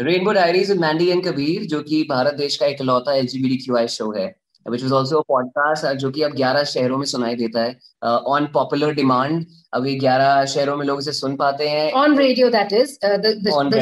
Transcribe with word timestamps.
Rainbow 0.00 0.32
diaries 0.32 0.70
Mandy 0.70 1.08
and 1.08 1.24
Kabir 1.26 1.64
जो 1.64 1.82
कि 1.82 2.02
भारत 2.10 2.34
देश 2.34 2.56
का 2.56 2.66
एक 2.66 2.80
लौता 2.82 3.14
एलजीबीटीक्यूआई 3.14 3.88
शो 3.88 4.10
है। 4.12 4.39
विच 4.68 4.84
इज़ 4.84 4.92
ऑल्सो 4.92 5.20
पॉडकास्ट 5.20 5.86
जो 5.86 6.10
की 6.10 6.22
अब 6.22 6.32
11 6.32 6.64
शहरों 6.64 6.98
में 6.98 7.06
सुनाई 7.06 7.34
देता 7.34 7.62
है। 7.62 7.78
ऑन 8.04 8.46
पॉपुलर 8.46 8.92
डिमांड 8.94 9.44
अभी 9.74 9.98
11 10.00 10.44
शहरों 10.44 10.76
में 10.76 10.86
लोग 10.86 10.98
इसे 10.98 11.12
सुन 11.12 11.36
पाते 11.36 11.68
हैं। 11.68 11.92
On 11.92 12.18
radio 12.18 12.48
that 12.50 12.72
is 12.72 12.94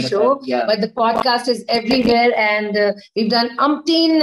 show 0.09 0.34
but 0.34 0.80
the 0.80 1.48
is 1.48 1.64
everywhere 1.70 2.32
and 2.32 2.79
we 3.16 3.29
done 3.29 3.48
umpteen 3.61 4.22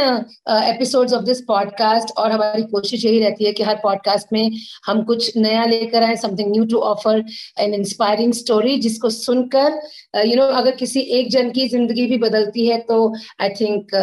episodes 0.50 1.14
of 1.14 1.24
this 1.24 1.42
podcast 1.42 2.18
और 2.18 2.32
हमारी 2.32 2.64
कोशिश 2.64 3.06
यही 3.06 3.20
रहती 3.20 3.46
है 3.46 3.54
कि 3.54 3.64
हर 3.64 3.76
पॉडकास्ट 3.76 4.34
में 4.34 4.52
हम 4.86 5.04
कुछ 5.04 5.38
नया 5.38 5.66
लेकर 5.66 6.04
आए 6.04 6.16
something 6.16 6.52
new 6.52 6.66
to 6.66 6.78
offer 6.78 7.24
an 7.60 7.74
inspiring 7.74 8.34
story 8.34 8.78
जिसको 8.78 9.10
सुनकर 9.10 9.82
uh, 10.18 10.26
यू 10.26 10.36
नो 10.36 10.44
अगर 10.44 10.72
किसी 10.72 11.00
एक 11.00 11.30
जन 11.32 11.50
की 11.50 11.68
ज़िंदगी 11.68 12.06
भी 12.06 12.18
बदलती 12.18 12.68
है 12.68 12.78
तो 12.78 13.14
I 13.42 13.50
think 13.50 13.96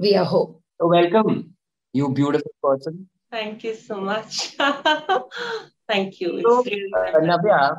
we 0.00 0.12
are 0.12 0.24
hope 0.24 0.60
welcome 0.82 1.57
you 1.98 2.08
beautiful 2.10 2.52
person. 2.62 3.06
Thank 3.32 3.64
you 3.64 3.74
so 3.74 4.00
much. 4.00 4.56
Thank 5.88 6.20
you. 6.20 6.30
Really 6.36 6.90
uh, 6.96 7.74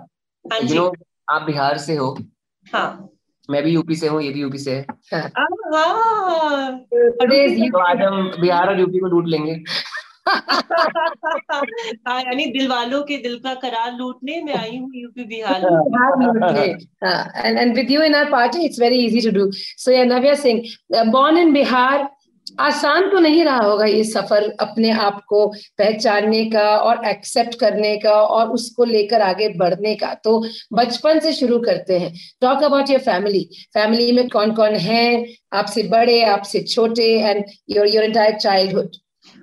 हाँ 0.46 0.60
you 0.64 0.76
know 0.76 0.92
aap 1.28 1.48
bihar 1.48 1.72
se 1.80 1.96
ho 2.02 2.10
ha 2.66 2.84
मैं 3.50 3.62
भी 3.64 3.72
यूपी 3.74 3.96
से 3.96 4.08
हूँ 4.08 4.22
ये 4.24 4.30
भी 4.32 4.42
यूपी 4.42 4.58
से 4.58 4.74
है। 5.14 5.22
आज 7.82 8.02
हम 8.02 8.18
बिहार 8.42 8.68
और 8.70 8.80
यूपी 8.80 9.00
को 9.00 9.08
लूट 9.08 9.28
लेंगे। 9.28 9.54
हाँ, 12.08 12.22
यानी 12.22 12.46
दिल 12.46 12.68
वालों 12.68 13.02
के 13.04 13.18
दिल 13.18 13.38
का 13.46 13.54
करार 13.64 13.92
लूटने 13.94 14.42
में 14.44 14.54
आई 14.56 14.78
हूँ 14.78 14.90
UP 14.96 15.24
Bihar 15.26 15.64
and 17.46 17.58
and 17.58 17.76
with 17.76 17.92
you 17.92 18.02
in 18.02 18.16
our 18.16 18.32
party 18.32 18.66
it's 18.66 18.80
very 18.82 19.00
easy 19.06 19.22
to 19.30 19.36
do 19.40 19.50
so 19.54 19.92
यह 19.92 20.06
नव्या 20.06 20.36
सिंह 20.44 20.62
बोर्न 21.12 21.38
इन 21.38 21.54
बिहार 21.54 22.08
आसान 22.60 23.10
तो 23.12 23.20
नहीं 23.20 23.44
रहा 23.44 23.58
होगा 23.58 23.86
ये 23.86 24.04
सफ़र 24.04 24.50
अपने 24.60 24.92
आप 24.92 25.24
को 25.28 25.48
पहचानने 25.78 26.46
का 26.46 26.78
और 26.78 27.06
एक्सेप्ट 27.06 27.60
करने 27.60 27.98
का 27.98 28.14
और 28.14 28.50
उसको 28.50 28.84
लेकर 28.84 29.22
आगे 29.22 29.50
बढ़ने 29.50 29.96
का? 29.96 30.14
तो 30.14 30.46
बचपन 30.74 31.20
से 31.20 31.34
शुरू 31.34 31.60
करते 31.60 32.00
हैं। 32.00 32.14
Talk 32.42 32.64
about 32.64 32.90
your 32.90 33.00
family 33.00 33.50
family 33.74 34.12
में 34.12 34.30
कौन 34.30 34.54
कौन 34.54 34.76
है? 34.76 35.26
आपसे 35.54 35.84
बड़े 35.84 36.22
आपसे 36.24 36.64
छोटे 36.64 37.12
and 37.20 37.46
your 37.70 37.88
your 37.88 38.04
entire 38.04 38.34
childhood 38.38 38.92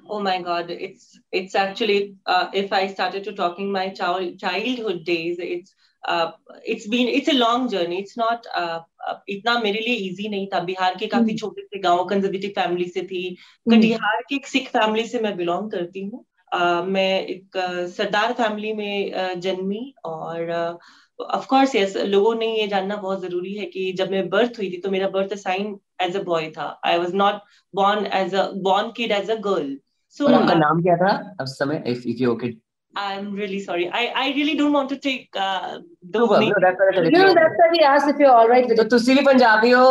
Oh 0.09 0.21
my 0.21 0.41
God, 0.43 0.71
it's 0.71 1.19
it's 1.33 1.55
actually 1.55 2.15
uh, 2.27 2.47
if 2.55 2.73
I 2.73 2.87
started 2.87 3.25
to 3.25 3.33
talking 3.33 3.73
my 3.73 3.89
child 3.91 4.39
childhood 4.39 5.05
days, 5.05 5.39
it's 5.39 5.75
uh, 6.07 6.31
it's 6.65 6.87
been 6.87 7.09
it's 7.09 7.29
a 7.29 7.35
long 7.35 7.69
journey. 7.69 7.99
It's 8.03 8.17
not 8.17 8.47
uh, 8.55 8.81
uh, 9.09 9.15
इतना 9.29 9.59
मेरे 9.61 9.81
लिए 9.81 9.95
easy 10.09 10.29
नहीं 10.29 10.47
था। 10.55 10.61
बिहार 10.65 10.97
के 10.99 11.07
काफ़ी 11.07 11.33
hmm. 11.33 11.41
छोटे 11.41 11.63
से 11.63 11.79
गाँव 11.79 12.05
कंजर्वेटिव 12.05 12.51
फैमिली 12.57 12.89
से 12.89 13.03
थी। 13.03 13.25
Hmm. 13.31 13.75
कटिहार 13.75 14.23
की 14.29 14.37
एक 14.37 14.47
सिख 14.47 14.69
फैमिली 14.69 15.07
से 15.07 15.21
मैं 15.21 15.37
बिलोंग 15.37 15.71
करती 15.71 16.05
हूँ। 16.05 16.25
Uh, 16.55 16.85
मैं 16.85 17.27
एक 17.27 17.57
uh, 17.59 17.87
सरदार 17.93 18.33
फैमिली 18.33 18.73
में 18.73 19.13
uh, 19.13 19.35
जन्मी 19.41 19.95
और 20.05 20.79
ऑफ़ 21.21 21.47
कोर्स 21.47 21.75
यस 21.75 21.97
लोगों 21.97 22.35
ने 22.35 22.47
ये 22.57 22.67
जानना 22.69 22.97
बहुत 22.97 23.21
ज़रूरी 23.21 23.53
है 23.55 23.67
कि 23.67 23.93
जब 23.93 24.11
मैं 24.11 24.29
बर्थ 24.29 24.59
हुई 24.59 24.71
थी 24.71 24.81
तो 24.81 24.91
मेरा 24.91 25.09
birth 25.09 25.35
sign 25.35 25.79
as 26.03 26.17
a 26.17 26.23
boy 26.23 26.51
था। 26.51 26.69
I 26.85 26.99
was 26.99 27.15
not 27.15 27.41
born 27.75 28.07
as 28.15 28.35
a 28.35 28.45
born 28.67 28.91
kid 28.97 29.13
as 29.13 29.31
a 29.31 29.35
girl 29.47 29.77
so 30.17 30.27
आपका 30.27 30.55
नाम 30.55 30.83
क्या 30.83 30.97
था? 30.97 31.37
उस 31.43 31.59
समय 31.59 31.83
if 31.87 32.03
you 32.07 32.33
okay 32.33 32.51
I'm 32.97 33.27
really 33.35 33.61
sorry. 33.61 33.87
I, 33.93 34.03
I 34.17 34.27
really 34.35 34.57
don't 34.57 34.73
want 34.73 34.89
to 34.91 34.97
take 35.07 35.39
uh, 35.47 35.79
the 36.03 36.19
no, 36.19 36.27
no, 36.27 36.53
that's, 36.65 36.79
that's, 36.79 37.11
no, 37.17 37.25
that's 37.39 37.57
why 37.63 37.69
we 37.73 37.81
asked 37.93 38.09
if 38.09 38.19
you're 38.19 38.35
all 38.35 38.49
right 38.49 38.69
with 38.69 38.79
तो 38.79 38.85
तुसी 38.97 39.15
भी 39.15 39.25
पंजाबी 39.27 39.71
हो 39.71 39.89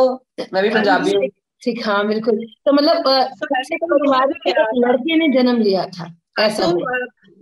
मैं 0.53 0.63
भी 0.63 0.69
पंजाबी 0.75 1.13
हूँ। 1.15 1.27
ठीक 1.61 1.85
हाँ 1.85 2.05
बिल्कुल। 2.07 2.39
तो 2.65 2.73
मतलब 2.73 3.09
सबसे 3.41 3.77
परिवार 3.83 4.31
के 4.45 4.51
लड़के 4.79 5.17
ने 5.17 5.27
जन्म 5.33 5.61
लिया 5.61 5.85
था 5.97 6.13
ऐसा 6.39 6.71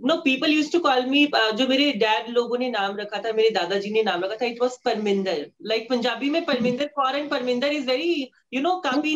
no 0.08 0.16
people 0.24 0.50
used 0.52 0.70
to 0.72 0.78
call 0.80 1.06
me 1.06 1.24
जो 1.58 1.66
मेरे 1.68 1.90
डैड 2.00 2.28
लोगों 2.34 2.58
ने 2.58 2.68
नाम 2.70 2.96
रखा 2.96 3.18
था 3.24 3.32
मेरे 3.36 3.50
दादाजी 3.50 3.90
ने 3.92 4.02
नाम 4.02 4.24
रखा 4.24 4.36
था 4.42 4.46
it 4.46 4.58
was 4.62 4.76
Parminder 4.84 5.46
like 5.72 5.88
Punjabi 5.90 6.30
में 6.30 6.44
Parminder 6.44 6.90
foreign 6.96 7.28
Parminder 7.28 7.72
is 7.72 7.86
very 7.90 8.30
you 8.54 8.60
know 8.62 8.74
काफ़ी 8.86 9.14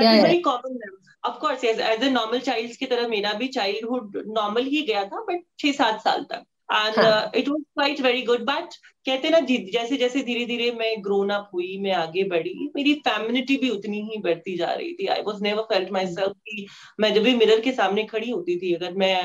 very 0.00 0.40
common 0.40 0.78
of 1.24 1.38
course 1.38 1.64
as 1.64 1.80
a 1.80 2.10
normal 2.10 2.40
child 2.40 2.76
की 2.76 2.86
तरह 2.86 3.08
मेरा 3.08 3.32
भी 3.32 3.48
चाइल्डहुड 3.48 4.22
नॉर्मल 4.26 4.64
ही 4.64 4.82
गया 4.82 5.04
था 5.04 5.20
बट 5.20 5.42
छह 5.58 5.72
सात 5.72 6.00
साल 6.00 6.24
तक 6.24 6.44
and 6.72 7.34
it 7.34 7.48
was 7.48 7.62
quite 7.62 8.00
very 8.00 8.22
good 8.22 8.44
but 8.44 8.74
कहते 9.06 9.30
ना 9.30 9.38
जैसे 9.40 9.96
जैसे 9.96 10.22
धीरे 10.22 10.44
धीरे 10.46 10.70
मैं 10.72 10.92
ग्रोन 11.00 11.30
अप 11.30 11.50
हुई 11.54 11.76
मैं 11.80 11.92
आगे 11.94 12.24
बढ़ी 12.28 12.70
मेरी 12.76 12.94
फेमिनिटी 13.00 13.56
भी 13.56 13.70
उतनी 13.70 14.00
ही 14.04 14.20
बढ़ती 14.22 14.56
जा 14.56 14.72
रही 14.72 14.92
थी 14.94 15.06
I 15.08 15.22
was 15.22 15.42
never 15.42 15.62
felt 15.64 15.92
myself 16.08 16.32
की 16.44 16.66
मैं 17.00 17.12
जब 17.14 17.22
भी 17.22 17.34
मिरर 17.36 17.60
के 17.60 17.72
सामने 17.72 18.04
खड़ी 18.04 18.30
होती 18.30 18.56
थी 18.56 18.74
अगर 18.74 18.94
मैं 18.94 19.16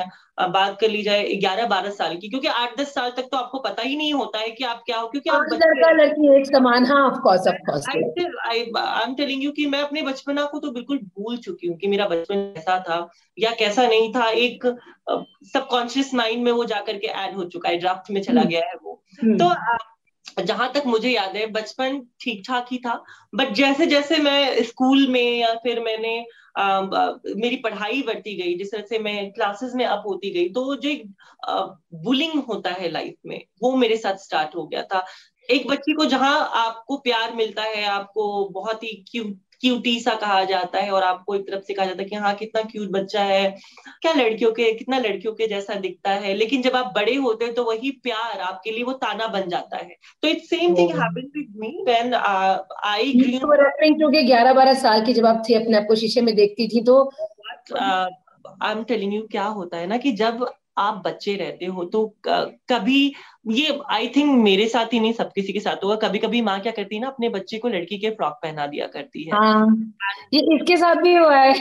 बात 0.41 0.77
कर 0.81 0.89
ली 0.89 1.01
जाए 1.03 1.23
ग्यारह 1.35 1.65
बारह 1.67 1.89
साल 1.91 2.15
की 2.17 2.29
क्योंकि 2.29 2.47
आठ 2.49 2.77
दस 2.77 2.93
साल 2.93 3.09
तक 3.11 3.27
तो 3.31 3.37
आपको 3.37 3.59
पता 3.59 3.83
ही 3.83 3.95
नहीं 3.95 4.13
होता 4.13 4.39
है 4.39 4.49
कि 4.51 4.63
आप 4.65 4.81
क्या 4.85 4.97
हो 4.97 5.07
क्योंकि 5.07 5.29
आप 5.29 5.45
लड़का 5.53 5.91
लड़की 5.93 6.35
एक 6.35 6.45
समान 6.47 6.85
हाँ 6.85 7.01
of 7.03 7.19
course 7.19 7.47
of 7.47 7.57
course 7.65 7.87
I 7.89 8.59
am 8.59 9.13
telling 9.15 9.43
you 9.43 9.51
कि 9.51 9.65
मैं 9.67 9.81
अपने 9.81 10.01
बचपना 10.01 10.45
को 10.45 10.59
तो 10.59 10.71
बिल्कुल 10.71 10.99
भूल 10.99 11.37
चुकी 11.39 11.67
हूँ 11.67 11.77
कि 11.77 11.87
मेरा 11.87 12.07
बचपन 12.07 12.51
कैसा 12.55 12.79
था 12.79 13.07
या 13.37 13.51
कैसा 13.59 13.87
नहीं 13.87 14.11
था 14.13 14.29
एक 14.39 14.65
सबकॉन्शियस 15.53 16.13
माइंड 16.13 16.43
में 16.43 16.51
वो 16.51 16.65
जाकर 16.65 16.97
के 16.97 17.07
ऐड 17.19 17.35
हो 17.35 17.43
चुका 17.45 17.69
है 17.69 17.77
ड्राफ्ट 17.77 18.11
में 18.11 18.21
चला 18.21 18.41
हम्म। 18.41 18.49
गया 18.49 18.61
है 18.61 18.75
वो 18.83 19.01
हम्म। 19.19 19.37
तो 19.37 19.45
जहाँ 20.39 20.71
तक 20.73 20.83
मुझे 20.85 21.09
याद 21.09 21.35
है 21.35 21.45
बचपन 21.45 22.07
ठीक 22.21 22.43
ठाक 22.47 22.65
ही 22.71 22.77
था 22.77 23.03
बट 23.35 23.49
जैसे 23.49 23.85
जैसे 23.85 24.17
मैं 24.17 24.63
स्कूल 24.63 25.07
में 25.07 25.39
या 25.39 25.53
फिर 25.53 25.79
मैंने 25.79 26.25
आ, 26.57 26.63
आ, 26.63 27.13
मेरी 27.35 27.55
पढ़ाई 27.55 28.01
बढ़ती 28.01 28.35
गई 28.35 28.57
जिस 28.57 28.71
तरह 28.71 28.85
से 28.89 28.99
मैं 28.99 29.31
क्लासेस 29.31 29.71
में 29.75 29.85
अप 29.85 30.03
होती 30.05 30.31
गई 30.31 30.49
तो 30.49 30.75
जो 30.75 30.89
एक 30.89 31.03
बुलिंग 31.93 32.43
होता 32.43 32.69
है 32.69 32.89
लाइफ 32.89 33.15
में 33.25 33.45
वो 33.61 33.75
मेरे 33.75 33.97
साथ 33.97 34.15
स्टार्ट 34.15 34.55
हो 34.55 34.67
गया 34.67 34.83
था। 34.83 35.05
एक 35.49 35.67
बच्ची 35.67 35.93
को 35.93 36.05
जहाँ 36.05 36.49
आपको 36.53 36.97
प्यार 36.97 37.33
मिलता 37.33 37.63
है 37.63 37.83
आपको 37.83 38.49
बहुत 38.49 38.83
ही 38.83 39.05
क्यूट 39.11 39.39
क्यूटी 39.61 39.99
सा 39.99 40.13
कहा 40.15 40.43
जाता 40.43 40.79
है 40.79 40.91
और 40.91 41.03
आपको 41.03 41.35
एक 41.35 41.41
तरफ़ 41.41 41.63
से 41.63 41.73
कहा 41.73 41.85
जाता 41.85 42.01
है 42.01 42.07
कि 42.09 42.15
हाँ 42.15 42.33
कितना 42.35 42.61
क्यूट 42.61 42.89
बच्चा 42.91 43.23
है। 43.23 43.49
क्या 44.01 44.13
लड़कियों 44.13 44.51
के 44.51 44.71
कितना 44.73 44.97
लड़कियों 44.99 45.33
के 45.33 45.47
जैसा 45.47 45.75
दिखता 45.79 46.11
है। 46.11 46.33
लेकिन 46.33 46.61
जब 46.61 46.75
आप 46.75 46.91
बड़े 46.95 47.15
होते 47.17 47.45
हैं 47.45 47.53
तो 47.53 47.63
वही 47.63 47.91
प्यार 48.03 48.39
आपके 48.41 48.71
लिए 48.71 48.83
वो 48.83 48.93
ताना 49.03 49.27
बन 49.29 49.49
जाता 49.49 49.77
है। 49.77 49.95
तो 50.21 50.27
it's 50.27 50.49
same 50.49 50.75
thing 50.77 50.91
happened 50.91 51.27
with 51.37 51.53
me 51.57 51.83
when 51.87 52.13
I 52.13 53.13
के 53.15 54.23
11 54.27 54.53
12 54.53 54.79
साल 54.81 55.05
की 55.05 55.13
जब 55.13 55.25
आप 55.25 55.43
थे 55.49 55.53
अपने 55.55 55.77
आप 55.77 55.85
को 55.87 55.95
शीशे 55.95 56.21
में 56.21 56.35
देखती 56.35 56.67
थी 56.67 56.81
तो? 56.83 57.03
आई 57.73 58.71
एम 58.71 58.83
टेलिंग 58.83 59.13
यू 59.13 59.21
क्या 59.31 59.43
होता 59.43 59.77
है 59.77 59.87
ना 59.87 59.97
कि 59.97 60.11
जब 60.11 60.45
आप 60.77 61.01
बच्चे 61.05 61.35
रहते 61.35 61.65
हो 61.65 61.83
तो 61.85 62.05
कभी 62.27 63.13
ये 63.45 63.79
आई 63.89 64.07
थिंक 64.07 64.29
मेरे 64.43 64.67
साथ 64.67 64.93
ही 64.93 64.99
नहीं 64.99 65.13
सब 65.13 65.31
किसी 65.33 65.53
के 65.53 65.59
साथ 65.59 65.83
होगा। 65.83 65.95
कभी 65.97 66.19
कभी 66.19 66.41
माँ 66.41 66.59
क्या 66.59 66.71
करती 66.71 66.95
है 66.95 67.01
ना 67.01 67.07
अपने 67.07 67.29
बच्चे 67.29 67.57
को 67.57 67.67
लड़की 67.67 67.97
के 67.97 68.09
फ्रॉक 68.09 68.33
पहना 68.43 68.67
दिया 68.67 68.87
करती 68.87 69.23
है। 69.23 69.35
हाँ, 69.35 69.67
ये 70.33 70.41
इसके 70.55 70.77
साथ 70.77 70.95
भी 70.95 71.15
हुआ 71.15 71.37
है। 71.37 71.53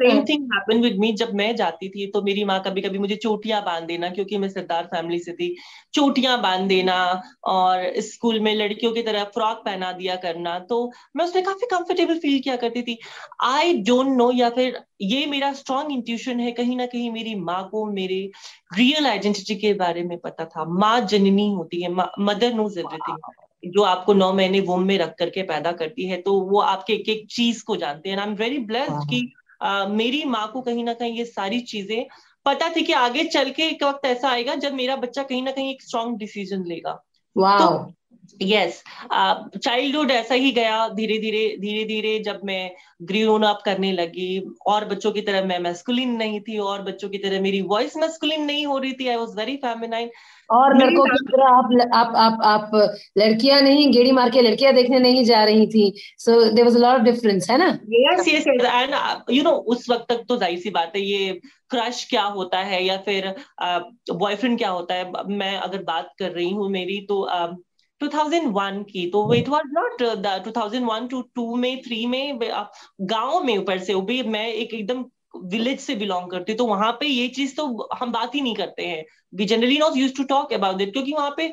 Same 0.00 0.22
thing 0.24 0.42
happen 0.44 0.80
with 0.80 0.96
me 0.98 1.12
जब 1.12 1.32
मैं 1.34 1.54
जाती 1.56 1.88
थी 1.88 2.06
तो 2.06 2.22
मेरी 2.22 2.44
माँ 2.44 2.60
कभी 2.66 2.80
कभी 2.80 2.98
मुझे 2.98 3.16
चोटियाँ 3.16 3.62
बाँध 3.64 3.84
देना 3.84 4.08
क्योंकि 4.08 4.38
मैं 4.38 4.48
सरदार 4.48 4.84
फैमिली 4.84 5.18
से 5.18 5.32
थी। 5.32 5.54
चोटियाँ 5.94 6.40
बाँध 6.42 6.68
देना 6.68 6.98
और 7.44 7.92
स्कूल 8.00 8.38
में 8.40 8.54
लड़कियों 8.54 8.92
की 8.92 9.02
तरह 9.02 9.24
फ्रॉक 9.34 9.62
पहना 9.64 9.92
दिया 9.92 10.16
करना 10.16 10.58
तो 10.58 10.92
मैं 11.16 11.24
उसमें 11.24 11.44
काफ़ी 11.44 11.66
कंफर्टेबल 11.66 12.18
फील 12.18 12.38
किया 12.40 12.56
करती 12.56 12.82
थी। 12.82 12.98
आई 13.44 13.72
डोंट 13.82 14.16
नो 14.16 14.30
या 14.32 14.50
फिर 14.50 14.80
ये 15.02 15.26
मेरा 15.26 15.52
स्ट्रॉन्ग 15.52 15.92
इंट्यूशन 15.92 16.40
है 16.40 16.52
कहीं 16.52 16.76
ना 16.76 16.86
कहीं 16.86 17.10
मेरी 17.12 17.34
माँ 17.34 17.62
को 17.72 17.84
मेरे 17.86 18.30
रियल 18.76 19.06
आइडेंटिटी 19.06 19.56
के 19.56 19.72
बारे 19.74 20.02
में 20.02 20.18
पता 20.18 20.44
था। 20.44 20.64
माँ 20.78 21.00
जननी 21.00 21.48
होती 21.52 21.82
है 21.82 21.92
मदर 22.20 22.52
नोज़ 22.54 22.78
एवरीथिंग 22.78 23.72
जो 23.72 23.82
आपको 23.82 24.14
नौ 24.14 24.32
महीने 24.32 24.60
वोम 24.60 24.82
में 24.82 24.96
रख 24.98 25.14
करके 25.18 25.42
पैदा 25.42 25.72
करती 25.72 26.06
है 26.08 26.20
तो 26.22 26.40
वो 26.40 26.60
आपके 26.60 26.92
एक 26.92 27.08
एक 27.08 27.26
चीज़ 27.30 27.64
को 27.64 27.76
जानते 27.76 28.10
हैं। 28.10 28.16
आई 28.18 28.26
एम 28.28 28.34
वेरी 28.34 28.58
ब्लेस्ड 28.58 29.08
कि 29.10 29.32
आ, 29.62 29.86
मेरी 29.86 30.24
माँ 30.24 30.50
को 30.52 30.60
कहीं 30.60 30.84
ना 30.84 30.92
कहीं 30.94 31.16
ये 31.18 31.24
सारी 31.24 31.60
चीज़ें 31.60 32.06
पता 32.46 32.68
थी 32.68 32.82
कि 32.82 32.92
आगे 32.92 33.24
चल 33.24 33.50
के 33.50 33.62
एक 33.62 33.82
वक्त 33.82 34.06
ऐसा 34.06 34.28
आएगा 34.28 34.54
जब 34.54 34.74
मेरा 34.74 34.96
बच्चा 34.96 35.22
कहीं 35.22 35.42
ना 35.42 35.50
कहीं 35.50 35.70
एक 35.70 35.82
स्ट्रॉन्ग 35.82 36.18
डिसीज़न 36.18 36.64
लेगा। 36.64 36.92
Wow. 37.36 37.58
तो 37.58 37.92
यस 38.42 38.82
चाइल्डहुड 39.12 40.10
ऐसा 40.10 40.34
ही 40.34 40.50
गया 40.52 40.88
धीरे 40.88 41.18
धीरे 41.18 41.46
धीरे 41.60 41.84
धीरे 41.84 42.18
जब 42.18 42.40
मैं 42.44 42.70
ग्रीन 43.02 43.42
अप 43.42 43.60
करने 43.64 43.92
लगी। 43.92 44.54
और 44.66 44.84
बच्चों 44.84 45.12
की 45.12 45.20
तरह 45.20 45.44
मैं 45.44 45.58
मैस्कुलिन 45.58 46.16
नहीं 46.16 46.40
थी 46.40 46.58
और 46.58 46.82
बच्चों 46.82 47.08
की 47.08 47.18
तरह 47.18 47.40
मेरी 47.40 47.60
वॉइस 47.62 47.96
मैस्कुलिन 47.96 48.44
नहीं 48.44 48.66
हो 48.66 48.78
रही 48.78 48.92
थी। 48.92 49.08
आई 49.08 49.16
वॉज़ 49.16 49.36
वेरी 49.36 49.56
फेमिनाइन 49.56 50.10
और 50.50 50.76
लड़कों 50.76 51.04
की 51.04 51.24
तरह 51.24 51.48
आप 51.48 51.70
आप 51.94 52.12
आप 52.16 52.40
आप 52.44 52.70
लड़कियाँ 53.18 53.60
नहीं 53.62 53.90
गेड़ी 53.92 54.12
मार 54.12 54.30
के 54.30 54.42
लड़कियाँ 54.42 54.72
देखने 54.74 54.98
नहीं 54.98 55.24
जा 55.24 55.44
रही 55.44 55.66
थी। 55.66 55.92
So 56.18 56.42
there 56.44 56.66
was 56.66 56.76
a 56.76 56.80
lot 56.80 56.98
of 56.98 57.04
difference 57.04 57.50
है 57.50 57.58
ना? 57.58 57.68
Yes 57.92 58.28
yes 58.28 58.46
and 58.46 58.94
you 59.30 59.42
know 59.42 59.50
उस 59.50 59.88
वक्त 59.90 60.06
तक 60.08 60.24
तो 60.28 60.36
ज़ाहिर 60.36 60.58
सी 60.58 60.70
बात 60.70 60.92
है 60.96 61.02
ये 61.02 61.32
क्रश 61.70 62.04
क्या 62.10 62.22
होता 62.36 62.58
है 62.58 62.84
या 62.84 62.96
फिर 62.96 63.34
बॉयफ्रेंड 63.60 64.54
uh, 64.54 64.58
क्या 64.58 64.70
होता 64.70 64.94
है? 64.94 65.12
मैं 65.28 65.56
अगर 65.56 65.82
बात 65.84 66.12
कर 66.18 66.30
रही 66.30 66.50
हूँ 66.50 66.68
मेरी 66.70 67.00
तो 67.08 67.26
uh, 67.36 67.56
2001 68.00 68.82
की। 68.84 69.06
तो 69.10 69.32
इट 69.34 69.48
वाज 69.48 69.62
नॉट 69.72 70.02
2001 70.44 71.08
टू 71.10 71.22
2 71.38 71.54
में 71.56 71.80
थ्री 71.82 72.04
में 72.06 72.38
गाँव 72.40 73.42
में 73.44 73.56
ऊपर 73.58 73.78
से 73.78 73.94
भी 74.02 74.22
मैं 74.22 74.46
एक 74.48 74.74
एकदम 74.74 75.04
विलेज 75.46 75.80
से 75.80 75.94
बिलोंग 75.94 76.30
करती। 76.30 76.54
तो 76.54 76.66
वहाँ 76.66 76.92
पे 77.00 77.06
ये 77.06 77.28
चीज़ 77.28 77.54
तो 77.56 77.88
हम 77.94 78.12
बात 78.12 78.34
ही 78.34 78.40
नहीं 78.40 78.54
करते 78.54 78.86
हैं। 78.86 79.04
We 79.34 79.44
generally 79.44 79.78
not 79.78 79.96
used 79.96 80.14
to 80.16 80.22
talk 80.24 80.52
about 80.52 80.80
it 80.80 80.92
क्योंकि 80.92 81.12
वहाँ 81.12 81.34
पे 81.36 81.52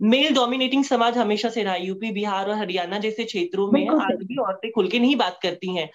मेल 0.00 0.34
डोमिनेटिंग 0.34 0.84
समाज 0.84 1.16
हमेशा 1.18 1.48
से 1.48 1.62
रहा 1.62 1.74
यूपी 1.76 2.10
बिहार 2.12 2.48
और 2.50 2.56
हरियाणा 2.56 2.98
जैसे 2.98 3.24
क्षेत्रों 3.24 3.70
में 3.72 3.86
आज 3.88 4.16
भी 4.22 4.36
औरतें 4.36 4.70
खुल 4.72 4.88
के 4.88 4.98
नहीं 4.98 5.16
बात 5.16 5.38
करती 5.42 5.74
हैं। 5.76 5.88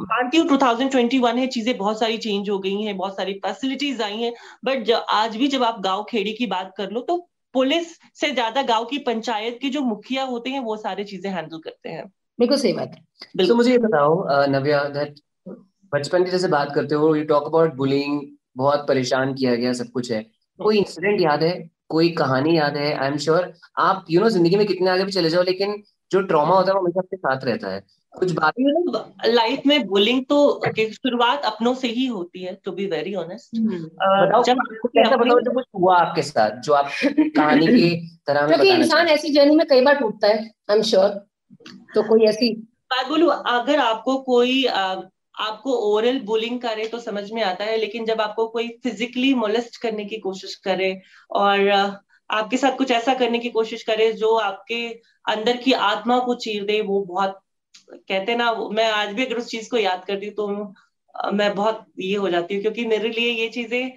मानती 0.00 0.38
हूँ 0.38 0.48
टू 0.48 0.56
थाउज़ेंड 0.56 0.90
ट्वेंटी 0.90 1.18
वन 1.18 1.38
है 1.38 1.46
चीज़ें 1.46 1.76
बहुत 1.78 1.98
सारी 2.00 2.16
चेंज 2.18 2.50
हो 2.50 2.58
गई 2.58 2.82
हैं 2.82 2.96
बहुत 2.96 3.16
सारी 3.16 3.32
फैसिलिटीज़ 3.34 4.02
आई 4.02 4.16
हैं। 4.16 4.32
बट 4.64 4.90
आज 4.90 5.36
भी 5.36 5.48
जब 5.48 5.62
आप 5.62 5.80
गाँव 5.80 6.04
खेड़ी 6.04 6.32
की 6.32 6.46
बात 6.46 6.72
कर 6.76 6.90
लो 6.90 7.00
तो 7.00 7.16
पुलिस 7.54 7.96
से 8.20 8.30
ज़्यादा 8.30 8.62
गाँव 8.64 8.84
की 8.84 8.98
पंचायत 9.06 9.58
के 9.62 9.70
जो 9.70 9.80
मुखिया 9.82 10.24
होते 10.24 10.50
हैं 10.50 10.60
वो 10.60 10.76
सारी 10.78 11.04
चीज़ें 11.04 11.30
हैंडल 11.30 11.58
करते 11.58 11.88
हैं। 11.88 12.04
बिल्कुल 12.38 12.58
सही 12.58 12.72
बात 12.72 12.94
है। 12.94 13.46
तो 13.46 13.54
मुझे 13.54 13.70
ये 13.70 13.78
बताओ 13.80 14.46
नव्या 14.50 14.82
दैट 14.90 15.20
बचपन 15.92 16.24
की 16.24 16.30
जैसे 16.30 16.48
बात 16.48 16.74
करते 16.74 16.94
हो 16.94 17.14
यू 17.16 17.24
टॉक 17.24 17.46
अबाउट 17.46 17.74
बुलिंग 17.76 18.20
बहुत 18.56 18.86
परेशान 18.88 19.34
किया 19.34 19.54
गया 19.56 19.72
सब 19.72 19.90
कुछ 19.90 20.10
है। 20.12 20.22
कोई 20.58 20.78
इंसिडेंट 20.78 21.20
याद 21.20 21.42
है? 21.42 21.52
कोई 21.88 22.08
कहानी 22.12 22.56
याद 22.56 22.76
है? 22.76 22.92
आई 22.94 23.08
एम 23.08 23.16
श्योर 23.18 23.52
आप 23.78 24.04
यू 24.10 24.20
नो 24.20 24.28
ज़िंदगी 24.30 24.56
में 24.56 24.66
कितने 24.66 24.90
आगे 24.90 25.04
भी 25.04 25.12
चले 25.12 25.30
जाओ 25.30 25.42
लेकिन 25.42 25.82
जो 26.10 26.20
ट्रॉमा 26.22 26.54
होता 26.56 26.70
है 26.70 26.74
वो 26.74 26.80
हमेशा 26.80 27.00
आपके 27.00 27.16
साथ 27.16 27.44
रहता 27.44 27.68
है। 27.68 27.80
कुछ 28.16 28.32
बात 28.32 28.54
लाइफ 29.26 29.62
में 29.66 29.86
बुलिंग 29.86 30.24
तो 30.28 30.38
शुरुआत 30.78 31.44
अपनों 31.44 31.74
से 31.74 31.88
ही 31.88 32.06
होती 32.06 32.42
है 32.42 32.54
टू 32.64 32.72
बी 32.72 32.86
वेरी 32.86 33.14
ऑनेस्ट 33.16 33.56
जब 33.56 34.56
बताओ 34.56 35.38
कुछ 35.50 35.64
हुआ 35.74 35.96
आपके 35.96 36.22
साथ 36.22 36.60
जो 36.60 36.72
आप 36.72 36.90
कहानी 37.06 37.66
की 37.66 37.90
तरह 38.26 38.46
में 38.46 38.48
क्योंकि 38.48 38.70
इंसान 38.72 39.08
ऐसी 39.08 39.32
जर्नी 39.34 39.56
में 39.56 39.66
कई 39.66 39.80
बार 39.80 39.98
टूटता 39.98 40.28
है 40.28 40.38
आई 40.70 40.76
एम 40.76 40.82
श्योर 40.82 41.08
तो 41.94 42.02
कोई 42.02 42.24
ऐसी 42.26 42.54
बात 42.90 43.08
बोलू 43.08 43.26
अगर 43.28 43.78
आपको 43.80 44.16
कोई 44.22 44.64
आपको 44.66 45.72
ओरल 45.86 46.20
बुलिंग 46.24 46.60
करे 46.60 46.86
तो 46.88 46.98
समझ 47.00 47.30
में 47.32 47.42
आता 47.42 47.64
है 47.64 47.76
लेकिन 47.76 48.04
जब 48.04 48.20
आपको 48.20 48.46
कोई 48.48 48.68
फिजिकली 48.82 49.32
मोलेस्ट 49.34 49.80
करने 49.82 50.04
की 50.04 50.18
कोशिश 50.18 50.54
करे 50.64 50.94
और 51.34 51.70
आपके 52.30 52.56
साथ 52.56 52.76
कुछ 52.78 52.90
ऐसा 52.90 53.14
करने 53.14 53.38
की 53.38 53.48
कोशिश 53.50 53.82
करे 53.82 54.12
जो 54.14 54.34
आपके 54.36 54.86
अंदर 55.28 55.56
की 55.56 55.72
आत्मा 55.84 56.18
को 56.18 56.34
चीर 56.34 56.64
दे 56.64 56.80
वो 56.82 57.00
बहुत 57.04 57.40
कहते 57.90 58.36
ना, 58.36 58.52
मैं 58.54 58.90
आज 58.92 59.12
भी 59.14 59.24
अगर 59.24 59.36
उस 59.38 59.46
चीज़ 59.48 59.70
को 59.70 59.78
याद 59.78 60.04
करती 60.06 60.26
हूँ 60.26 60.34
तो 60.34 61.32
मैं 61.32 61.54
बहुत 61.54 61.84
ये 62.00 62.16
हो 62.16 62.28
जाती 62.30 62.54
हूँ, 62.54 62.62
क्योंकि 62.62 62.84
मेरे 62.86 63.08
लिए 63.10 63.30
ये 63.32 63.48
चीज़ें 63.50 63.92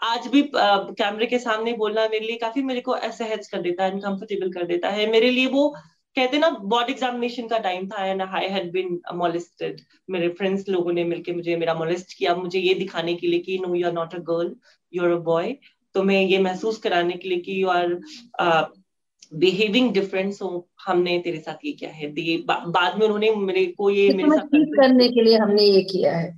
आज 0.00 0.26
भी 0.28 0.42
कैमरे 0.54 1.26
के 1.26 1.38
सामने 1.38 1.72
बोलना 1.74 2.06
मेरे 2.08 2.26
लिए 2.26 2.36
काफ़ी 2.38 2.62
मेरे 2.64 2.80
को 2.80 2.92
असहज 2.92 3.46
कर 3.48 3.60
देता 3.62 3.84
है 3.84 3.90
अनकंफर्टेबल 3.90 4.52
कर 4.52 4.64
देता 4.66 4.88
है। 4.90 5.06
मेरे 5.10 5.30
लिए 5.30 5.46
वो, 5.46 5.68
कहते 6.16 6.38
ना 6.38 6.48
बोर्ड 6.62 6.90
एग्जामिनेशन 6.90 7.46
का 7.48 7.58
टाइम 7.60 7.86
था 7.88 8.04
and 8.06 8.22
I 8.22 8.48
had 8.50 8.70
been 8.72 9.00
molested 9.16 9.80
मेरे 10.10 10.28
फ्रेंड्स 10.30 10.68
लोगों 10.68 10.92
ने 10.92 11.04
मिलके 11.04 11.32
मुझे, 11.32 11.56
मेरा 11.56 11.74
मोलेस्ट 11.74 12.16
किया, 12.18 12.34
मुझे 12.36 12.58
ये 12.60 12.74
दिखाने 12.74 13.14
के 13.14 13.26
लिए 13.26 13.40
कि 13.40 13.58
no 13.58 13.74
you 13.74 13.86
are 13.86 13.92
not 13.92 14.14
a 14.14 14.18
girl 14.30 14.54
you 14.92 15.04
are 15.04 15.10
a 15.10 15.16
boy 15.24 15.56
तो 15.94 16.02
मैं 16.02 16.20
ये 16.22 16.38
महसूस 16.40 16.78
कराने 16.80 17.14
के 17.14 17.28
लिए 17.28 17.38
कि 17.40 17.62
you 17.62 17.68
are 17.70 17.94
behaving 19.32 19.92
different 19.92 20.32
so 20.34 20.48
हमने 20.86 21.18
तेरे 21.24 21.38
साथ 21.38 21.64
ये 21.64 21.72
किया 21.72 21.90
है। 21.90 22.12
ये 22.18 22.36
बा, 22.48 22.54
बाद 22.66 22.98
में 22.98 23.04
उन्होंने 23.06 23.30
मेरे 23.36 23.64
को 23.78 23.90
ये 23.90 24.12
मेरे 24.14 24.30
साथ 24.30 24.76
करने 24.76 25.08
के 25.08 25.22
लिए 25.24 25.36
हमने 25.38 25.62
ये 25.62 25.82
किया 25.92 26.16
है 26.16 26.28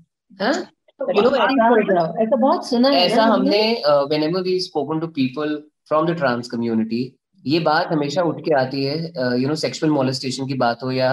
हाँ? 0.40 0.54
तो 1.00 1.10
ऐसा 1.10 2.36
बहुत 2.36 2.68
सुना 2.68 2.88
है 2.88 3.04
ऐसा 3.06 3.22
हमने। 3.24 3.62
whenever 4.10 4.42
we 4.42 4.58
spoken 4.60 5.00
to 5.00 5.08
people 5.18 5.54
from 5.90 6.06
the 6.06 6.14
trans 6.20 6.50
community 6.54 7.02
ये 7.44 7.58
बात 7.60 7.88
हमेशा 7.92 8.22
उठ 8.22 8.40
के 8.40 8.54
आती 8.54 8.84
है 8.84 8.96
यू 9.40 9.48
नो 9.48 9.54
सेक्सुअल 9.62 9.92
मोलेस्टेशन 9.92 10.46
की 10.46 10.54
बात 10.54 10.82
हो 10.82 10.90
या 10.90 11.08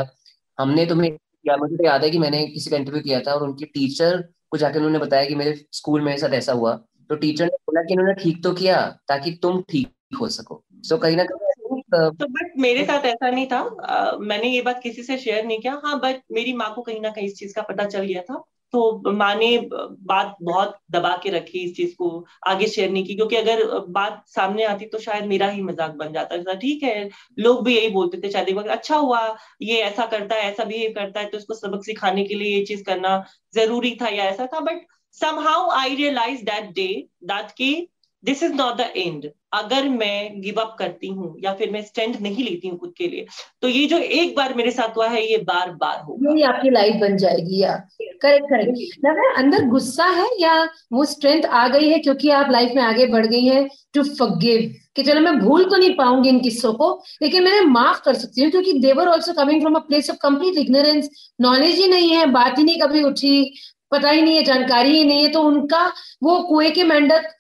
हमने 0.60 0.86
तुम्हें 0.86 1.10
या 1.46 1.56
मुझे 1.58 1.76
तो 1.78 1.86
याद 1.86 2.04
है 2.04 2.10
कि 2.10 2.20
मैंने 2.20 2.46
किसी 2.48 2.70
का 2.70 2.78
इंटरव्यू 2.78 3.02
किया 3.02 3.20
था 3.20 3.34
और 3.34 3.44
उनकी 3.44 3.66
टीचर 3.66 4.22
को 4.52 4.58
जाकर 4.58 4.78
उन्होंने 4.78 5.00
बताया 5.00 5.26
कि 5.26 5.36
मेरे 5.36 5.56
स्कूल 5.72 6.02
में 6.02 6.16
साथ 6.18 6.34
ऐसा 6.34 6.54
हुआ। 6.54 6.74
तो 7.10 7.16
टीचर 7.16 7.46
ने 7.46 7.58
बोला 7.68 7.82
कि 7.82 7.94
उन्होंने 7.94 8.14
ठीक 8.14 8.44
तो 8.44 8.52
किया 8.54 8.80
ताकि 9.08 9.32
तुम 9.42 9.62
ठीक 9.70 9.88
हो 10.20 10.28
सको। 10.28 10.64
सो 10.74 10.96
so, 10.96 11.02
कहीं 11.02 11.18
ना 11.18 11.24
कहीं 11.24 11.51
तो 11.92 12.26
बट 12.28 12.52
मेरे 12.60 12.86
साथ 12.86 13.06
ऐसा 13.06 13.30
नहीं 13.30 13.46
था। 13.48 13.64
uh, 13.64 14.20
मैंने 14.22 14.48
ये 14.48 14.62
बात 14.62 14.80
किसी 14.84 15.04
से 15.04 15.18
शेयर 15.18 15.46
नहीं 15.46 15.60
किया। 15.60 15.82
हाँ 15.86 16.00
बट 16.00 16.22
मेरी 16.32 16.54
माँ 16.54 16.74
को 16.76 16.82
कहीं 16.82 17.02
ना 17.02 17.10
कहीं 17.10 17.26
इस 17.26 17.36
चीज़ 17.36 17.54
का 17.56 17.62
पता 17.62 17.86
चल 17.86 18.04
गया 18.04 18.22
था। 18.22 18.44
तो 18.74 19.12
माँ 19.12 19.34
ने 19.36 19.58
बात 19.70 20.36
बहुत 20.42 20.78
दबा 20.92 21.16
के 21.24 21.30
रखी 21.30 21.60
इस 21.60 21.76
चीज़ 21.78 21.96
को 21.96 22.26
आगे 22.48 22.68
शेयर 22.68 22.90
नहीं 22.90 23.06
की। 23.06 23.16
क्योंकि 23.16 23.36
अगर 23.36 23.64
बात 23.90 24.24
सामने 24.28 24.64
आती 24.64 24.86
तो 24.86 24.98
शायद 24.98 25.26
मेरा 25.26 25.50
ही 25.50 25.62
मज़ाक 25.62 25.92
बन 25.96 26.14
जाता। 26.14 26.38
था 26.44 26.54
ठीक 26.54 26.84
है 26.84 27.10
लोग 27.40 27.64
भी 27.66 27.76
यही 27.78 27.90
बोलते 27.90 28.18
थे 28.18 28.32
शादी 28.32 28.54
वक्त 28.54 28.70
अच्छा 28.70 28.96
हुआ 28.96 29.20
ये 29.62 29.82
ऐसा 29.82 30.06
करता 30.06 30.36
है 30.36 30.52
ऐसा 30.52 30.64
बिहेव 30.64 30.94
करता 30.96 31.20
है 31.20 31.26
तो 31.26 31.38
उसको 31.38 31.54
सबक 31.54 31.86
सिखाने 31.86 32.24
के 32.24 32.36
लिए 32.36 32.58
ये 32.58 32.66
चीज़ 32.66 32.84
करना 32.84 33.24
ज़रूरी 33.56 33.96
था 34.02 34.10
या 34.10 34.24
ऐसा 34.24 34.46
था। 34.46 34.60
बट 34.60 34.86
somehow 35.16 35.62
I 35.76 35.88
realized 35.96 36.46
दैट 36.46 36.74
day 36.76 36.92
that 37.32 37.52
कि 37.52 37.88
this 38.24 38.44
is 38.44 38.54
not 38.54 38.76
the 38.78 38.90
end 38.98 39.30
अगर 39.54 39.88
मैं 39.90 40.42
गिव 40.42 40.60
अप 40.62 40.76
करती 40.80 41.08
हूँ 41.08 41.36
या 41.44 41.54
फिर 41.54 41.72
मैं 41.72 41.82
स्टैंड 41.84 42.16
नहीं 42.22 42.44
लेती 42.44 42.68
हूँ 42.68 42.78
खुद 42.80 42.94
के 42.98 43.08
लिए 43.08 43.26
तो 43.62 43.68
ये 43.68 43.86
जो 43.88 43.98
एक 43.98 44.36
बार 44.36 44.54
मेरे 44.54 44.72
साथ 44.72 44.98
हुआ 44.98 45.08
है, 45.08 45.24
ये 45.32 45.38
बार 45.40 45.72
बार 45.74 46.02
होगा। 46.02 46.36
ये 46.38 46.44
आपकी 46.44 46.70
लाइफ 46.70 46.96
बन 47.02 47.18
जाएगी, 47.18 47.62
या। 47.62 47.76
करेक्ट 48.22 48.46
करेक्ट 48.46 49.06
लगा 49.06 49.34
अंदर 49.38 49.66
गुस्सा 49.70 50.06
है 50.10 50.28
या 50.40 50.54
वो 50.94 51.06
स्ट्रेंथ 51.06 51.46
आ 51.46 51.68
गई 51.68 51.90
है 51.90 52.00
क्योंकि 52.00 52.30
आप 52.32 52.52
लाइफ 52.52 52.72
में 52.76 52.82
आगे 52.84 53.06
बढ़ 53.08 53.26
गई 53.26 53.44
हैं 53.46 53.68
टू 53.94 54.04
फॉरगिव 54.04 54.74
कि 54.96 55.04
चलो, 55.04 55.22
मैं 55.22 55.38
भूल 55.40 55.64
तो 55.66 55.78
नहीं 55.78 55.96
पाऊँगी 55.96 56.30
इन 56.30 56.40
किस्सों 56.40 56.74
को, 56.74 56.88
लेकिन 57.22 57.44
मैं 57.44 57.60
माफ़ 57.68 58.02
कर 58.06 58.14
सकती 58.16 58.42
हूँ 58.42 58.52
क्योंकि 58.52 58.74
they were 58.80 59.08
also 59.08 59.34
coming 59.34 59.62
from 59.62 59.76
a 59.76 59.80
place 59.82 60.10
of 60.10 60.18
complete 60.22 60.58
ignorance 60.58 61.10
knowledge 61.42 61.76
ही 61.76 61.88
नहीं 61.88 62.10
है, 62.12 62.26
बात 62.28 62.58
ही 62.58 62.64
नहीं 62.64 62.80
कभी 62.82 63.04
उठी, 63.04 63.54
पता 63.92 64.10
ही 64.10 64.22
नहीं 64.22 64.36
है, 64.36 64.44
जानकारी 64.44 64.98
ही 64.98 65.04
नहीं 65.06 65.24
है 65.24 65.30
तो 65.32 65.42
उनका 65.44 65.86
वो 66.24 66.40
कुएँ 66.50 66.72
के 66.72 66.84
मेंढक 66.86 67.32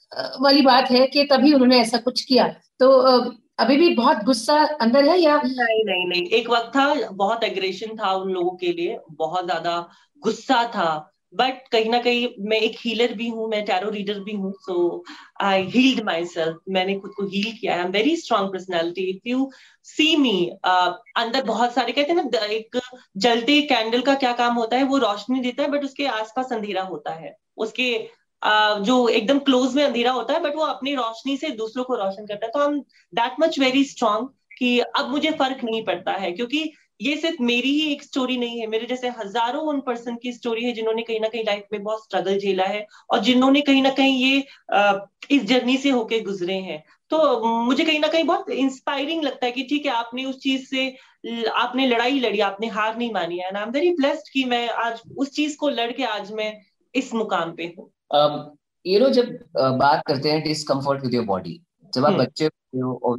वाली 0.41 0.61
बात 0.61 0.91
है 0.91 1.05
कि 1.07 1.23
तभी 1.23 1.53
उन्होंने 1.53 1.79
ऐसा 1.81 1.97
कुछ 1.99 2.21
किया। 2.23 2.47
तो 2.79 2.89
अभी 3.59 3.75
भी 3.77 3.89
बहुत 3.95 4.23
गुस्सा 4.25 4.55
अंदर 4.81 5.05
है 5.05 5.17
या? 5.19 5.35
नहीं 5.37 5.83
नहीं 5.85 6.07
नहीं। 6.07 6.23
एक 6.29 6.49
वक्त 6.49 6.71
था, 6.75 7.09
बहुत 7.11 7.43
एग्रेशन 7.43 7.95
था 7.95 8.11
उन 8.13 8.31
लोगों 8.31 8.55
के 8.57 8.71
लिए, 8.73 8.97
बहुत 9.11 9.45
ज़्यादा 9.45 9.79
गुस्सा 10.23 10.63
था। 10.75 11.07
बट 11.33 11.67
कहीं 11.71 11.89
ना 11.89 11.99
कहीं 11.99 12.27
मैं 12.49 12.57
एक 12.59 12.75
हीलर 12.77 13.13
भी 13.13 13.27
हूँ, 13.29 13.47
मैं 13.49 13.63
टैरो 13.65 13.89
रीडर 13.89 14.19
भी 14.21 14.33
हूँ 14.35 14.51
सो 14.61 15.03
आई 15.41 15.61
हील्ड 15.65 16.03
माई 16.05 16.25
सेल्फ 16.25 16.57
मैंने 16.69 16.95
खुद 16.99 17.11
को 17.17 17.25
हील 17.25 17.51
किया। 17.59 17.75
I 17.75 17.83
am 17.83 17.91
very 17.91 18.15
strong 18.15 18.51
personality 18.53 19.09
if 19.09 19.29
you 19.29 19.49
see 19.85 20.15
me 20.15 20.49
अंदर 20.65 21.43
बहुत 21.43 21.73
सारे 21.73 21.91
कहते 21.91 22.11
हैं 22.11 22.23
ना 22.23 22.45
एक 22.47 22.79
जलते 23.17 23.61
कैंडल 23.67 24.01
का 24.01 24.15
क्या 24.15 24.33
काम 24.33 24.55
होता 24.55 24.77
है, 24.77 24.83
वो 24.83 24.97
रोशनी 24.99 25.39
देता 25.41 25.63
है 25.63 25.69
बट 25.69 25.83
उसके 25.83 26.07
आसपास 26.09 26.51
अंधेरा 26.53 26.83
होता 26.83 27.13
है। 27.13 27.35
उसके 27.57 27.93
जो 28.41 29.07
एकदम 29.09 29.39
क्लोज 29.41 29.75
में 29.75 29.83
अंधेरा 29.83 30.11
होता 30.11 30.33
है 30.33 30.41
बट 30.41 30.55
वो 30.55 30.63
अपनी 30.65 30.93
रोशनी 30.95 31.37
से 31.37 31.49
दूसरों 31.55 31.83
को 31.83 31.95
रोशन 31.95 32.25
करता 32.25 32.45
है। 32.45 32.51
तो 32.51 32.59
हम 32.59 32.79
दैट 33.13 33.39
मच 33.39 33.59
वेरी 33.59 33.83
स्ट्रांग 33.85 34.27
कि 34.57 34.79
अब 34.79 35.09
मुझे 35.09 35.31
फ़र्क 35.31 35.63
नहीं 35.63 35.83
पड़ता 35.85 36.11
है, 36.13 36.31
क्योंकि 36.31 36.71
ये 36.99 37.15
सिर्फ़ 37.17 37.41
मेरी 37.43 37.69
ही 37.71 37.91
एक 37.91 38.03
स्टोरी 38.03 38.37
नहीं 38.37 38.59
है। 38.59 38.65
मेरे 38.67 38.85
जैसे 38.85 39.09
हज़ारों 39.09 39.61
उन 39.63 39.79
पर्सन 39.81 40.15
की 40.23 40.31
स्टोरी 40.33 40.63
है 40.65 40.73
जिन्होंने 40.73 41.03
कहीं 41.03 41.19
ना 41.19 41.27
कहीं 41.27 41.43
लाइफ 41.43 41.63
में 41.73 41.83
बहुत 41.83 42.03
स्ट्रगल 42.03 42.37
झेला 42.39 42.63
है 42.65 42.85
और 43.11 43.19
जिन्होंने 43.19 43.61
कहीं 43.61 43.81
ना 43.81 43.89
कहीं 43.91 44.17
ये 44.17 44.43
इस 45.31 45.45
जर्नी 45.45 45.77
से 45.77 45.89
होके 45.89 46.19
गुजरे 46.21 46.57
हैं। 46.59 46.83
तो 47.11 47.39
मुझे 47.63 47.83
कहीं 47.83 47.99
ना 47.99 48.07
कहीं 48.07 48.23
बहुत 48.23 48.49
इंस्पायरिंग 48.49 49.23
लगता 49.23 49.45
है 49.45 49.51
कि 49.51 49.63
ठीक 49.63 49.85
है, 49.85 49.91
आपने 49.93 50.25
उस 50.25 50.37
चीज़ 50.39 50.65
से 50.65 50.87
आपने 51.49 51.87
लड़ाई 51.87 52.19
लड़ी, 52.19 52.39
आपने 52.41 52.67
हार 52.69 52.97
नहीं 52.97 53.11
मानी 53.13 53.37
है। 53.37 53.45
आई 53.47 53.61
एम 53.61 53.71
वेरी 53.71 53.91
ब्लेस्ड 53.95 54.31
कि 54.33 54.43
मैं 54.45 54.67
आज 54.69 55.01
उस 55.17 55.31
चीज़ 55.31 55.57
को 55.57 55.69
लड़ 55.71 55.91
के 55.91 56.03
आज 56.05 56.31
मैं 56.33 56.53
इस 56.93 57.13
मुकाम 57.13 57.51
पे 57.55 57.73
हूँ। 57.77 57.91
Um, 58.11 58.39
ये 58.85 58.99
नो 58.99 59.09
जब 59.09 59.27
uh, 59.27 59.71
बात 59.79 60.01
करते 60.07 60.31
हैं 60.31 60.43
डिसकंफर्ट 60.43 61.03
विद 61.03 61.13
योर 61.13 61.25
बॉडी 61.25 61.59
जब 61.93 62.05
आप 62.05 62.11
hmm. 62.11 62.21
बच्चे 62.21 62.45
हो 62.45 63.17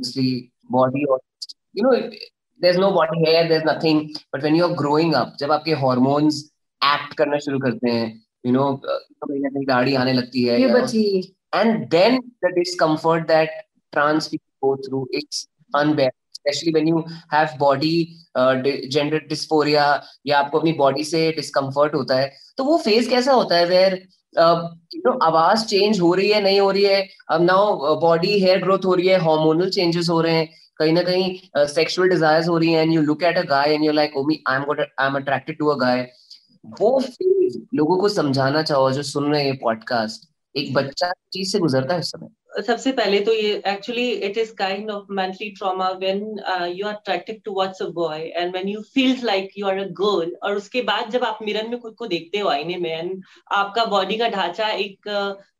बॉडी 0.70 1.04
और 1.04 1.20
you 1.76 1.84
know 1.84 1.96
there 1.96 2.74
is 2.74 2.78
no 2.80 2.90
body 2.90 3.18
hair 3.20 3.48
there 3.48 3.60
is 3.60 3.68
nothing 3.68 4.00
but 4.34 4.40
when 4.40 4.56
you 4.56 4.66
are 4.66 4.74
growing 4.76 5.14
up 5.14 5.36
जब 5.40 5.52
आपके 5.52 5.72
हार्मोन्स 5.82 6.42
एक्ट 6.82 7.14
करना 7.14 7.38
शुरू 7.38 7.58
करते 7.58 7.90
हैं 7.90 8.08
यू 8.46 8.52
नो 8.52 8.72
कभी-कभी 8.84 9.64
दाढ़ी 9.66 9.94
आने 9.94 10.12
लगती 10.12 10.44
है 10.44 10.60
and 11.54 11.88
then 11.90 12.18
the 12.44 12.52
discomfort 12.54 13.26
that 13.28 13.60
trans 13.92 14.26
people 14.26 14.66
go 14.66 14.76
through 14.88 15.06
it's 15.14 15.46
unbearable 15.76 16.12
specially 16.34 16.72
when 16.72 16.88
you 16.88 17.04
have 17.32 17.56
body 17.58 17.94
gender 18.36 19.26
dysphoria 19.28 19.84
या 20.26 20.38
आपको 20.38 20.58
अपनी 20.58 20.72
बॉडी 20.78 21.04
से 21.04 21.30
डिसकंफर्ट 21.32 21.94
होता 21.94 22.16
है 22.16 22.32
तो 22.58 22.64
वो 22.64 22.76
फ़ेज़ 22.78 23.10
कैसा 23.10 23.32
होता 23.32 23.56
है 23.56 23.66
वेयर 23.66 24.02
यू 24.38 25.00
नो 25.06 25.18
आवाज़ 25.18 25.64
चेंज 25.64 26.00
हो 26.00 26.14
रही 26.14 26.28
है 26.28 26.40
नहीं 26.42 26.60
हो 26.60 26.70
रही 26.70 26.84
है 26.84 27.08
अब 27.30 27.42
नाउ 27.42 27.94
बॉडी 28.00 28.38
हेयर 28.40 28.58
ग्रोथ 28.58 28.84
हो 28.84 28.94
रही 28.94 29.08
है 29.08 29.18
हार्मोनल 29.18 29.70
चेंजेस 29.70 30.08
हो 30.08 30.20
रहे 30.20 30.34
हैं 30.34 30.48
कहीं 30.78 30.92
ना 30.92 31.02
कहीं 31.02 31.66
सेक्सुअल 31.66 32.08
uh, 32.08 32.14
डिजायर्स 32.14 32.48
हो 32.48 32.58
रही 32.58 32.72
है 32.72 32.82
and 32.82 32.92
you 32.92 33.02
look 33.02 33.22
at 33.22 33.38
a 33.38 33.42
guy 33.42 33.74
and 33.74 33.84
you 33.84 33.92
like 33.92 34.16
oh my 34.16 34.42
I 34.48 34.56
am 34.56 34.70
I 34.80 35.06
am 35.06 35.14
attracted 35.14 35.58
to 35.58 35.66
a 35.66 35.76
guy 35.76 36.06
वो 36.80 36.98
फील 37.00 37.66
लोगों 37.74 37.96
को 37.96 38.08
समझाना 38.08 38.62
चाहो 38.62 38.90
जो 38.90 39.02
सुन 39.02 39.32
रहे 39.32 39.44
हैं 39.44 39.56
पॉडकास्ट 39.58 40.28
एक 40.56 40.74
बच्चा 40.74 41.12
चीज़ 41.32 41.52
से 41.52 41.58
गुजरता 41.58 41.94
है 41.94 42.00
इस 42.00 42.10
समय? 42.10 42.28
सबसे 42.52 42.92
पहले 42.92 43.18
तो 43.20 43.32
ये 43.32 43.52
actually 43.66 44.08
it 44.26 44.38
is 44.38 44.52
kind 44.54 44.90
of 44.90 45.12
mentally 45.12 45.50
trauma 45.50 45.90
when 45.90 46.20
you 46.74 46.86
are 46.86 46.94
attracted 46.94 47.40
towards 47.44 47.82
a 47.82 47.86
boy 47.94 48.20
and 48.20 48.52
when 48.52 48.68
you 48.68 48.80
feels 48.94 49.22
like 49.24 49.50
you 49.56 49.66
are 49.66 49.78
a 49.78 49.86
girl 50.00 50.32
और 50.42 50.56
उसके 50.56 50.82
बाद 50.82 51.10
जब 51.10 51.24
आप 51.24 51.38
मिरर 51.42 51.68
में 51.68 51.78
खुद 51.80 51.94
को 51.94 52.06
देखते 52.06 52.38
हो 52.38 52.48
आईने 52.48 52.76
में 52.76 52.90
एंड 52.90 53.22
आपका 53.52 53.84
बॉडी 53.86 54.18
का 54.18 54.28
ढांचा 54.28 54.68
एक 54.68 55.08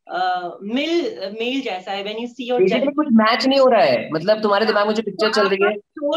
मेल 0.07 1.33
मेल 1.33 1.61
जैसा 1.63 1.93
है 1.93 2.03
व्हेन 2.03 2.19
यू 2.19 2.27
सी 2.29 2.49
योर 2.49 2.91
कुछ 2.91 3.07
मैच 3.15 3.47
नहीं 3.47 3.59
हो 3.61 3.67
रहा 3.69 3.83
है। 3.83 4.09
मतलब 4.13 4.43
तुम्हारे 4.43 4.67
दिमाग 4.67 4.87
में 4.87 4.95
जो 4.95 5.03
पिक्चर 5.03 5.31
चल 5.33 5.49
रही 5.49 5.65
है 5.65 5.71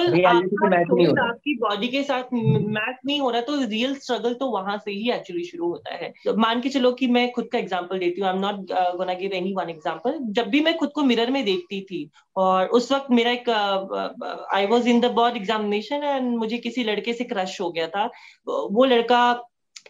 रियलिटी 0.08 0.48
से 0.52 0.70
मैच 0.70 0.88
नहीं 0.90 1.08
हो 1.08 1.14
रहा। 1.14 1.28
आपकी 1.28 1.56
बॉडी 1.58 1.88
के 1.88 2.02
साथ 2.04 2.34
मैच 2.34 2.96
नहीं 3.06 3.20
हो 3.20 3.30
रहा 3.32 3.42
तो 3.42 3.56
रियल 3.62 3.94
स्ट्रगल 3.96 4.34
तो 4.34 4.50
वहाँ 4.52 4.78
से 4.78 4.92
ही 4.92 5.12
एक्चुअली 5.12 5.44
शुरू 5.46 5.68
होता 5.68 5.96
है। 5.96 6.12
तो 6.26 6.36
मान 6.38 6.62
के 6.62 6.70
चलो 6.70 6.92
कि 6.94 7.08
मैं 7.10 7.32
खुद 7.32 7.50
का 7.52 7.58
एग्जांपल 7.60 8.00
देती 8.00 8.22
हूँ। 8.22 8.30
I 8.30 8.36
am 8.36 8.42
not 8.42 8.72
gonna 8.98 9.14
give 9.16 9.34
any 9.34 9.54
one 9.54 9.70
example 9.70 10.20
जब 10.32 10.50
भी 10.50 10.62
मैं 10.62 10.78
खुद 10.78 10.92
को 10.96 11.04
मिरर 11.06 11.32
में 11.32 11.44
देखती 11.46 11.82
थी 11.82 12.10
और 12.36 12.68
उस 12.70 12.92
वक्त 12.92 13.12
मेरा 13.12 13.32
एक 13.32 13.50
I 14.54 14.66
was 14.68 14.88
in 14.88 15.00
the 15.02 15.12
board 15.16 15.38
examination 15.38 16.04
and 16.04 16.38
मुझे 16.38 16.58
किसी 16.60 16.84
लड़के 16.84 17.14
से 17.14 17.24
क्रश 17.26 17.60
हो 17.62 17.72
गया 17.72 17.88
था। 17.88 18.06
वो 18.48 18.86
लड़का 18.86 19.34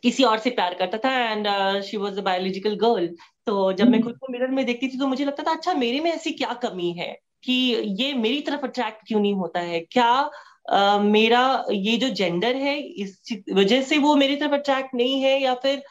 किसी 0.06 0.24
और 0.24 0.40
से 0.40 0.50
प्यार 0.50 0.74
करता 0.74 0.98
था 0.98 1.12
and 1.32 1.48
she 1.84 1.98
was 1.98 2.20
a 2.20 2.22
biological 2.22 2.76
girl 2.76 3.08
तो 3.46 3.72
जब 3.74 3.88
मैं 3.88 3.98
हम्म। 4.00 4.04
खुद 4.04 4.18
को 4.18 4.32
मिरर 4.32 4.52
में 4.52 4.66
देखती 4.66 4.88
थी 4.88 5.00
तो 5.00 5.08
मुझे 5.08 5.26
लगता 5.26 5.44
था 5.44 5.52
अच्छा 5.52 5.74
मेरे 5.74 6.00
में 6.00 6.12
ऐसी 6.12 6.32
क्या 6.32 6.54
कमी 6.64 6.92
है 6.92 7.12
कि 7.44 7.54
ये 8.02 8.14
मेरी 8.14 8.42
तरफ़ 8.42 8.66
अट्रैक्ट 8.66 9.08
क्यों 9.08 9.20
नहीं 9.20 9.34
होता 9.34 9.60
है? 9.60 9.80
क्या 9.80 10.30
uh, 10.74 11.02
मेरा 11.02 11.66
ये 11.72 11.98
जो 11.98 12.10
जेंडर 12.10 12.56
है 12.56 12.78
इस 12.80 13.20
वजह 13.54 13.82
से 13.82 13.98
वो 13.98 14.16
मेरी 14.16 14.36
तरफ़ 14.36 14.54
अट्रैक्ट 14.54 14.96
नहीं 14.96 15.22
है 15.22 15.40
या 15.42 15.54
फिर 15.56 15.84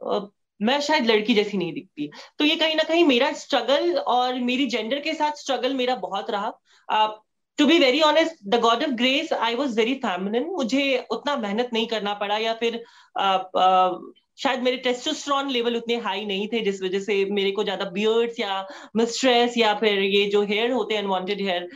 uh, 0.00 0.20
मैं 0.60 0.80
शायद 0.80 1.06
लड़की 1.06 1.34
जैसी 1.34 1.58
नहीं 1.58 1.72
दिखती? 1.72 2.10
तो 2.38 2.44
ये 2.44 2.56
कहीं 2.56 2.74
ना 2.76 2.82
कहीं 2.82 3.04
मेरा 3.04 3.32
स्ट्रगल 3.32 3.96
और 3.98 4.40
मेरी 4.40 4.66
जेंडर 4.66 5.00
के 5.00 5.14
साथ 5.14 5.32
स्ट्रगल 5.32 5.74
मेरा 5.74 5.94
बहुत 5.94 6.30
रहा। 6.30 6.52
uh, 6.88 7.10
to 7.60 7.66
be 7.66 7.78
very 7.78 8.00
honest 8.02 8.44
the 8.54 8.60
God 8.60 8.84
of 8.84 8.94
grace 9.02 9.32
I 9.32 9.54
was 9.54 9.76
very 9.76 9.94
feminine 10.06 10.48
मुझे 10.52 10.84
उतना 11.12 11.36
मेहनत 11.36 11.70
नहीं 11.72 11.86
करना 11.86 12.14
पड़ा 12.22 12.38
या 12.38 12.54
फिर 12.62 12.82
uh, 13.20 13.38
uh, 13.64 13.90
शायद 14.42 14.62
मेरे 14.62 14.76
टेस्टोस्टेरोन 14.84 15.50
लेवल 15.50 15.76
उतने 15.76 15.96
हाई 16.04 16.24
नहीं 16.26 16.46
थे 16.52 16.60
जिस 16.64 16.82
वजह 16.82 17.00
से 17.00 17.24
मेरे 17.38 17.50
को 17.52 17.64
ज़्यादा 17.64 17.84
बियर्ड्स 17.96 18.38
या 18.40 18.66
स्ट्रेस 18.98 19.56
या 19.58 19.74
फिर 19.80 19.98
ये 20.02 20.24
जो 20.30 20.42
हेयर 20.52 20.70
होते 20.72 20.94
हैं 20.94 21.02
अनवांटेड 21.02 21.40
हेयर 21.40 21.68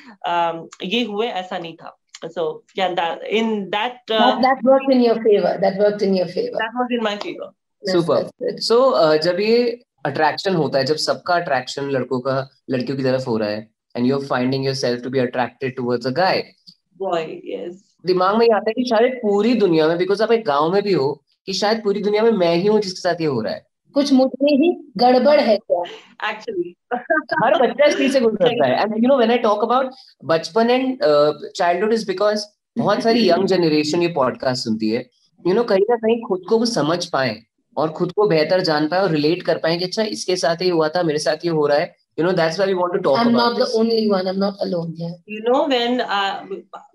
ये 0.84 1.02
हुए 1.04 1.26
ऐसा 1.42 1.58
नहीं 1.58 1.76
था। 1.76 1.98
So 2.34 2.62
yeah 2.74 2.94
that 2.94 3.24
in 3.38 3.70
that 3.70 3.96
uh, 4.10 4.18
that, 4.18 4.42
that 4.42 4.62
worked 4.62 4.92
in 4.92 5.02
your 5.02 5.16
favor. 5.16 5.58
That 5.60 5.76
worked 5.78 6.02
in 6.02 6.14
your 6.14 6.28
favor. 6.28 6.56
That 6.58 6.72
was 6.74 6.94
in 6.98 7.02
my 7.02 7.16
favor. 7.18 7.50
Super. 7.82 8.20
so 8.58 8.78
uh, 8.94 9.18
जब 9.18 9.40
ये 9.40 9.58
अट्रैक्शन 10.06 10.54
होता 10.54 10.78
है 10.78 10.84
जब 10.84 10.96
सबका 11.02 11.34
अट्रैक्शन 11.34 11.90
लड़कों 11.90 12.20
का 12.20 12.36
लड़कियों 12.70 12.96
की 12.96 13.02
तरफ़ 13.02 13.28
हो 13.28 13.36
रहा 13.36 13.48
है 13.48 13.73
and 13.94 14.06
you're 14.06 14.24
finding 14.24 14.62
yourself 14.62 15.02
to 15.02 15.10
be 15.10 15.18
attracted 15.18 15.76
towards 15.76 16.06
a 16.06 16.12
guy. 16.12 16.54
Boy 16.98 17.40
yes. 17.44 17.74
दिमाग 18.06 18.36
में 18.36 18.46
ये 18.46 18.52
आता 18.52 18.70
है 18.70 18.72
कि 18.72 18.84
शायद 18.84 19.12
पूरी 19.12 19.54
दुनिया 19.54 19.88
में 19.88 19.98
बिकॉज़ 19.98 20.22
आप 20.22 20.32
एक 20.32 20.44
गाँव 20.44 20.72
में 20.72 20.82
भी 20.82 20.92
हो 20.92 21.24
कि 21.46 21.52
शायद 21.52 21.82
पूरी 21.84 22.02
दुनिया 22.02 22.22
में 22.22 22.30
मैं 22.30 22.56
ही 22.56 22.66
हूँ 22.66 22.80
जिसके 22.80 23.00
साथ 23.00 23.20
ये 23.20 23.26
हो 23.26 23.40
रहा 23.40 23.52
है। 23.52 23.66
कुछ 23.94 24.12
मुझे 24.12 24.46
ही 24.46 24.92
गड़बड़ 24.96 25.40
है 25.40 25.56
क्या? 25.56 25.82
एक्चुअली 26.30 26.76
हर 27.44 27.66
बच्चा 27.66 27.84
इस 27.84 27.96
चीज़ 27.96 28.12
से 28.12 28.20
गुजरता 28.20 28.66
है। 28.66 28.82
And 28.82 28.94
you 28.94 29.08
know 29.08 29.16
when 29.16 29.30
I 29.30 29.38
talk 29.38 29.62
about 29.62 29.90
बचपन 30.24 30.70
एंड 30.70 30.98
चाइल्डहुड 31.56 31.92
इज़ 31.92 32.06
बिकॉज़ 32.06 32.44
बहुत 32.78 33.02
सारी 33.02 33.28
यंग 33.30 33.46
जनरेशन 33.46 34.02
ये 34.02 34.08
पॉडकास्ट 34.08 34.64
सुनती 34.64 34.90
है। 34.90 35.00
यू 35.00 35.44
you 35.44 35.54
नो 35.54 35.60
know, 35.60 35.68
कहीं 35.68 35.84
ना 35.90 35.96
कहीं 35.96 36.22
खुद 36.22 36.42
को 36.48 36.58
वो 36.58 36.66
समझ 36.66 37.06
पाए 37.06 37.42
और 37.76 37.88
खुद 37.88 38.12
को 38.12 38.28
बेहतर 38.28 38.60
जान 38.60 38.88
पाए 38.88 39.00
और 39.00 39.10
रिलेट 39.10 39.42
कर 39.42 39.58
पाए 39.58 39.76
कि 39.76 39.84
अच्छा 39.84 40.02
इसके 40.02 40.36
साथ 40.36 40.56
ही 40.62 40.68
हुआ 40.68 40.88
था 40.88 41.02
मेरे 41.02 41.18
साथ 41.18 41.36
ये 41.44 41.50
हो 41.50 41.66
रहा 41.66 41.78
है। 41.78 42.03
You 42.16 42.24
know 42.24 42.32
that's 42.32 42.58
why 42.58 42.66
we 42.66 42.74
want 42.74 42.92
to 42.94 43.00
talk 43.00 43.18
I'm 43.20 43.28
about 43.28 43.54
not 43.54 43.56
this. 43.56 43.72
the 43.72 43.78
only 43.78 44.08
one 44.08 44.26
I'm 44.28 44.38
not 44.38 44.56
alone 44.60 44.94
here. 44.96 45.14
You 45.26 45.40
know 45.42 45.66
when 45.68 46.00
uh, 46.00 46.46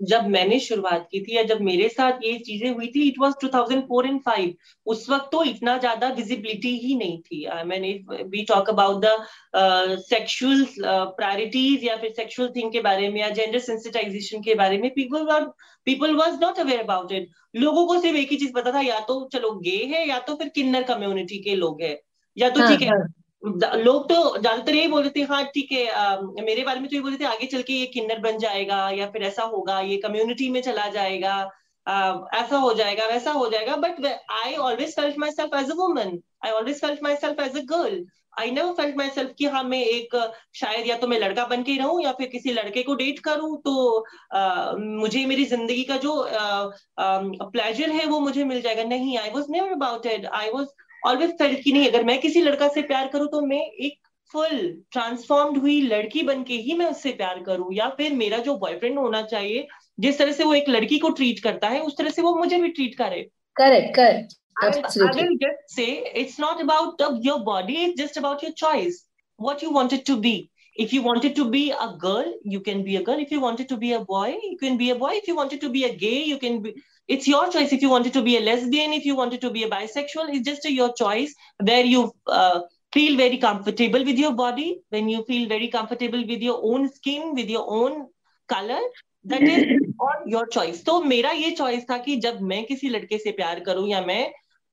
जब 0.09 0.27
मैंने 0.35 0.59
शुरुआत 0.59 1.07
की 1.11 1.19
थी 1.25 1.35
या 1.35 1.43
जब 1.43 1.61
मेरे 1.61 1.87
साथ 1.89 2.19
ये 2.23 2.37
चीज़ें 2.47 2.69
हुई 2.75 2.87
थी 2.95 3.09
it 3.11 3.19
was 3.23 3.35
2004 3.43 4.03
and 4.09 4.21
5 4.27 4.53
उस 4.85 5.09
वक्त 5.09 5.29
तो 5.31 5.43
इतना 5.43 5.77
ज़्यादा 5.77 6.09
विजिबिलिटी 6.19 6.75
ही 6.85 6.95
नहीं 6.95 7.17
थी। 7.21 7.43
I 7.55 7.63
mean 7.71 7.83
we 8.31 8.43
talk 8.49 8.69
about 8.69 9.05
the 9.05 9.97
sexual 10.09 10.65
priorities 11.19 11.83
या 11.83 11.95
फिर 12.01 12.13
सेक्सुअल 12.17 12.49
थिंग 12.55 12.71
के 12.73 12.81
बारे 12.81 13.09
में 13.09 13.19
या 13.21 13.29
जेंडर 13.39 13.59
सेंसिटाइजेशन 13.59 14.41
के 14.43 14.55
बारे 14.55 14.77
में 14.77 14.89
people 14.95 15.25
were 15.31 15.45
people 15.87 16.15
was 16.15 16.39
not 16.41 16.59
aware 16.59 16.79
about 16.83 17.11
it 17.11 17.29
लोगों 17.55 17.85
को 17.87 17.99
सिर्फ़ 18.01 18.17
एक 18.17 18.31
ही 18.31 18.37
चीज़ 18.37 18.53
पता 18.55 18.71
था 18.73 18.81
या 18.81 18.99
तो 19.07 19.23
चलो 19.33 19.51
गे 19.67 19.77
है 19.93 20.07
या 20.09 20.19
तो 20.27 20.35
फिर 20.35 20.49
किन्नर 20.55 20.83
कम्युनिटी 20.93 21.37
के 21.43 21.55
लोग 21.55 21.81
हैं। 21.81 21.97
या 22.37 22.49
तो 22.49 22.61
ठीक 22.67 22.81
है 22.81 22.89
हाँ, 22.89 22.97
हाँ। 22.99 23.07
लोग 23.43 24.07
तो 24.09 24.15
ज़्यादातर 24.37 24.75
यही 24.75 24.87
बोल 24.87 25.01
रहे 25.03 25.11
थे 25.15 25.21
हाँ 25.23 25.43
ठीक 25.45 25.71
है 25.71 26.43
मेरे 26.43 26.63
बारे 26.63 26.79
में 26.79 26.89
तो 26.89 26.95
ये 26.95 27.01
बोल 27.01 27.11
रहे 27.11 27.19
थे 27.19 27.25
आगे 27.25 27.45
चल 27.47 27.61
के 27.61 27.73
ये 27.73 27.85
किन्नर 27.85 28.19
बन 28.19 28.37
जाएगा 28.37 28.89
या 28.89 29.09
फिर 29.11 29.23
ऐसा 29.23 29.43
होगा 29.43 29.79
ये 29.79 29.97
कम्युनिटी 29.97 30.49
में 30.49 30.61
चला 30.61 30.87
जाएगा 30.87 31.35
uh, 31.87 32.33
ऐसा 32.33 32.57
हो 32.57 32.73
जाएगा 32.73 33.05
वैसा 33.07 33.31
हो 33.31 33.49
जाएगा 33.49 33.75
but 33.75 34.05
I 34.31 34.55
always 34.55 34.95
felt 34.95 35.17
myself 35.31 35.55
as 35.55 35.71
a 35.71 35.75
woman 35.75 36.19
I 36.45 36.51
always 36.51 36.81
felt 36.81 37.03
myself 37.15 37.39
as 37.39 37.57
a 37.57 37.61
girl 37.69 38.05
I 38.39 38.51
never 38.51 38.73
felt 38.73 38.97
myself 39.09 39.33
कि 39.37 39.45
हाँ 39.45 39.63
मैं 39.63 39.81
एक 39.83 40.15
शायद 40.55 40.87
या 40.87 40.97
तो 40.97 41.07
मैं 41.07 41.19
लड़का 41.19 41.45
बन 41.45 41.63
के 41.63 41.77
रहूँ 41.77 42.01
या 42.03 42.11
फिर 42.11 42.27
किसी 42.27 42.53
लड़के 42.53 42.83
को 42.83 42.95
डेट 42.95 43.19
करूँ 43.19 43.55
तो 43.61 44.05
uh, 44.35 44.77
मुझे 44.79 45.25
मेरी 45.25 45.45
ज़िंदगी 45.45 45.83
का 45.83 45.97
जो 45.97 46.13
प्लेजर 46.99 47.91
है 47.91 48.05
वो 48.05 48.19
मुझे 48.19 48.43
मिल 48.43 48.61
जाएगा। 48.61 48.83
नहीं 48.83 49.17
I 49.17 49.29
was 49.29 49.51
never 49.51 49.71
about 49.71 50.05
it 50.05 50.25
I 50.25 50.49
was 50.49 50.67
always 51.07 51.31
felt 51.31 51.63
की 51.63 51.71
नहीं 51.71 51.87
अगर 51.89 52.03
मैं 52.03 52.19
किसी 52.19 52.41
लड़का 52.41 52.67
से 52.67 52.81
प्यार 52.81 53.07
करूँ 53.07 53.27
तो 53.27 53.41
मैं 53.41 53.61
एक 53.61 53.97
फुल 54.31 54.83
ट्रांसफॉर्म्ड 54.91 55.57
हुई 55.57 55.81
लड़की 55.81 56.23
बन 56.23 56.43
के 56.43 56.53
ही 56.53 56.73
मैं 56.73 56.85
उससे 56.85 57.11
प्यार 57.11 57.43
करूँ 57.43 57.73
या 57.73 57.89
फिर 57.89 58.13
मेरा 58.13 58.37
जो 58.37 58.55
बॉयफ्रेंड 58.57 58.97
होना 58.99 59.21
चाहिए 59.21 59.67
जिस 59.99 60.17
तरह 60.19 60.31
से 60.31 60.43
वो 60.43 60.53
एक 60.53 60.69
लड़की 60.69 60.99
को 60.99 61.09
ट्रीट 61.09 61.39
करता 61.39 61.67
है 61.67 61.79
उस 61.81 61.97
तरह 61.97 62.09
से 62.09 62.21
वो 62.21 62.35
मुझे 62.35 62.57
भी 62.57 62.69
ट्रीट 62.69 62.95
करे। 62.95 63.21
करेक्ट 63.55 63.95
करेक्ट 63.95 65.71
से 65.71 65.85
it's 66.21 66.39
not 66.39 66.61
about 66.61 67.01
your 67.25 67.39
body 67.39 67.75
it's 67.75 68.01
just 68.03 68.17
about 68.17 68.43
your 68.43 68.53
choice 68.53 69.05
what 69.39 69.63
you 69.63 69.69
wanted 69.69 70.05
to 70.05 70.15
be 70.15 70.49
if 70.77 70.95
you 70.95 71.01
wanted 71.01 71.35
to 71.35 71.45
be 71.45 71.69
a 71.69 71.85
girl 72.03 72.33
you 72.47 72.59
can 72.59 72.83
be 72.83 72.95
a 72.95 73.01
girl 73.01 73.21
if 73.21 73.33
you 73.33 73.39
wanted 73.39 73.67
to 73.67 73.77
be 73.77 73.91
a 73.91 73.99
boy 74.09 74.31
you 74.31 74.55
can 74.61 74.77
be 74.77 74.89
a 74.89 74.95
boy 74.95 75.17
if 75.17 75.29
you 75.29 75.35
wanted 75.35 75.61
to 75.61 75.69
be 75.69 75.83
a 75.83 75.91
gay 75.95 76.11
you 76.23 76.37
can 76.37 76.59
be 76.59 76.73
it's 77.09 77.27
your 77.27 77.45
choice 77.51 77.71
if 77.73 77.81
you 77.81 77.89
wanted 77.89 78.13
to 78.13 78.21
be 78.21 78.37
a 78.37 78.41
lesbian 78.47 78.93
if 78.93 79.05
you 79.05 79.15
wanted 79.15 79.41
to 79.41 79.49
be 79.49 79.63
a 79.63 79.69
bisexual 79.69 80.33
it's 80.33 80.47
just 80.47 80.65
a, 80.65 80.71
your 80.71 80.93
choice 80.93 81.33
where 81.59 81.85
you 81.85 82.11
uh, 82.27 82.59
feel 82.93 83.17
very 83.17 83.37
comfortable 83.37 84.05
with 84.05 84.17
your 84.17 84.33
body 84.33 84.69
when 84.89 85.09
you 85.09 85.23
feel 85.25 85.47
very 85.49 85.67
comfortable 85.67 86.25
with 86.31 86.41
your 86.41 86.59
own 86.63 86.89
skin 86.89 87.33
with 87.35 87.49
your 87.49 87.65
own 87.67 88.07
color 88.49 88.81
that 89.25 89.41
is 89.41 89.65
all 89.99 90.19
your 90.25 90.45
choice 90.47 90.83
तो 90.83 91.01
मेरा 91.03 91.31
ये 91.31 91.55
choice 91.57 91.89
था 91.89 91.97
कि 92.05 92.15
जब 92.27 92.41
मैं 92.51 92.63
किसी 92.65 92.89
लड़के 92.89 93.17
से 93.17 93.31
प्यार 93.41 93.59
करूँ 93.69 93.87
या 93.89 94.01
मैं 94.01 94.23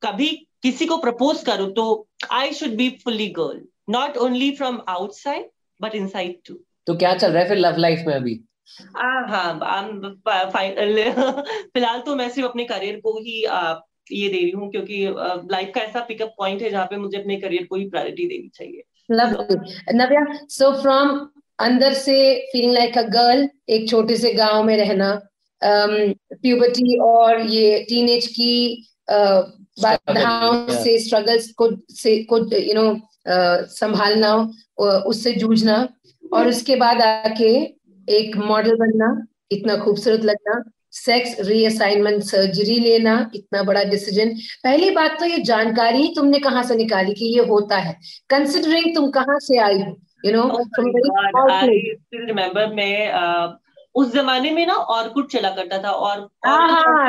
कभी 0.02 0.28
किसी 0.62 0.87
को 0.87 0.97
प्रपोज 0.97 1.43
करूँ 1.45 1.73
तो 1.75 1.87
I 2.33 2.52
should 2.52 2.76
be 2.76 2.88
fully 3.05 3.28
girl 3.38 3.61
not 3.90 4.16
only 4.26 4.50
from 4.57 4.81
outside 4.88 5.49
but 5.83 5.95
inside 5.95 6.38
too 6.47 6.55
तो 6.87 6.95
क्या 6.97 7.14
चल 7.16 7.33
रहा 7.33 7.43
है 7.43 7.49
फिर 7.49 7.59
लव 7.59 7.76
लाइफ 7.76 8.05
में 8.07 8.14
अभी 8.14 8.40
हाँ 8.96 9.52
फ़िलहाल 11.75 12.00
तो 12.00 12.16
मैं 12.16 12.28
सिर्फ़ 12.30 12.49
अपने 12.49 12.64
करियर 12.64 12.96
को 12.96 13.18
ही 13.18 13.44
ये 14.12 14.28
दे 14.28 14.38
रही 14.38 14.50
हूँ 14.50 14.70
क्योंकि 14.70 15.06
लाइफ 15.52 15.73
का 15.75 15.80
ऐसा 15.80 16.00
पिकअप 16.00 16.35
पॉइंट 16.38 16.62
है 16.62 16.70
जहाँ 16.70 16.87
पे 16.87 16.96
मुझे 16.96 17.18
अपने 17.18 17.37
करियर 17.37 17.64
को 17.64 17.76
ही 17.76 17.88
प्रायोरिटी 17.88 18.26
देनी 18.26 18.49
चाहिए। 18.49 18.82
नव्या 19.94 20.46
सो 20.49 20.82
फ्रॉम 20.82 21.28
अंदर 21.58 21.92
से 21.92 22.35
फीलिंग 22.52 22.73
लाइक 22.73 22.99
अ 22.99 23.02
गर्ल 23.02 23.49
एक 23.68 23.90
छोटे 23.90 24.16
से 24.16 24.32
गाँव 24.32 24.64
में 24.64 24.76
रहना 24.76 25.20
प्यूबर्टी 25.64 26.99
और 26.99 27.40
ये 27.40 27.87
टीनेज 27.88 28.26
की 28.26 28.87
बाधाओं 29.11 30.68
से 30.85 30.99
स्ट्रगल्स 30.99 31.52
को 31.52 31.70
से 31.90 32.23
को 32.23 32.38
यू 32.38 32.75
नो 32.75 33.00
संभालना 33.66 34.52
उससे 35.06 35.32
जूझना 35.32 35.88
और 36.32 36.49
उसके 36.49 36.76
बाद 36.76 37.00
आके 37.00 37.75
एक 38.08 38.36
मॉडल 38.36 38.76
बनना 38.76 39.10
इतना 39.52 39.76
खूबसूरत 39.76 40.25
लगना 40.25 40.62
सेक्स 40.92 41.36
रीअसाइनमेंट 41.48 42.22
सर्जरी 42.22 42.78
लेना 42.80 43.14
इतना 43.34 43.62
बड़ा 43.62 43.82
डिसीज़न 43.84 44.28
पहली 44.64 44.90
बात 44.90 45.18
तो 45.20 45.26
ये 45.26 45.38
जानकारी 45.50 46.02
ही 46.02 46.12
तुमने 46.16 46.38
कहाँ 46.38 46.62
से 46.62 46.75
निकाली 46.76 47.12
कि 47.14 47.26
ये 47.36 47.44
होता 47.48 47.76
है? 47.76 47.92
कंसिडरिंग 48.30 48.94
तुम 48.94 49.10
कहाँ 49.10 49.38
से 49.38 49.58
आई 49.58 49.80
हो 49.80 49.96
यू 50.25 50.32
नो 50.32 50.42
रिमेम्बर 52.14 52.72
मैं 52.75 53.54
उस 53.94 54.12
जमाने 54.14 54.50
में 54.50 54.66
ना 54.66 54.75
और 54.75 55.08
कुछ 55.08 55.32
चला 55.32 55.50
करता 55.50 55.78
था 55.82 55.90
और 55.90 56.28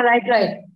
राइट 0.04 0.28
राइट 0.28 0.66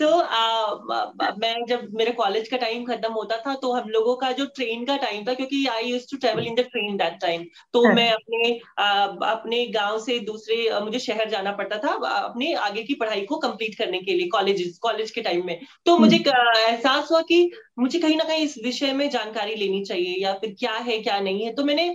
सो 0.00 0.06
so, 0.06 0.16
uh, 0.30 1.34
मैं 1.36 1.54
जब 1.68 1.88
मेरे 1.94 2.10
कॉलेज 2.12 2.48
का 2.48 2.56
टाइम 2.56 2.84
खत्म 2.84 3.12
होता 3.12 3.36
था 3.36 3.54
तो 3.54 3.72
हम 3.72 3.88
लोगों 3.88 4.16
का 4.16 4.30
जो 4.32 4.44
ट्रेन 4.56 4.84
का 4.84 4.96
टाइम 4.96 5.24
था 5.26 5.34
क्योंकि 5.34 5.64
I 5.66 5.84
used 5.84 6.04
to 6.10 6.16
travel 6.16 6.46
in 6.46 6.54
the 6.54 6.64
train 6.66 6.96
that 6.96 7.18
time 7.20 7.44
तो 7.72 7.84
हाँ. 7.84 7.94
मैं 7.94 8.10
अपने 8.12 8.50
uh, 8.50 9.24
अपने 9.26 9.64
गाँव 9.68 9.98
से 9.98 10.18
दूसरे 10.22 10.80
मुझे 10.80 10.98
शहर 10.98 11.30
जाना 11.30 11.52
पड़ता 11.52 11.78
था 11.78 11.92
अपने 12.16 12.52
आगे 12.64 12.82
की 12.82 12.94
पढ़ाई 12.94 13.24
को 13.24 13.38
कंप्लीट 13.38 13.78
करने 13.78 14.00
के 14.00 14.14
लिए 14.14 14.28
कॉलेज 14.28 14.78
कॉलेज 14.82 15.10
के 15.10 15.22
टाइम 15.22 15.46
में 15.46 15.58
तो 15.86 15.96
मुझे 15.98 16.16
हम्म। 16.18 16.58
एहसास 16.58 17.10
हुआ 17.10 17.22
कि 17.22 17.50
मुझे 17.78 17.98
कहीं 17.98 18.16
ना 18.16 18.24
कहीं 18.24 18.44
इस 18.44 18.58
विषय 18.64 18.92
में 18.92 19.08
जानकारी 19.10 19.54
लेनी 19.54 19.84
चाहिए 19.84 20.22
या 20.24 20.34
फिर 20.34 20.54
क्या 20.58 20.74
है 20.82 20.98
क्या 20.98 21.18
नहीं 21.20 21.44
है 21.44 21.54
तो 21.54 21.64
मैंने 21.64 21.88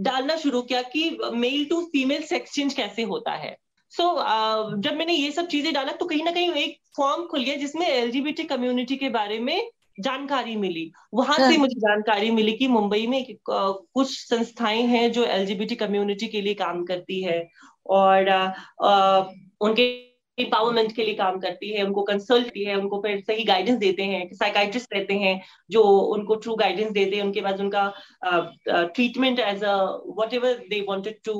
डालना 0.00 0.36
शुरू 0.36 0.62
किया 0.62 0.82
कि 0.90 1.08
male 1.36 1.64
to 1.64 1.80
female 1.86 2.22
sex 2.26 2.52
change 2.52 2.74
कैसे 2.74 3.02
होता 3.06 3.32
है 3.38 3.56
सो 3.90 4.02
so, 4.02 4.18
uh, 4.18 4.82
जब 4.82 4.96
मैंने 4.96 5.12
ये 5.12 5.32
सब 5.32 5.46
चीज़ें 5.46 5.74
डाला 5.74 5.92
तो 5.92 6.06
कहीं 6.06 6.24
ना 6.24 6.30
कहीं 6.30 6.52
एक 6.52 6.78
फॉर्म 6.96 7.26
खुल 7.26 7.42
गया 7.42 7.56
जिसमें 7.56 7.86
एलजीबीटी 7.86 8.42
कम्युनिटी 8.42 8.96
के 8.96 9.08
बारे 9.08 9.38
में 9.38 9.70
जानकारी 10.00 10.56
मिली 10.56 10.92
वहाँ 11.14 11.36
से 11.36 11.42
हाँ। 11.42 11.56
मुझे 11.56 11.74
जानकारी 11.74 12.30
मिली 12.30 12.52
कि 12.52 12.68
मुंबई 12.68 13.06
में 13.06 13.26
कुछ 13.50 14.28
संस्थाएँ 14.28 14.82
हैं 14.82 15.12
जो 15.12 15.24
एलजीबीटी 15.24 15.74
कम्युनिटी 15.74 16.28
के 16.28 16.40
लिए 16.40 16.54
काम 16.54 16.84
करती 16.84 17.22
है 17.22 17.50
और 17.86 18.30
उनके 19.60 20.09
एम्पावरमेंट 20.38 20.92
के 20.96 21.04
लिए 21.04 21.14
काम 21.14 21.38
करती 21.40 21.70
है, 21.70 21.84
उनको 21.84 22.02
कंसल्ट 22.02 22.52
है, 22.56 22.74
उनको 22.76 23.00
फिर 23.02 23.20
सही 23.22 23.44
गाइडेंस 23.44 23.78
देते 23.78 24.02
हैं 24.04 24.28
साइकाइट्रिस्ट 24.34 24.94
रहते 24.94 25.14
हैं, 25.16 25.40
जो 25.70 25.82
उनको 25.82 26.34
ट्रू 26.36 26.54
गाइडेंस 26.56 26.90
देते 26.92 27.16
हैं, 27.16 27.22
उनके 27.24 27.40
बाद 27.40 27.60
उनका 27.60 27.92
treatment 28.68 29.38
as 29.40 29.64
a 29.64 29.74
whatever 30.34 30.54
they 30.70 30.80
wanted 30.88 31.18
to 31.24 31.34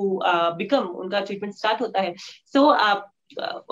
become 0.57 0.89
उनका 0.97 1.21
ट्रीटमेंट 1.21 1.55
स्टार्ट 1.55 1.81
होता 1.81 2.01
है। 2.01 2.15
So 2.55 2.69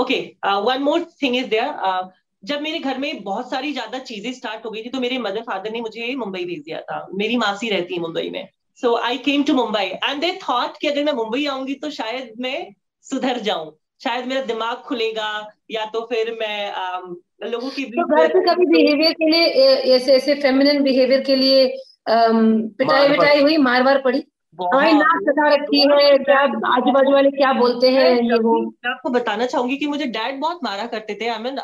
okay 0.03 0.21
one 0.65 0.83
more 0.83 1.05
thing 1.23 1.37
is 1.37 1.47
there 1.49 2.11
जब 2.43 2.61
मेरे 2.63 2.79
घर 2.79 2.99
में 2.99 3.23
बहुत 3.23 3.51
सारी 3.51 3.73
ज़्यादा 3.73 3.99
चीज़ें 4.01 4.33
स्टार्ट 4.33 4.67
हो 4.67 4.71
गई 4.71 4.83
थी 4.83 4.89
तो 4.89 5.01
मेरे 5.01 5.19
मदर 5.19 5.43
फादर 5.43 5.71
ने 5.73 5.81
मुझे 5.81 6.15
मुंबई 6.17 6.45
भेज 6.45 6.61
दिया 6.65 6.81
था। 6.81 7.07
मेरी 7.15 7.37
मासी 7.37 7.69
रहती 7.71 7.95
है 7.95 8.01
मुंबई 8.01 8.29
में। 8.31 8.49
So 8.79 8.95
I 8.97 9.19
came 9.21 9.43
to 9.45 9.55
Mumbai 9.55 9.85
and 9.85 10.21
they 10.21 10.31
thought 10.43 10.77
कि 10.81 10.89
अगर 10.89 11.05
मैं 11.05 11.13
मुंबई 11.15 11.45
आऊँगी 11.47 11.75
तो 11.75 11.91
शायद 11.91 12.33
मैं 12.41 12.75
सुधर 13.05 13.41
जाऊँ। 13.41 13.73
शायद 14.01 14.27
मेरा 14.27 14.41
दिमाग 14.45 14.77
खुलेगा 14.87 15.31
या 15.71 15.85
तो 15.93 16.01
फिर 16.07 16.37
मैं 16.41 16.71
आ, 16.71 17.01
लोगों 17.45 17.71
की 17.71 17.85
तो 17.91 18.07
घर 18.07 18.29
पे 18.29 18.41
कभी 18.45 18.67
बिहेवियर 18.67 19.13
के 19.13 19.31
लिए 19.31 19.75
ऐसे 19.97 20.15
ऐसे 20.15 20.35
फेमिनिन 20.37 20.83
बिहेवियर 20.83 21.21
के 21.21 21.37
लिए 21.37 21.67
पिटाई 22.09 23.09
विटाई 23.09 23.41
हुई 23.41 23.57
मार 23.59 23.83
मार 23.83 24.01
पड़ी 24.03 24.25
हाँ, 24.59 25.53
रखी 25.53 25.81
है 25.83 26.17
क्या 26.19 26.39
आजू 26.69 26.93
बाजू 26.93 27.13
वाले 27.13 27.31
क्या 27.31 27.53
बोलते 27.53 27.91
हैं 27.91 28.11
मैं 28.23 28.91
आपको 28.91 29.11
बताना 29.11 29.47
चाहूँगी 29.47 29.77
कि 29.77 29.87
मुझे 29.87 30.07
डैड 30.09 30.41
बहुत 30.41 30.65
मारा 30.65 30.87
करते 30.87 31.15
थे 31.21 31.29
आई 31.29 31.39
मीन 31.39 31.59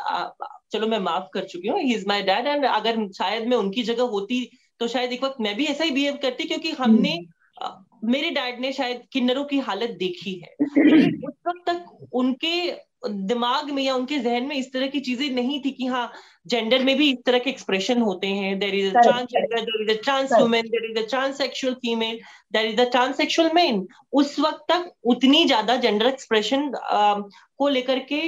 चलो 0.71 0.87
मैं 0.87 0.99
माफ़ 0.99 1.27
कर 1.33 1.45
चुकी 1.45 1.67
हूँ 1.67 1.79
he 1.79 1.93
is 1.93 2.05
my 2.07 2.21
dad 2.23 2.47
and 2.47 2.65
अगर 2.65 3.07
शायद 3.13 3.47
मैं 3.47 3.57
उनकी 3.57 3.83
जगह 3.83 4.03
होती 4.11 4.39
तो 4.79 4.87
शायद 4.87 5.11
एक 5.13 5.23
वक्त 5.23 5.41
मैं 5.41 5.55
भी 5.55 5.65
ऐसा 5.65 5.83
ही 5.83 5.91
बिहेव 5.91 6.17
करती 6.21 6.43
क्योंकि 6.43 6.71
हमने 6.73 7.09
हम्म। 7.09 7.34
मेरे 8.05 8.29
डैड 8.29 8.59
ने 8.59 8.71
शायद 8.73 9.01
किन्नरों 9.11 9.43
की 9.43 9.59
हालत 9.59 9.89
देखी 9.89 10.33
है। 10.33 10.55
उस 11.27 11.33
वक्त 11.47 11.69
तक 11.69 12.09
उनके 12.13 12.85
दिमाग 13.07 13.69
में 13.71 13.83
या 13.83 13.95
उनके 13.95 14.17
जहन 14.19 14.43
में 14.43 14.55
इस 14.55 14.71
तरह 14.73 14.87
की 14.87 14.99
चीज़ें 14.99 15.29
नहीं 15.29 15.59
थी 15.61 15.71
कि 15.71 15.85
हाँ 15.85 16.11
जेंडर 16.47 16.83
में 16.83 16.95
भी 16.97 17.09
इस 17.11 17.17
तरह 17.25 17.39
के 17.39 17.49
एक्सप्रेशन 17.49 18.01
होते 18.01 18.27
हैं। 18.27 18.59
There 18.59 18.75
is 18.75 18.91
transgender 18.91 19.61
there 19.61 19.81
is 19.81 19.97
a 19.97 20.01
trans 20.01 20.31
women 20.31 20.67
there 20.67 20.89
is 20.91 21.03
a 21.03 21.07
transsexual 21.09 21.73
female 21.73 22.19
there 22.53 22.65
is 22.65 22.81
a 22.81 22.89
transsexual 22.89 23.49
man 23.53 23.87
उस 24.13 24.39
वक्त 24.39 24.65
तक 24.69 24.91
उतनी 25.05 25.45
ज़्यादा 25.45 25.75
जेंडर 25.75 26.05
एक्सप्रेशन 26.05 26.71
को 27.57 27.67
लेकर 27.67 27.99
के 27.99 28.21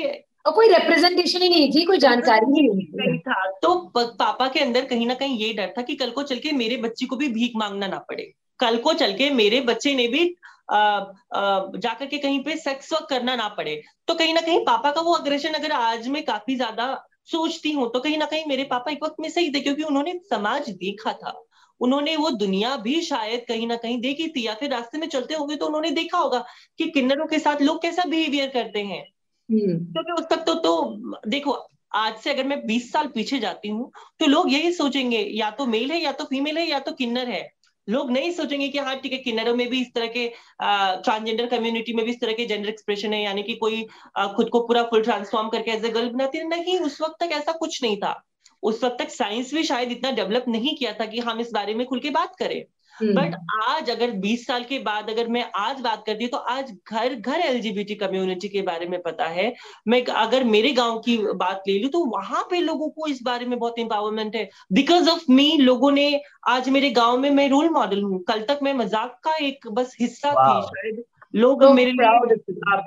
और 0.45 0.53
कोई 0.53 0.67
रिप्रेजेंटेशन 0.67 1.41
ही 1.41 1.49
नहीं 1.49 1.71
थी 1.71 1.85
कोई 1.85 1.97
जानकारी 1.97 2.61
ही 2.61 2.67
नहीं 2.67 3.17
था। 3.19 3.51
तो 3.61 3.75
पापा 3.97 4.47
के 4.47 4.59
अंदर 4.59 4.85
कहीं 4.85 5.07
ना 5.07 5.13
कहीं 5.13 5.37
ये 5.37 5.53
डर 5.53 5.73
था 5.77 5.81
कि 5.81 5.95
कल 5.95 6.11
को 6.11 6.23
चल 6.23 6.39
के 6.39 6.51
मेरे 6.51 6.77
बच्ची 6.77 7.05
को 7.05 7.15
भी 7.15 7.27
भीख 7.27 7.51
मांगना 7.55 7.87
ना 7.87 7.97
पड़े। 7.97 8.33
कल 8.59 8.77
को 8.77 8.93
चल 8.93 9.13
के 9.13 9.29
मेरे 9.31 9.61
बच्चे 9.63 9.93
ने 9.95 10.07
भी 10.07 10.25
जाकर 10.69 12.05
के 12.05 12.17
कहीं 12.17 12.43
पे 12.43 12.55
सेक्स 12.57 12.91
वर्क 12.93 13.07
करना 13.09 13.35
ना 13.35 13.47
पड़े। 13.49 13.81
तो 14.07 14.13
कहीं 14.15 14.33
ना 14.33 14.41
कहीं 14.41 14.59
पापा 14.65 14.91
का 14.91 15.01
वो 15.01 15.13
अग्रेशन 15.13 15.53
अगर 15.53 15.71
आज 15.71 16.07
में 16.07 16.23
काफ़ी 16.25 16.55
ज़्यादा 16.55 16.93
सोचती 17.25 17.71
हूँ 17.71 17.89
तो 17.93 17.99
कहीं 17.99 18.17
ना 18.17 18.25
कहीं 18.25 18.45
मेरे 18.47 18.63
पापा 18.63 18.91
एक 18.91 19.03
वक्त 19.03 19.15
में 19.19 19.29
सही 19.29 19.51
थे 19.53 19.59
क्योंकि 19.59 19.83
उन्होंने 19.83 20.13
समाज 20.29 20.69
देखा 20.71 21.13
था। 21.13 21.33
उन्होंने 21.81 22.15
वो 22.15 22.29
दुनिया 22.33 22.75
भी 22.77 23.01
शायद 23.01 23.43
कहीं 23.47 23.67
ना 23.67 23.75
कहीं 23.75 23.99
देखी 24.01 24.27
थी 24.27 24.45
या 24.45 24.53
फिर 24.53 24.69
रास्ते 24.69 24.97
में 24.97 25.07
चलते 25.07 25.33
होंगे 25.33 25.55
तो 25.55 25.65
उन्होंने 25.65 25.89
देखा 25.91 26.17
होगा 26.17 26.43
कि 26.79 26.89
किन्नरों 26.89 27.25
के 27.27 27.39
साथ 27.39 27.61
लोग 27.61 27.81
कैसा 27.81 28.03
बिहेवियर 28.05 28.49
करते 28.49 28.79
हैं। 28.81 29.01
हम्म। 29.49 29.77
क्योंकि 29.93 30.11
उस 30.11 30.25
तक 30.29 30.43
तो, 30.45 30.53
तो 30.55 31.19
देखो 31.27 31.51
आज 31.95 32.15
से 32.15 32.29
अगर 32.29 32.43
मैं 32.43 32.65
20 32.67 32.91
साल 32.91 33.07
पीछे 33.07 33.39
जाती 33.39 33.69
हूँ 33.69 33.91
तो 34.19 34.25
लोग 34.25 34.51
यही 34.53 34.71
सोचेंगे 34.73 35.19
या 35.33 35.49
तो 35.51 35.65
मेल 35.65 35.91
है 35.91 36.01
या 36.01 36.11
तो 36.11 36.23
फीमेल 36.23 36.57
है 36.57 36.67
या 36.69 36.79
तो 36.79 36.91
किन्नर 36.91 37.29
है। 37.29 37.41
लोग 37.87 38.11
नहीं 38.11 38.31
सोचेंगे 38.31 38.67
कि 38.67 38.77
हाँ 38.77 38.95
ठीक 38.99 39.11
है 39.13 39.17
किन्नरों 39.17 39.55
में 39.55 39.67
भी 39.69 39.81
इस 39.81 39.93
तरह 39.95 40.07
के 40.07 40.27
ट्रांसजेंडर 40.59 41.45
कम्युनिटी 41.47 41.93
में 41.93 42.03
भी 42.05 42.11
इस 42.11 42.19
तरह 42.21 42.33
के 42.33 42.45
जेंडर 42.45 42.69
एक्सप्रेशन 42.69 43.13
है 43.13 43.21
यानी 43.23 43.43
कि 43.43 43.55
कोई 43.55 43.85
आ, 44.17 44.27
खुद 44.33 44.49
को 44.49 44.59
पूरा 44.67 44.83
फुल 44.83 45.03
ट्रांसफॉर्म 45.03 45.49
करके 45.49 45.71
एज 45.71 45.85
ए 45.85 45.89
गर्ल 45.89 46.09
बनाती 46.09 46.37
है। 46.37 46.47
नहीं 46.47 46.79
उस 46.79 47.01
वक्त 47.01 47.15
तक 47.23 47.31
ऐसा 47.33 47.51
कुछ 47.51 47.81
नहीं 47.83 47.97
था। 47.97 48.21
उस 48.63 48.83
वक्त 48.83 48.97
तक 48.99 49.09
साइंस 49.11 49.53
भी 49.53 49.63
शायद 49.63 49.91
इतना 49.91 50.11
डेवलप 50.11 50.45
नहीं 50.47 50.75
किया 50.75 50.93
था 50.93 51.05
कि 51.05 51.19
हम 51.19 51.39
इस 51.39 51.51
बारे 51.53 51.73
में 51.73 51.85
खुल 51.87 51.99
के 51.99 52.09
बात 52.11 52.35
करें। 52.39 52.63
But 53.01 53.35
hmm. 53.35 53.71
आज 53.71 53.89
अगर 53.89 54.11
20 54.19 54.45
साल 54.47 54.63
के 54.63 54.79
बाद 54.79 55.09
अगर 55.09 55.27
मैं 55.27 55.43
आज 55.57 55.81
बात 55.81 56.03
करती 56.05 56.23
हूँ 56.23 56.31
तो 56.31 56.37
आज 56.37 56.71
घर 56.91 57.15
घर 57.15 57.39
एलजीबीटी 57.39 57.95
कम्युनिटी 57.95 58.47
के 58.47 58.61
बारे 58.61 58.85
में 58.87 59.01
पता 59.01 59.25
है। 59.27 59.53
मैं 59.87 60.03
अगर 60.05 60.43
मेरे 60.45 60.71
गाँव 60.73 60.99
की 60.99 61.17
बात 61.35 61.63
ले 61.67 61.77
लू 61.79 61.89
तो 61.89 62.03
वहाँ 62.07 62.43
पे 62.49 62.59
लोगों 62.61 62.89
को 62.89 63.07
इस 63.07 63.21
बारे 63.23 63.45
में 63.45 63.57
बहुत 63.59 63.79
इंपावरमेंट 63.79 64.35
है। 64.35 64.49
बिकॉज़ 64.73 65.09
ऑफ़ 65.09 65.31
मी 65.31 65.51
लोगों 65.57 65.91
ने 65.91 66.09
आज 66.47 66.69
मेरे 66.69 66.89
गाँव 66.91 67.17
में 67.17 67.29
मैं 67.31 67.47
रोल 67.49 67.69
मॉडल 67.69 68.03
हूँ। 68.03 68.23
कल 68.23 68.41
तक 68.43 68.59
मैं 68.63 68.73
मज़ाक 68.75 69.19
का 69.23 69.35
एक 69.45 69.67
बस 69.71 69.95
हिस्सा 69.99 70.31
थी 70.31 70.61
शायद। 70.63 71.03
लोग 71.33 71.63
so 71.63 71.73
मेरे 71.75 71.91
लिए 71.91 72.81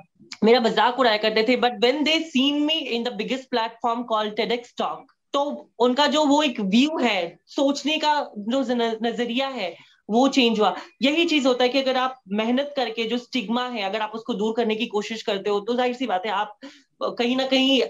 मेरा 0.44 0.60
मज़ाक 0.60 0.98
उड़ाया 0.98 1.16
करते 1.18 1.42
थे 1.48 1.56
but 1.56 1.72
when 1.84 2.02
they 2.04 2.18
seen 2.24 2.62
me 2.62 2.72
in 2.72 3.02
the 3.04 3.12
biggest 3.14 3.48
platform 3.50 4.02
call 4.02 4.30
TEDx 4.36 4.74
talk 4.78 5.12
तो 5.34 5.42
उनका 5.78 6.06
जो 6.06 6.24
वो 6.26 6.42
एक 6.42 6.60
व्यू 6.60 6.96
है 6.98 7.38
सोचने 7.46 7.98
का 7.98 8.14
जो 8.48 8.60
नज़रिया 9.02 9.48
है 9.48 9.74
वो 10.10 10.26
चेंज 10.28 10.58
हुआ। 10.60 10.74
यही 11.02 11.24
चीज़ 11.24 11.46
होता 11.48 11.64
है 11.64 11.68
कि 11.68 11.80
अगर 11.80 11.96
आप 11.96 12.20
मेहनत 12.32 12.72
करके 12.76 13.04
जो 13.04 13.18
स्टिग्मा 13.18 13.66
है, 13.68 13.82
अगर 13.82 14.00
आप 14.00 14.12
उसको 14.14 14.34
दूर 14.34 14.54
करने 14.56 14.74
की 14.74 14.86
कोशिश 14.88 15.22
करते 15.22 15.50
हो 15.50 15.60
तो 15.60 15.74
ज़ाहिर 15.74 15.94
सी 15.94 16.06
बात 16.06 16.26
है, 16.26 16.32
आप, 16.32 16.58
कहीं 17.02 17.36
ना 17.36 17.46
कहीं 17.46 17.80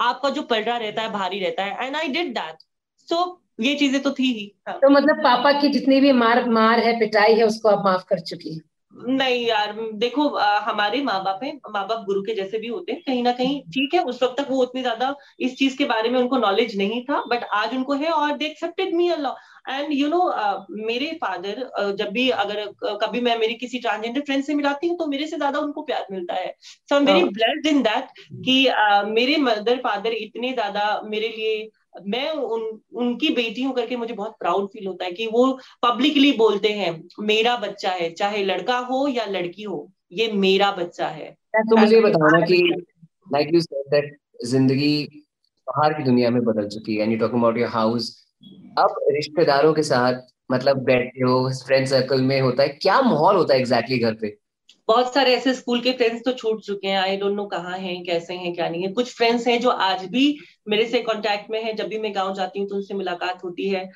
आपका 0.00 0.30
जो 0.30 0.42
पलड़ा 0.44 0.76
रहता 0.76 1.02
है, 1.02 1.12
भारी 1.12 1.38
रहता 1.40 1.64
है। 1.64 1.86
And 1.86 1.96
I 1.96 2.08
did 2.08 2.34
that 2.34 2.62
so 3.08 3.40
ये 3.60 3.74
चीज़ें 3.74 4.02
तो 4.02 4.10
थी 4.10 4.32
ही। 4.32 4.46
तो 4.70 4.90
मतलब 4.90 5.16
पापा 5.16 5.52
की 5.60 5.68
जितनी 5.68 6.00
भी 6.00 6.12
मार 6.14 6.48
मार 6.50 6.80
है, 6.80 6.98
पिटाई 6.98 7.34
है, 7.34 7.44
उसको 7.44 7.68
आप 7.68 7.84
माफ़ 7.84 8.04
कर 8.08 8.20
चुकी 8.20 8.54
है। 8.54 8.60
नहीं 8.94 9.44
यार 9.46 9.72
देखो 9.94 10.28
आ, 10.28 10.58
हमारे 10.60 11.02
माँ 11.02 11.22
बाप 11.24 11.40
है 11.44 11.52
माँ 11.70 11.86
बाप 11.88 12.04
गुरु 12.06 12.22
के 12.22 12.34
जैसे 12.34 12.58
भी 12.58 12.68
होते 12.68 12.92
हैं 12.92 13.02
कहीं 13.06 13.22
ना 13.22 13.32
कहीं 13.32 13.60
ठीक 13.74 13.94
है 13.94 14.02
उस 14.04 14.22
वक्त 14.22 14.40
तक 14.40 14.50
वो 14.50 14.60
उतनी 14.62 14.82
ज़्यादा 14.82 15.14
इस 15.40 15.56
चीज़ 15.58 15.76
के 15.78 15.84
बारे 15.84 16.10
में 16.10 16.18
उनको 16.20 16.38
नॉलेज 16.38 16.76
नहीं 16.78 17.02
था 17.04 17.22
बट 17.28 17.44
आज 17.54 17.74
उनको 17.74 17.94
है 17.94 18.10
और 18.10 18.36
they 18.36 18.46
accepted 18.46 18.94
me 18.94 19.08
Allah 19.08 19.70
and 19.70 19.92
you 19.92 20.08
know 20.08 20.22
मेरे 20.86 21.10
फादर 21.22 21.70
uh, 21.80 21.92
जब 21.92 22.10
भी 22.10 22.28
अगर 22.30 22.64
uh, 22.64 22.98
कभी 23.02 23.20
मैं 23.20 23.38
मेरी 23.38 23.54
किसी 23.54 23.78
ट्रांसजेंडर 23.78 24.20
फ्रेंड 24.20 24.44
से 24.44 24.54
मिलाती 24.54 24.88
हूँ 24.88 24.98
तो 24.98 25.06
मेरे 25.06 25.26
से 25.26 25.36
ज़्यादा 25.36 25.58
उनको 25.58 25.82
प्यार 25.82 26.06
मिलता 26.10 26.34
है. 26.34 26.54
So 26.88 26.94
I 26.94 27.00
am 27.00 27.06
very 27.06 27.24
blessed 27.30 27.66
in 27.66 27.82
that 27.82 28.08
कि 28.44 28.64
uh, 28.66 29.04
मेरे 29.08 29.36
मदर 29.40 29.76
फादर 29.78 30.12
इतने 30.14 30.52
ज़्यादा 30.52 31.00
मेरे 31.04 31.28
लिए 31.28 31.70
मैं 32.06 32.30
उन 32.30 32.80
उनकी 32.94 33.28
बेटी 33.28 33.62
हूँ 33.62 33.74
करके 33.74 33.96
मुझे 33.96 34.14
बहुत 34.14 34.36
प्राउड 34.40 34.68
फील 34.68 34.86
होता 34.86 35.04
है 35.04 35.12
कि 35.12 35.26
वो 35.26 35.58
पब्लिकली 35.82 36.32
बोलते 36.32 36.68
हैं 36.68 37.08
मेरा 37.20 37.56
बच्चा 37.56 37.90
है 37.90 38.10
चाहे 38.10 38.44
लड़का 38.44 38.78
हो 38.78 39.08
या 39.08 39.24
लड़की 39.24 39.62
हो 39.62 39.92
ये 40.12 40.32
मेरा 40.32 40.70
बच्चा 40.72 41.08
है। 41.08 41.36
तो 41.54 41.76
मुझे 41.76 42.00
बताना 42.00 42.40
कि 42.46 42.84
लाइक 43.32 43.54
यू 43.54 43.60
सेड 43.60 43.90
दैट 43.90 44.16
ज़िंदगी 44.44 45.08
बाहर 45.66 45.92
की 45.92 46.02
दुनिया 46.02 46.30
में 46.30 46.42
बदल 46.44 46.68
चुकी 46.68 46.96
है 46.96 47.02
and 47.02 47.12
you 47.12 47.18
talking 47.18 47.40
about 47.40 47.58
your 47.58 47.68
house 47.68 48.26
अब 48.78 48.94
रिश्तेदारों 49.10 49.74
के 49.74 49.82
साथ 49.82 50.20
मतलब 50.52 50.82
बैठे 50.84 51.24
हो 51.24 51.50
फ्रेंड 51.66 51.86
सर्कल 51.86 52.22
में 52.22 52.40
होता 52.40 52.62
है 52.62 52.68
क्या 52.68 53.00
माहौल 53.02 53.36
होता 53.36 53.54
है 53.54 53.60
एग्जैक्टली 53.60 53.96
exactly 53.96 54.14
घर 54.14 54.20
पे? 54.20 54.41
बहुत 54.88 55.12
सारे 55.14 55.34
ऐसे 55.36 55.54
स्कूल 55.54 55.80
के 55.80 55.92
फ्रेंड्स 55.92 56.22
तो 56.24 56.32
छूट 56.32 56.62
चुके 56.62 56.88
हैं। 56.88 56.98
आई 56.98 57.16
डोंट 57.16 57.36
नो 57.36 57.44
कहाँ 57.46 57.76
हैं 57.78 58.02
कैसे 58.04 58.34
हैं 58.34 58.54
क्या 58.54 58.68
नहीं 58.68 58.82
है। 58.82 58.92
कुछ 58.92 59.14
फ्रेंड्स 59.16 59.46
हैं 59.46 59.60
जो 59.60 59.70
आज 59.70 60.04
भी 60.06 60.24
मेरे 60.68 60.86
से 60.86 61.00
कांटेक्ट 61.02 61.50
में 61.50 61.62
है। 61.64 61.72
जब 61.74 61.88
भी 61.88 61.98
मैं 61.98 62.14
गाँव 62.14 62.34
जाती 62.34 62.60
हूँ 62.60 62.68
तो 62.68 62.74
उनसे 62.74 62.94
मुलाकात 62.94 63.44
होती 63.44 63.68
है। 63.68 63.88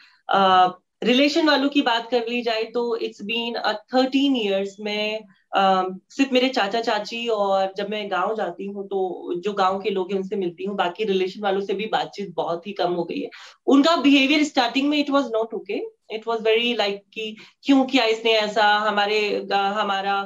रिलेशन 1.05 1.40
uh, 1.40 1.49
वालों 1.49 1.68
की 1.68 1.81
बात 1.83 2.09
कर 2.11 2.27
ली 2.29 2.40
जाए 2.42 2.62
तो 2.64 2.96
इट्स 2.96 3.22
बीन 3.22 3.57
थर्टीन 3.94 4.37
ईयर्स 4.37 4.77
में 4.81 5.18
uh, 5.18 5.85
सिर्फ़ 6.11 6.33
मेरे 6.33 6.49
चाचा 6.49 6.81
चाची 6.81 7.27
और 7.29 7.72
जब 7.77 7.90
मैं 7.90 8.11
गाँव 8.11 8.35
जाती 8.37 8.66
हूँ 8.66 8.87
तो 8.88 9.35
जो 9.40 9.53
गाँव 9.53 9.79
के 9.81 9.90
लोग 9.90 10.12
हैं 10.12 10.18
उनसे 10.18 10.37
मिलती 10.37 10.64
हूँ। 10.64 10.77
बाकी 10.77 11.05
रिलेशन 11.05 11.42
वालों 11.42 11.61
से 11.61 11.75
भी 11.75 11.87
बातचीत 11.92 12.33
बहुत 12.37 12.66
ही 12.66 12.72
कम 12.72 12.92
हो 12.92 13.05
गई 13.05 13.20
है। 13.20 13.31
उनका 13.66 13.96
बिहेवियर 13.96 14.44
स्टार्टिंग 14.44 14.88
में 14.88 14.99
it 14.99 15.11
was 15.11 15.27
not 15.33 15.55
okay 15.55 15.81
it 16.11 16.27
was 16.27 16.42
very 16.42 16.75
like 16.75 17.03
कि 17.14 17.37
क्यों 17.64 17.85
किया 17.85 18.05
इसने 18.05 18.33
ऐसा 18.38 18.64
हमारे 18.79 19.19
हमारा 19.53 20.16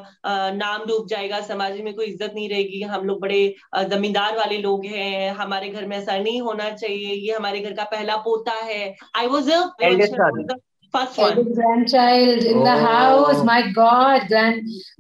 नाम 0.55 0.85
डूब 0.87 1.07
जाएगा 1.07 1.41
समाज 1.41 1.81
में 1.81 1.93
कोई 1.95 2.07
इज़्ज़त 2.07 2.33
नहीं 2.35 2.49
रहेगी 2.49 2.83
हम 2.93 3.07
लोग 3.07 3.21
बड़े 3.21 3.43
जमींदार 3.91 4.37
वाले 4.37 4.59
लोग 4.59 4.85
हैं 4.87 5.31
हमारे 5.35 5.69
घर 5.69 5.87
में 5.87 5.97
ऐसा 5.99 6.19
नहीं 6.19 6.41
होना 6.41 6.71
चाहिए 6.71 7.15
ये 7.15 7.35
हमारे 7.35 7.61
घर 7.61 7.73
का 7.73 7.85
पहला 7.93 8.17
पोता 8.27 8.59
है 8.65 8.83
I 9.17 9.27
was 9.27 9.51
First 10.95 11.19
one. 11.19 11.37
grandchild 11.55 12.43
in 12.43 12.57
oh. 12.59 12.65
the 12.65 12.77
house. 12.77 13.43
My 13.45 13.63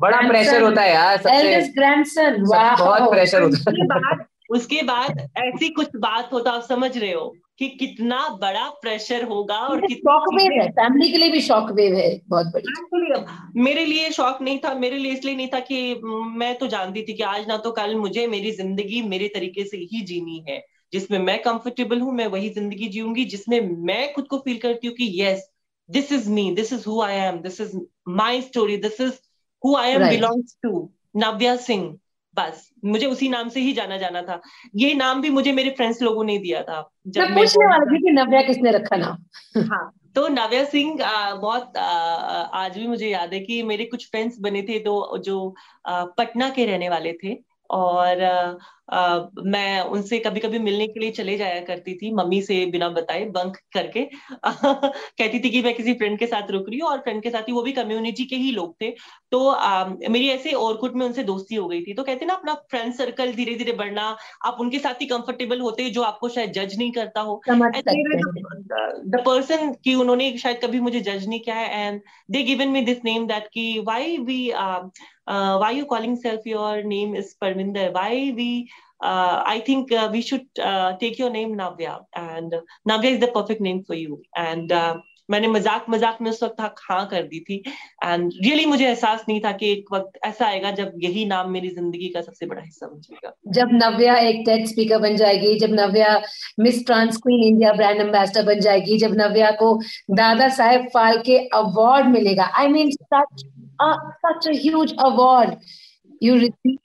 बड़ा 0.00 0.20
प्रेशर 0.28 0.62
होता 0.62 0.82
है 0.82 0.92
यार 0.92 1.16
सबसे. 1.16 1.38
Eldest 1.38 1.78
grandson. 1.78 2.38
बहुत 2.48 3.10
प्रेशर 3.10 3.42
होता 3.42 4.10
है. 4.10 4.18
उसके 4.50 4.82
बाद 4.82 5.18
ऐसी 5.38 5.68
कुछ 5.68 5.88
बात 5.96 6.32
होता 6.32 6.50
आप 6.50 6.62
समझ 6.62 6.96
रहे 6.98 7.12
हो 7.12 7.34
कि 7.60 7.68
कितना 7.70 8.18
बड़ा 8.40 8.68
प्रेशर 8.82 9.24
होगा 9.24 9.56
और 9.58 9.80
शॉक 9.88 10.34
वेव 10.34 10.52
है। 10.52 10.68
फैमिली 10.72 11.10
के 11.12 11.18
लिए 11.18 11.30
भी 11.30 11.40
शॉक 11.42 11.70
वेव 11.72 11.94
है 11.96 12.08
बहुत 12.28 12.46
बड़ी। 12.46 13.62
मेरे 13.62 13.84
लिए 13.84 14.10
शॉक 14.10 14.40
नहीं 14.42 14.58
था 14.58 14.72
मेरे 14.76 14.98
लिए 14.98 15.12
इसलिए 15.12 15.34
नहीं 15.36 15.48
था 15.48 15.60
कि 15.60 16.00
मैं 16.36 16.54
तो 16.58 16.66
जानती 16.66 17.02
थी 17.02 17.14
कि 17.14 17.22
आज 17.24 17.48
ना 17.48 17.56
तो 17.56 17.70
कल 17.72 17.94
मुझे 17.96 18.26
मेरी 18.26 18.52
ज़िंदगी 18.52 19.02
मेरे 19.08 19.28
तरीके 19.34 19.64
से 19.64 19.76
ही 19.92 20.00
जीनी 20.02 20.44
है 20.48 20.60
जिसमें 20.92 21.18
मैं 21.18 21.38
कंफर्टेबल 21.42 22.00
हूँ 22.00 22.12
मैं 22.14 22.26
वही 22.26 22.48
ज़िंदगी 22.50 22.88
जीऊँगी 22.88 23.24
जिसमें 23.34 23.60
मैं 23.86 24.12
खुद 24.12 24.26
को 24.28 24.38
फील 24.38 24.58
करती 24.58 24.86
हूँ 24.86 24.94
कि 24.96 25.12
yes 25.22 25.48
this 25.88 26.12
is 26.12 26.30
me 26.30 26.50
this 26.54 26.72
is 26.72 26.88
who 26.88 27.00
I 27.02 27.16
am 27.16 27.40
this 27.42 27.60
is 27.60 27.76
my 28.16 28.40
story 28.42 28.76
this 28.86 29.00
is 29.00 29.18
who 29.62 29.76
I 29.76 29.90
am 29.90 30.08
belongs 30.08 30.56
to 30.62 30.88
Navya 31.16 31.56
Singh. 31.64 31.84
बस 32.36 32.68
मुझे 32.84 33.06
उसी 33.06 33.28
नाम 33.28 33.48
से 33.48 33.60
ही 33.60 33.72
जाना 33.72 33.96
जाना 33.96 34.22
था। 34.22 34.40
ये 34.76 34.92
नाम 34.94 35.20
भी 35.22 35.30
मुझे 35.30 35.52
मेरे 35.52 35.70
फ्रेंड्स 35.70 36.02
लोगों 36.02 36.24
ने 36.24 36.38
दिया 36.38 36.62
था 36.62 36.82
जब 37.06 37.20
मैं 37.20 37.34
पूछने 37.34 37.66
वाली 37.66 37.96
थी 37.96 38.02
कि 38.02 38.10
नव्या 38.12 38.42
किसने 38.42 38.70
रखा 38.70 38.96
नाम। 38.96 39.62
हाँ 39.72 39.90
तो 40.14 40.26
नव्या 40.28 40.64
सिंह 40.64 40.98
बहुत 41.34 41.76
आ, 41.76 41.82
आज 41.82 42.78
भी 42.78 42.86
मुझे 42.86 43.08
याद 43.08 43.32
है 43.34 43.40
कि 43.40 43.62
मेरे 43.62 43.84
कुछ 43.84 44.06
फ्रेंड्स 44.10 44.38
बने 44.40 44.62
थे 44.62 44.78
तो 44.78 45.18
जो 45.18 45.54
आ, 45.86 46.04
पटना 46.18 46.48
के 46.50 46.66
रहने 46.66 46.88
वाले 46.88 47.12
थे। 47.24 47.34
और 47.70 48.22
आ, 48.92 49.18
मैं 49.44 49.80
उनसे 49.80 50.18
कभी 50.18 50.40
कभी 50.40 50.58
मिलने 50.58 50.86
के 50.86 51.00
लिए 51.00 51.10
चले 51.10 51.36
जाया 51.36 51.60
करती 51.60 51.94
थी 51.94 52.12
मम्मी 52.14 52.42
से 52.42 52.66
बिना 52.66 52.88
बताए 52.88 53.24
बंक 53.24 53.56
करके। 53.72 54.04
कहती 54.44 55.38
थी 55.38 55.50
कि 55.50 55.62
मैं 55.62 55.74
किसी 55.74 55.94
फ्रेंड 55.94 56.18
के 56.18 56.26
साथ 56.26 56.50
रुक 56.50 56.68
रही 56.68 56.78
हूँ 56.78 56.88
और 56.88 56.98
फ्रेंड 56.98 57.22
के 57.22 57.30
साथ 57.30 57.42
ही 57.42 57.52
वो 57.52 57.62
भी 57.62 57.72
कम्युनिटी 57.72 58.24
के 58.24 58.36
ही 58.36 58.50
लोग 58.50 58.74
थे। 58.82 58.90
तो 59.30 59.48
आ, 59.48 59.84
मेरी 59.84 60.28
ऐसे 60.28 60.52
ओरकुट 60.52 60.94
में 60.94 61.06
उनसे 61.06 61.22
दोस्ती 61.22 61.54
हो 61.54 61.68
गई 61.68 61.82
थी। 61.82 61.94
तो 61.94 62.02
कहते 62.02 62.24
ना 62.24 62.34
अपना 62.34 62.54
फ्रेंड 62.54 62.94
सर्कल 62.94 63.32
धीरे 63.32 63.54
धीरे 63.54 63.72
बढ़ना 63.72 64.16
आप 64.44 64.56
उनके 64.60 64.78
साथ 64.78 64.94
ही 64.94 65.06
कंफर्टेबल 65.06 65.60
होते 65.60 65.90
जो 65.90 66.02
आपको 66.02 66.28
शायद 66.28 66.52
जज 66.52 66.78
नहीं 66.78 66.92
करता 66.92 67.20
हो। 67.20 67.42
द 69.06 69.22
पर्सन 69.26 69.72
की 69.72 69.94
उन्होंने 69.94 70.38
शायद 70.38 70.60
कभी 70.62 70.80
मुझे 70.80 71.00
जज 71.00 71.28
नहीं 71.28 71.40
किया 71.40 71.56
है 71.56 71.86
and 71.86 72.00
they 72.30 72.42
given 72.42 72.68
me 72.68 72.80
this 72.80 72.98
name 73.04 73.26
that 73.26 73.46
की 73.46 73.78
why 73.80 74.16
we 74.16 74.50
uh, 75.30 75.56
why 75.58 75.70
you 75.70 75.86
calling 75.86 76.16
self 76.16 76.44
your 76.44 76.82
name 76.82 77.14
is 77.14 77.34
Parminder? 77.40 77.92
Why 77.92 78.32
we, 78.36 78.68
uh, 79.00 79.42
I 79.46 79.60
think 79.60 79.92
uh, 79.92 80.08
we 80.12 80.22
should 80.22 80.46
uh, 80.58 80.96
take 80.98 81.18
your 81.18 81.30
name 81.30 81.56
Navya 81.56 82.00
and 82.14 82.52
Navya 82.88 83.12
is 83.12 83.20
the 83.20 83.28
perfect 83.28 83.60
name 83.60 83.84
for 83.84 83.94
you. 83.94 84.22
And 84.36 84.72
uh, 84.72 84.98
मैंने 85.30 85.48
मज़ाक 85.48 85.86
मज़ाक 85.90 86.18
में 86.22 86.30
उस 86.30 86.42
वक्त 86.42 86.60
हाँ 86.60 87.06
कर 87.08 87.22
दी 87.22 87.40
थी 87.40 87.56
and 88.04 88.22
really 88.24 88.50
really 88.50 88.66
मुझे 88.68 88.86
एहसास 88.86 89.24
नहीं 89.28 89.40
था 89.40 89.52
कि 89.52 89.70
एक 89.72 89.92
वक्त 89.92 90.18
ऐसा 90.26 90.46
आएगा 90.46 90.70
जब 90.80 90.92
यही 91.02 91.24
नाम 91.26 91.50
मेरी 91.50 91.68
ज़िंदगी 91.70 92.08
का 92.14 92.20
सबसे 92.20 92.46
बड़ा 92.46 92.62
हिस्सा 92.62 92.86
बन 92.86 93.00
जाएगा 93.00 93.32
जब 93.58 93.72
नव्या 93.72 94.16
एक 94.28 94.42
टेट 94.46 94.66
स्पीकर 94.68 94.98
बन 95.02 95.16
जाएगी 95.16 95.58
जब 95.58 95.74
Navya 95.74 96.20
miss 96.60 96.84
trans 96.86 97.16
queen 97.22 97.42
India 97.44 97.72
brand 97.72 98.00
ambassador 98.00 98.46
बन 98.46 98.60
जाएगी 98.60 98.98
जब 98.98 99.14
नव्या 99.20 99.50
को 99.62 99.74
दादा 100.14 100.48
साहेब 100.58 100.88
फाल्के 100.94 101.38
अवार्ड 101.54 102.06
मिलेगा 102.08 102.50
I 102.58 102.68
mean 102.68 102.90
such 102.92 103.44
such 103.82 104.48
a 104.48 104.52
huge 104.62 104.94
award 105.06 105.56
you 106.22 106.36
receive 106.36 106.76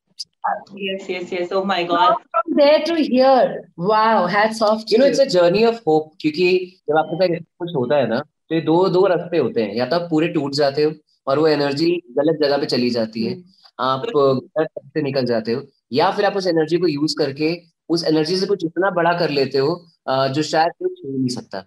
Yes, 0.76 1.06
yes, 1.10 1.32
yes. 1.32 1.52
Oh 1.52 1.64
my 1.66 1.84
God. 1.84 2.18
From 2.32 2.58
there 2.58 2.82
to 2.82 2.96
here. 2.96 3.72
Wow, 3.78 4.28
hats 4.28 4.62
off 4.62 4.84
you. 4.88 5.00
know, 5.00 5.06
it's 5.06 5.18
a 5.20 5.28
journey 5.28 5.64
of 5.64 5.80
hope 5.84 6.12
क्योंकि 6.22 6.50
जब 6.90 6.98
आपके 6.98 7.16
साथ 7.18 7.44
कुछ 7.60 7.76
होता 7.76 7.96
है 7.96 8.08
ना 8.10 8.22
तो 8.50 8.56
ये 8.56 8.62
दो 8.62 8.88
दो 8.90 9.06
रास्ते 9.08 9.38
होते 9.38 9.62
हैं। 9.64 9.76
या 9.76 9.86
तो 9.86 9.96
आप 9.96 10.08
पूरे 10.10 10.28
टूट 10.28 10.54
जाते 10.54 10.84
हो 10.84 10.92
और 11.28 11.40
वो 11.40 11.48
एनर्जी 11.48 11.92
गलत 12.18 12.40
जगह 12.42 12.58
पे 12.58 12.66
चली 12.68 12.90
जाती 12.90 13.26
है। 13.26 13.36
आप 13.80 14.04
गलत 14.16 14.70
से 14.88 15.02
निकल 15.02 15.26
जाते 15.26 15.52
हो। 15.52 15.62
या 15.92 16.10
फिर 16.12 16.26
आप 16.26 16.36
उस 16.38 16.48
एनर्जी 16.48 16.78
को 16.78 16.88
यूज़ 16.88 17.16
करके 17.20 17.56
उस 17.90 18.04
एनर्जी 18.08 18.38
से 18.38 18.46
कुछ 18.46 18.64
इतना 18.66 18.90
बड़ा 18.92 19.14
कर 19.20 19.30
लेते 19.30 19.58
हो 19.58 19.82
जो 20.08 20.42
शायद 20.44 20.72
कोई 20.80 20.94
छू 20.96 21.18
नहीं 21.18 21.28
सकता। 21.30 21.60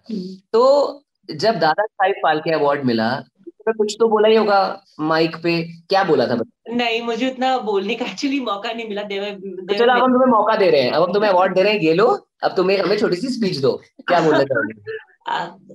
तो 0.53 0.61
जब 1.29 1.59
दादा 1.59 1.83
साहिब 1.83 2.15
फाल्के 2.23 2.51
अवार्ड 2.51 2.85
मिला 2.85 3.09
तो 3.59 3.73
कुछ 3.73 3.95
तो 3.99 4.07
बोला 4.09 4.27
ही 4.27 4.35
होगा 4.35 4.59
माइक 5.01 5.35
पे। 5.43 5.61
क्या 5.89 6.03
बोला 6.03 6.25
था 6.27 6.37
नहीं 6.69 7.01
मुझे 7.01 7.29
उतना 7.29 7.57
बोलने 7.59 7.95
का 7.95 8.05
एक्चुअली 8.05 8.39
मौका 8.39 8.71
नहीं 8.71 8.87
मिला। 8.89 9.03
देवे, 9.03 9.31
देवे 9.31 9.77
चलो 9.77 9.93
अब 9.93 10.03
हम 10.03 10.13
तुम्हें 10.13 10.31
मौका 10.31 10.55
दे 10.55 10.69
रहे 10.69 10.81
हैं। 10.81 10.91
अब 10.91 11.03
हम 11.03 11.13
तुम्हें 11.13 11.29
अवार्ड 11.31 11.55
दे 11.55 11.63
रहे 11.63 11.73
हैं 11.73 11.79
ये 11.81 11.93
लो। 11.93 12.07
अब 12.43 12.53
तुम्हें 12.57 12.77
हमें 12.77 12.97
छोटी 12.97 13.15
सी 13.15 13.27
स्पीच 13.27 13.57
दो। 13.57 13.71
क्या 14.07 14.19
बोलना 14.19 14.43
चाहोगे? 14.43 14.97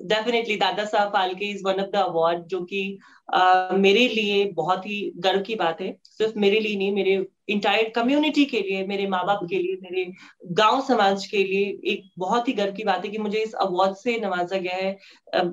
Definitely 0.05 0.57
Dada 0.57 0.85
Saheb 0.85 1.09
Phalke 1.09 1.45
is 1.45 1.63
one 1.65 1.81
of 1.81 1.91
the 1.91 1.97
award 1.97 2.45
जो 2.47 2.61
कि 2.65 2.99
uh, 3.37 3.73
मेरे 3.73 4.09
लिए 4.09 4.45
बहुत 4.53 4.87
ही 4.87 5.13
गर्व 5.17 5.41
की 5.41 5.55
बात 5.55 5.81
है। 5.81 5.97
सिर्फ़ 6.05 6.39
मेरे 6.39 6.61
लिए 6.61 6.77
नहीं 6.77 6.93
मेरे 6.93 7.27
इंटायर 7.49 7.93
कम्युनिटी 7.97 8.45
के 8.45 8.61
लिए 8.61 8.87
मेरे 8.87 9.07
माँ 9.07 9.25
बाप 9.27 9.41
के 9.51 9.59
लिए 9.59 9.77
मेरे 9.83 10.13
गाँव 10.53 10.81
समाज 10.81 11.27
के 11.27 11.45
लिए 11.45 11.79
एक 11.93 12.11
बहुत 12.19 12.49
ही 12.49 12.53
गर्व 12.53 12.73
की 12.73 12.85
बात 12.85 13.05
है 13.05 13.11
कि 13.11 13.19
मुझे 13.19 13.39
इस 13.39 13.55
अवार्ड 13.55 13.97
से 13.97 14.19
नवाजा 14.19 14.57
गया 14.57 14.77
है। 14.77 14.99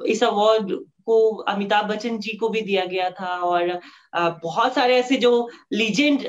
इस 0.07 0.23
अवार्ड 0.23 0.71
को 1.11 1.29
अमिताभ 1.49 1.85
बच्चन 1.85 2.17
जी 2.19 2.35
को 2.37 2.49
भी 2.49 2.61
दिया 2.61 2.85
गया 2.85 3.09
था 3.11 3.35
और 3.45 3.79
बहुत 4.15 4.73
सारे 4.73 4.97
ऐसे 4.97 5.17
जो 5.17 5.31
लीजेंड 5.73 6.27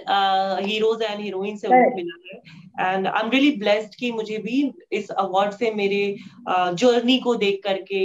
हीरोज 0.66 1.02
एंड 1.02 1.20
हीरोइन 1.20 1.56
से 1.56 1.68
उनको 1.68 1.96
मिला 1.96 2.16
है। 2.26 2.94
And 2.94 3.06
I 3.06 3.24
am 3.24 3.30
really 3.30 3.50
blessed 3.56 3.94
कि 3.94 4.10
मुझे 4.12 4.38
भी 4.38 4.58
इस 4.92 5.10
अवार्ड 5.18 5.52
से 5.52 5.70
मेरे 5.74 6.02
जर्नी 6.48 7.18
को 7.18 7.34
देख 7.36 7.60
करके 7.64 8.00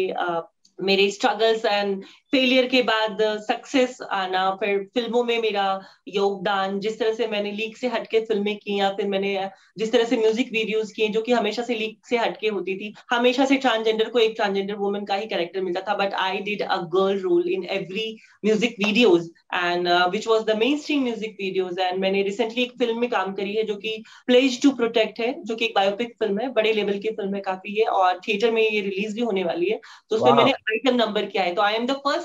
मेरे 0.79 1.09
स्ट्रगल्स 1.11 1.65
एंड 1.65 2.03
फेलियर 2.33 2.65
के 2.67 2.81
बाद 2.83 3.17
सक्सेस 3.41 3.97
आना 4.11 4.49
फिर 4.55 4.77
फ़िल्मों 4.93 5.23
में 5.23 5.37
मेरा 5.41 5.65
योगदान 6.07 6.79
जिस 6.79 6.97
तरह 6.99 7.13
से 7.13 7.27
मैंने 7.27 7.51
लीक 7.51 7.77
से 7.77 7.87
हटके 7.87 8.19
फ़िल्में 8.25 8.55
की 8.57 8.79
या 8.79 8.89
फिर 8.95 9.07
मैंने 9.07 9.49
जिस 9.77 9.91
तरह 9.91 10.03
से 10.05 10.17
म्यूज़िक 10.17 10.51
वीडियोस 10.51 10.91
किए 10.91 11.07
जो 11.09 11.21
कि 11.21 11.31
हमेशा 11.31 11.63
से 11.63 11.75
लीक 11.75 12.05
से 12.05 12.17
हटके 12.17 12.47
होती 12.47 12.75
थी। 12.75 12.93
हमेशा 13.11 13.45
से 13.45 13.55
ट्रांसजेंडर 13.57 14.09
को 14.09 14.19
एक 14.19 14.33
ट्रांसजेंडर 14.35 14.75
वुमन 14.75 15.05
का 15.05 15.15
ही 15.15 15.27
कैरेक्टर 15.27 15.61
मिलता 15.61 15.81
था 15.87 15.95
but 15.97 16.13
I 16.15 16.37
did 16.39 16.61
a 16.63 16.77
girl 16.95 17.19
role 17.19 17.49
in 17.49 17.63
every 17.71 18.17
music 18.45 18.75
videos 18.85 19.29
and 19.55 19.87
which 20.11 20.27
was 20.27 20.43
the 20.45 20.57
main 20.57 20.77
stream 20.77 21.03
music 21.03 21.35
videos 21.39 21.79
and 21.79 21.99
मैंने 22.01 22.21
रिसेंटली 22.23 22.63
एक 22.63 22.71
फ़िल्म 22.79 22.99
में 22.99 23.09
काम 23.09 23.33
करी 23.33 23.55
है 23.55 23.63
जो 23.63 23.75
कि 23.77 23.95
प्लेज 24.27 24.61
टू 24.63 24.71
प्रोटेक्ट 24.75 25.19
है 25.19 25.33
जो 25.43 25.55
कि 25.55 25.65
एक 25.65 25.73
बायोपिक 25.75 26.13
फ़िल्म 26.19 26.39
है 26.39 26.51
बड़े 26.53 26.73
लेवल 26.73 26.99
की 26.99 27.09
फ़िल्म 27.11 27.35
है 27.35 27.41
काफ़ी 27.41 27.75
है 27.79 27.85
और 27.87 28.19
थिएटर 28.27 28.51
में 28.51 28.61
ये 28.61 28.81
रिलीज़ 28.81 29.15
भी 29.15 29.21
होने 29.21 29.43
वाली 29.43 29.69
है। 29.69 29.79
तो 30.09 30.15
उसमें 30.15 30.31
मैंने 30.33 30.51
आइटम 30.51 30.95
नंबर 30.95 31.25
किया 31.25 31.43
है। 31.43 31.53
तो 31.55 31.61
I 31.61 31.73
am 31.75 31.85
the 31.87 31.91
first 31.97 32.15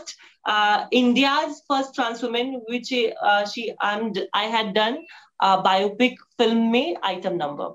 uh, 0.44 0.87
India's 0.90 1.62
first 1.68 1.94
trans 1.94 2.22
woman, 2.22 2.62
which 2.68 2.92
uh, 2.92 3.46
she 3.46 3.72
I'm, 3.81 4.12
I 4.33 4.44
had 4.44 4.74
done 4.74 4.98
a 5.40 5.62
biopic 5.62 6.16
film 6.38 6.72
में 6.72 6.96
item 7.02 7.37
number. 7.38 7.70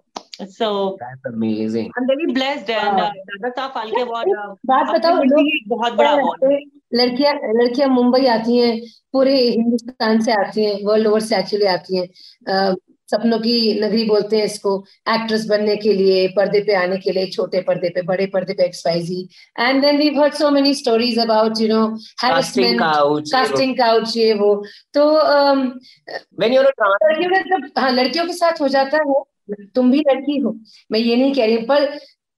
So 0.49 0.97
that's 0.99 1.25
amazing. 1.25 1.91
I'm 1.97 2.07
very 2.07 2.31
blessed 2.31 2.69
and 2.69 2.99
uh, 2.99 3.11
Dada 3.29 3.49
Saheb 3.49 3.71
Phalke 3.73 4.01
award 4.01 4.29
बात 4.67 4.95
बताओ 4.95 5.23
लोग 5.23 5.49
बहुत 5.67 5.93
बड़ा 5.93 6.11
award 6.11 6.43
लड़कियाँ 6.93 7.33
लड़कियाँ 7.61 7.87
मुंबई 7.89 8.25
आती 8.33 8.57
हैं 8.57 8.79
पूरे 9.13 9.33
हिंदुस्तान 9.39 10.21
से 10.21 10.31
आती 10.31 10.65
हैं 10.65 10.83
वर्ल्ड 10.85 11.07
ओवर 11.07 11.19
से 11.19 11.37
एक्चुअली 11.37 11.65
आती 11.65 11.97
हैं 11.97 12.75
सपनों 13.09 13.39
की 13.39 13.57
नगरी 13.81 14.03
बोलते 14.05 14.37
हैं 14.37 14.45
इसको 14.45 14.71
एक्ट्रेस 15.09 15.45
बनने 15.47 15.75
के 15.83 15.93
लिए 15.93 16.27
पर्दे 16.35 16.59
पे 16.67 16.73
आने 16.75 16.97
के 16.97 17.11
लिए 17.11 17.25
छोटे 17.31 17.61
पर्दे 17.67 17.89
पे 17.95 18.01
बड़े 18.09 18.25
पर्दे 18.33 18.53
पे 18.53 18.65
XYZ 18.65 19.21
and 19.59 19.81
then 19.81 19.97
we 19.97 20.07
heard 20.15 20.33
so 20.33 20.49
many 20.51 20.73
stories 20.75 21.19
about 21.19 21.61
you 21.61 21.67
know 21.67 21.85
harassment 22.23 22.79
casting 23.31 23.77
couch 23.77 24.17
ये 24.17 24.33
वो. 24.33 24.53
तो 24.93 25.05
व्हेन 26.39 26.53
यू 26.53 26.61
लड़कियों 26.61 27.29
के 27.29 27.41
जब 27.49 27.69
हाँ 27.79 27.91
लड़कियों 27.91 28.25
के 28.25 28.33
साथ 28.33 28.61
हो 28.61 28.67
जाता 28.67 28.97
है. 28.97 29.23
तुम 29.75 29.91
भी 29.91 29.99
लड़की 30.07 30.37
हो. 30.39 30.55
मैं 30.91 30.99
ये 30.99 31.15
नहीं 31.15 31.33
कह 31.33 31.45
रही 31.45 31.57
पर 31.65 31.89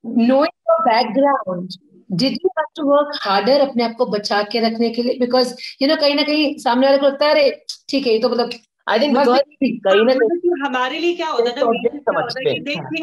knowing 0.03 0.69
your 0.69 0.81
background 0.83 1.69
did 2.11 2.33
you 2.33 2.49
have 2.57 2.65
to 2.75 2.83
work 2.89 3.19
harder 3.21 3.61
अपने 3.61 3.83
आप 3.83 3.95
को 3.97 4.05
बचा 4.05 4.41
के 4.51 4.59
रखने 4.59 4.89
के 4.89 5.03
लिए? 5.03 5.17
बिकॉज़ 5.19 5.53
यू 5.81 5.87
नो 5.87 5.95
कहीं 6.01 6.15
ना 6.15 6.21
कहीं 6.23 6.57
सामने 6.59 6.87
वाले 6.87 6.97
को 6.97 7.05
लगता 7.05 7.25
है 7.25 7.31
अरे 7.31 7.51
ठीक 7.89 8.07
है 8.07 8.13
ये 8.13 8.19
तो 8.19 8.29
मतलब 8.29 8.49
आई 8.87 8.99
थिंक 8.99 9.17
कहीं 9.17 10.05
ना 10.05 10.13
कहीं 10.13 10.67
हमारे 10.67 10.99
लिए 10.99 11.15
क्या 11.15 11.27
होता 11.29 11.51
था? 11.51 11.71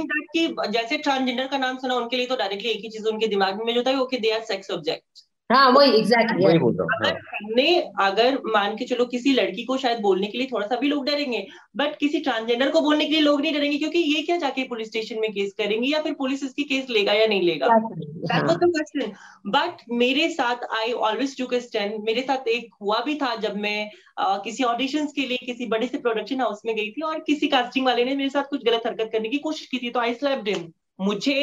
कि 0.09 0.57
जैसे 0.71 0.97
ट्रांसजेंडर 0.97 1.47
का 1.47 1.59
नाम 1.59 1.79
सुना 1.79 1.95
उनके 1.95 2.17
लिए 2.17 2.27
तो 2.27 2.37
डायरेक्टली 2.37 2.71
एक 2.71 2.81
ही 2.81 2.89
चीज़ 2.89 3.09
उनके 3.09 3.27
दिमाग 3.27 3.63
में 3.65 3.75
जो 3.75 3.83
था 3.83 4.01
okay 4.01 4.17
they 4.17 4.31
are 4.31 4.41
sex 4.41 4.71
object 4.71 5.26
हाँ 5.51 5.69
वही 5.71 5.91
एग्जैक्टली 5.91 6.45
वही 6.47 6.59
बोल 6.59 6.77
रहा 6.77 6.85
हूँ 6.85 6.95
अगर 6.97 7.19
हमने 7.37 7.81
अगर 8.01 8.39
मान 8.47 8.77
के 8.77 8.85
चलो 8.85 9.05
किसी 9.05 9.33
लड़की 9.33 9.65
को 9.65 9.77
शायद 9.77 10.01
बोलने 10.01 10.27
के 10.27 10.39
लिए 10.39 10.47
थोड़ा 10.53 10.67
सा 10.67 10.77
भी 10.77 10.89
लोग 10.89 11.05
डरेंगे 11.07 11.47
बट 11.77 11.97
किसी 11.97 12.21
ट्रांसजेंडर 12.21 12.71
को 12.71 12.81
बोलने 12.81 13.05
के 13.05 13.13
लिए 13.13 13.21
लोग 13.21 13.41
नहीं 13.41 13.53
डरेंगे 13.55 13.79
क्योंकि 13.79 13.99
ये 13.99 14.23
क्या 14.23 14.37
जाके 14.37 14.65
पुलिस 14.65 14.89
स्टेशन 14.89 15.21
में 15.21 15.31
केस 15.33 15.53
करेंगे 15.59 15.89
या 15.89 16.01
फिर 16.03 16.13
पुलिस 16.13 16.43
इसकी 16.45 16.65
केस 16.65 16.91
लेगा 16.91 17.13
या 17.13 17.27
नहीं 17.27 17.43
लेगा? 17.43 17.69
That 17.69 18.43
was 18.45 18.57
the 18.57 18.71
question 18.75 19.13
but 19.51 19.83
मेरे 19.91 20.29
साथ 20.29 20.65
आई 20.81 20.93
ऑलवेज 20.93 21.39
टू 21.39 21.49
स्टैंड 21.61 21.95
मेरे 22.01 22.23
साथ 22.23 22.49
एक 22.49 22.75
हुआ 22.83 23.01
भी 23.01 23.15
था 23.15 23.35
जब 23.37 23.57
मैं 23.57 23.91
uh, 23.91 24.39
किसी 24.45 24.65
ऑडिशन 24.65 25.07
के 25.07 25.27
लिए 25.27 25.47
किसी 25.47 25.67
बड़े 25.67 25.87
से 25.87 25.99
प्रोडक्शन 25.99 26.41
हाउस 26.41 26.63
में 26.67 26.77
गई 26.77 26.91
थी 26.91 27.03
और 27.03 27.19
किसी 27.21 27.49
कास्टिंग 27.49 27.87
वाले 27.87 28.05
ने 28.05 28.15
मेरे 28.15 28.31
साथ 28.31 28.45
कुछ 28.51 28.65
गलत 28.65 28.83
हरकत 28.87 29.11
करने 29.13 29.29
की 29.29 29.39
कोशिश 29.39 29.67
की 29.67 29.79
थी 29.79 29.91
तो 29.91 30.01
आई 30.01 30.15
स्लैप्ड 30.15 30.49
हिम 30.49 30.71
मुझे 31.01 31.43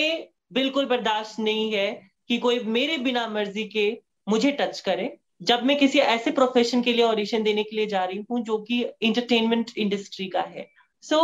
बिल्कुल 0.54 0.86
बर्दाश्त 0.86 1.40
नहीं 1.40 1.72
है 1.72 2.13
कि 2.30 2.38
कोई 2.38 2.60
मेरे 2.60 2.98
बिना 2.98 3.28
मर्ज़ी 3.28 3.64
के 3.64 4.02
मुझे 4.30 4.52
टच 4.52 4.80
करे। 4.80 5.18
जब 5.42 5.64
मैं 5.64 5.78
किसी 5.78 6.00
ऐसे 6.00 6.32
प्रोफेशन 6.32 6.82
के 6.82 6.94
लिए 6.94 7.06
ऑडिशन 7.06 7.44
देने 7.44 7.64
के 7.64 7.76
लिए 7.76 7.86
जा 7.86 8.04
रही 8.04 8.26
हूँ 8.32 8.44
जो 8.44 8.58
कि 8.58 8.86
इंटरटेनमेंट 9.02 9.72
इंडस्ट्री 9.78 10.28
का 10.28 10.42
है। 10.42 10.68
सो 11.02 11.18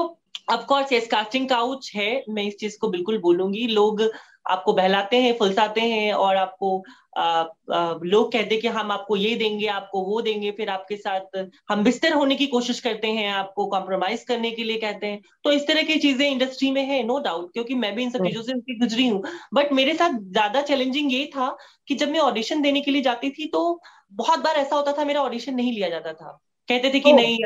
ऑफकोर्स 0.49 0.91
ये 0.91 0.99
कास्टिंग 0.99 1.49
काउच 1.49 1.91
है। 1.95 2.23
मैं 2.29 2.43
इस 2.43 2.57
चीज़ 2.57 2.77
को 2.77 2.88
बिल्कुल 2.88 3.17
बोलूँगी। 3.17 3.67
लोग 3.67 4.01
आपको 4.45 4.73
बहलाते 4.73 5.17
हैं 5.17 5.38
फुलसाते 5.38 5.82
हैं 5.82 6.13
और 6.13 6.36
आपको 6.36 6.84
आ, 7.17 7.21
आ, 7.21 7.93
लोग 8.04 8.32
कहते 8.32 8.56
हैं 8.56 8.62
कि 8.62 8.67
हम 8.67 8.91
आपको 8.91 9.15
ये 9.15 9.34
देंगे 9.36 9.67
आपको 9.67 10.02
वो 10.02 10.21
देंगे 10.21 10.52
फिर 10.52 10.69
आपके 10.69 10.95
साथ 10.97 11.38
हम 11.69 11.84
बिस्तर 11.84 12.13
होने 12.13 12.36
की 12.36 12.47
कोशिश 12.47 12.80
करते 12.80 13.08
हैं 13.08 13.30
आपको 13.32 13.65
कॉम्प्रोमाइज 13.67 14.23
करने 14.23 14.52
के 14.52 14.63
लिए 14.63 14.78
कहते 14.78 15.08
हैं। 15.08 15.21
तो 15.43 15.52
इस 15.52 15.67
तरह 15.67 15.84
की 15.84 15.95
चीज़ें 15.99 16.25
इंडस्ट्री 16.30 16.71
में 16.71 16.84
है 16.84 17.02
नो 17.04 17.17
no 17.17 17.23
डाउट 17.23 17.52
क्योंकि 17.54 17.75
मैं 17.75 17.93
भी 17.95 18.04
इन 18.04 18.10
सब 18.10 18.25
चीज़ों 18.25 18.41
से 18.43 18.75
गुजरी 18.75 19.08
हूँ। 19.08 19.23
बट 19.54 19.73
मेरे 19.73 19.93
साथ 19.93 20.19
ज़्यादा 20.21 20.62
चैलेंजिंग 20.62 21.13
ये 21.13 21.25
था 21.36 21.56
कि 21.88 21.95
जब 21.95 22.10
मैं 22.10 22.19
ऑडिशन 22.19 22.62
देने 22.62 22.82
के 22.82 22.91
लिए 22.91 23.02
जाती 23.02 23.30
थी 23.30 23.47
तो 23.47 23.80
बहुत 24.13 24.39
बार 24.39 24.56
ऐसा 24.56 24.75
होता 24.75 24.91
था 24.91 25.06
मेरा 25.06 25.21
ऑडिशन 25.21 25.56
नहीं 25.56 25.71
लिया 25.73 25.89
जाता 25.89 26.13
था। 26.13 26.39
कहते 26.69 26.93
थे 26.93 26.99
कि 26.99 27.13
नहीं 27.13 27.38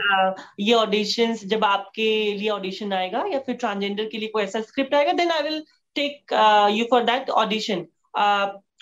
ये 0.60 0.74
ऑडिशन 0.74 1.34
जब 1.46 1.64
आपके 1.66 2.10
लिए 2.34 2.50
ऑडिशन 2.50 2.94
आएगा 2.94 3.24
या 3.32 3.40
फिर 3.40 3.56
ट्रांसजेंडर 3.56 4.06
के 4.06 4.18
लिए 4.18 4.30
कोई 4.30 4.44
ऐसा 4.44 4.62
स्क्रिप्ट 4.62 4.94
आएगा 4.96 5.14
then 5.14 5.32
I 5.32 5.44
will 5.44 5.64
take 5.96 6.34
you 6.72 6.86
for 6.86 7.04
that 7.04 7.30
audition 7.30 7.86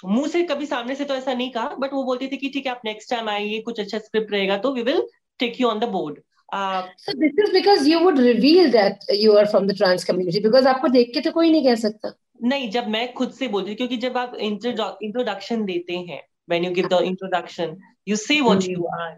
मुँह 0.05 0.27
से 0.27 0.43
कभी 0.43 0.65
सामने 0.65 0.95
से 0.95 1.05
तो 1.05 1.15
ऐसा 1.15 1.33
नहीं 1.33 1.51
कहा 1.51 1.75
बट 1.79 1.93
वो 1.93 2.03
बोलते 2.03 2.27
थे 2.27 2.37
कि 2.37 2.49
ठीक 2.49 2.65
है 2.65 2.71
आप 2.71 2.81
नेक्स्ट 2.85 3.09
टाइम 3.09 3.29
आइए 3.29 3.61
कुछ 3.61 3.79
अच्छा 3.79 3.99
स्क्रिप्ट 3.99 4.31
रहेगा 4.31 4.57
तो 4.57 4.73
we 4.73 4.81
will 4.81 5.07
take 5.39 5.61
you 5.61 5.67
on 5.67 5.79
the 5.79 5.83
board 5.83 6.19
so 6.53 7.11
this 7.19 7.37
is 7.43 7.51
because 7.53 7.87
you 7.87 7.99
would 7.99 8.17
reveal 8.17 8.71
that 8.71 8.95
you 9.09 9.35
are 9.37 9.45
from 9.45 9.67
the 9.67 9.75
trans 9.75 10.03
community 10.03 10.41
because 10.45 10.65
आपको 10.67 10.87
देख 10.87 11.11
के 11.13 11.21
तो 11.21 11.31
कोई 11.31 11.51
नहीं 11.51 11.65
कह 11.65 11.75
सकता। 11.75 12.13
नहीं 12.43 12.69
जब 12.71 12.87
मैं 12.87 13.13
खुद 13.13 13.31
से 13.31 13.47
बोलती 13.47 13.75
क्योंकि 13.75 13.97
जब 13.97 14.17
आप 14.17 14.35
इंट्रोडक्शन 14.35 15.65
देते 15.65 15.93
हैं 15.93 16.21
when 16.51 16.65
you 16.65 16.73
give 16.75 16.89
the 16.89 16.99
introduction 17.11 17.77
you 18.09 18.17
say 18.17 18.41
what 18.41 18.59
mm-hmm. 18.59 18.71
you 18.71 18.87
are 18.99 19.15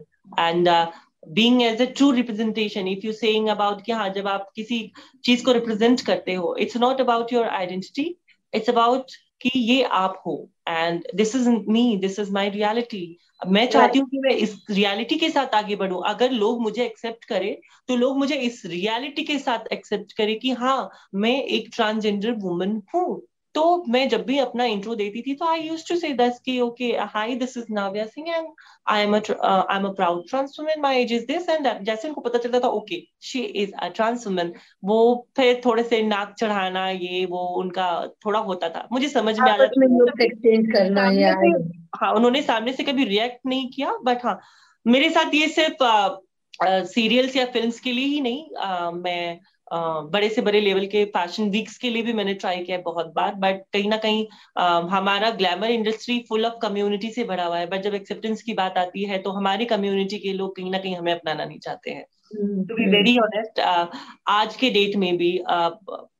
and 0.49 0.67
uh, 0.67 0.85
being 1.27 1.63
as 1.63 1.79
a 1.79 1.87
true 1.87 2.11
representation 2.13 2.87
if 2.87 3.03
you're 3.03 3.13
saying 3.13 3.49
about 3.49 3.81
कि 3.85 3.91
हाँ 3.91 4.09
जब 4.09 4.27
आप 4.27 4.47
किसी 4.55 4.79
चीज़ 5.25 5.43
को 5.45 5.51
रिप्रेजेंट 5.51 6.01
करते 6.01 6.33
हो 6.33 6.55
it's 6.59 6.75
not 6.75 6.99
about 6.99 7.31
your 7.31 7.45
identity 7.61 8.05
it's 8.53 8.69
about 8.69 9.15
कि 9.41 9.59
ये 9.59 9.83
आप 9.83 10.21
हो 10.25 10.33
and 10.69 11.03
this 11.15 11.35
is 11.35 11.49
me 11.49 11.97
this 11.97 12.19
is 12.19 12.31
my 12.31 12.49
reality 12.49 13.17
मैं 13.47 13.65
चाहती 13.69 13.99
हूँ 13.99 14.07
कि 14.09 14.19
मैं 14.19 14.35
इस 14.35 14.55
रियलिटी 14.69 15.15
के 15.19 15.29
साथ 15.29 15.55
आगे 15.55 15.75
बढ़ू। 15.75 15.97
अगर 16.11 16.31
लोग 16.31 16.61
मुझे 16.61 16.85
एक्सेप्ट 16.85 17.25
करे 17.25 17.59
तो 17.87 17.95
लोग 17.95 18.17
मुझे 18.17 18.35
इस 18.35 18.61
रियलिटी 18.65 19.23
के 19.23 19.39
साथ 19.39 19.71
एक्सेप्ट 19.73 20.11
करे 20.17 20.35
कि 20.35 20.51
हाँ 20.51 20.89
मैं 21.15 21.41
एक 21.43 21.69
ट्रांसजेंडर 21.75 22.31
वुमन 22.31 22.81
हूँ। 22.95 23.21
तो 23.55 23.83
मैं 23.89 24.09
जब 24.09 24.25
भी 24.25 24.37
अपना 24.39 24.65
इंट्रो 24.65 24.95
देती 24.95 25.21
थी 25.21 25.35
तो 25.35 25.45
आई 25.45 25.59
यूज़ 25.59 25.89
टू 25.89 25.95
से 25.95 26.09
दस 26.13 26.39
की 26.45 26.59
okay 26.59 26.85
hi 26.85 27.35
this 27.35 27.57
is 27.57 27.65
Navya 27.71 28.05
Singh 28.05 28.29
and 28.35 28.47
I 28.87 29.01
am 29.01 29.15
I 29.15 29.77
am 29.77 29.85
a 29.85 29.91
proud 29.91 30.29
trans 30.29 30.57
women 30.59 30.81
my 30.81 31.01
age 31.01 31.13
is 31.13 31.25
this 31.25 31.49
and 31.49 31.83
जैसे 31.83 32.07
उनको 32.07 32.21
पता 32.21 32.37
चलता 32.37 32.59
था 32.59 32.67
okay 32.67 33.07
she 33.21 33.39
is 33.39 33.71
a 33.73 33.87
trans 33.87 34.27
women 34.27 34.53
वो 34.83 35.27
फिर 35.35 35.61
थोड़े 35.65 35.83
से 35.83 36.03
नाक 36.03 36.35
चढ़ाना 36.39 36.89
ये 36.89 37.25
वो 37.25 37.39
उनका 37.39 38.07
थोड़ा 38.25 38.39
होता 38.39 38.69
था। 38.69 38.87
मुझे 38.91 39.09
समझ 39.09 39.39
में 39.39 39.51
आ 39.51 39.57
जाता 39.57 39.65
हाँ 41.95 42.13
उन्होंने 42.13 42.41
सामने 42.41 42.73
से 42.73 42.83
कभी 42.83 43.03
रिएक्ट 43.03 43.39
नहीं 43.45 43.69
किया 43.69 43.93
बट 44.03 44.25
हाँ 44.25 44.39
मेरे 44.87 45.09
साथ 45.09 45.33
ये 45.33 45.47
सिर्फ़ 45.47 45.83
सीरियल्स 46.63 47.35
या 47.35 47.45
फिल्म्स 47.45 47.79
के 47.79 47.91
लिए 47.91 48.05
ही 48.05 48.21
नहीं 48.21 48.55
आ, 48.55 48.91
मैं 48.91 49.39
बड़े 49.71 50.29
से 50.29 50.41
बड़े 50.41 50.59
लेवल 50.61 50.85
के 50.85 51.03
फ़ैशन 51.07 51.49
वीक्स 51.49 51.77
के 51.77 51.89
लिए 51.89 52.01
भी 52.03 52.13
मैंने 52.13 52.33
ट्राई 52.33 52.63
किया 52.63 52.77
है 52.77 52.83
बहुत 52.83 53.13
बार 53.15 53.35
बट 53.35 53.61
कहीं 53.73 53.89
ना 53.89 53.97
कहीं 53.97 54.25
हमारा 54.89 55.29
glamour 55.31 55.71
industry 55.71 56.19
full 56.29 56.45
of 56.45 56.53
community 56.61 57.09
से 57.09 57.23
भरा 57.23 57.45
हुआ 57.45 57.57
है। 57.57 57.67
बट 57.67 57.81
जब 57.81 57.93
एक्सेप्टेंस 57.95 58.41
की 58.41 58.53
बात 58.53 58.77
आती 58.77 59.03
है 59.03 59.17
तो 59.19 59.31
हमारी 59.31 59.65
कम्युनिटी 59.65 60.17
के 60.19 60.33
लोग 60.33 60.55
कहीं 60.55 60.71
ना 60.71 60.77
कहीं 60.77 60.95
हमें 60.95 61.13
अपनाना 61.13 61.45
नहीं 61.45 61.59
चाहते 61.59 61.91
हैं। 61.91 62.05
टू 62.35 62.75
बी 62.75 62.85
वेरी 62.91 63.17
ऑनेस्ट 63.19 63.59
आज 64.29 64.55
के 64.55 64.69
डेट 64.69 64.95
में 64.95 65.17
भी 65.17 65.31
uh, 65.37 65.69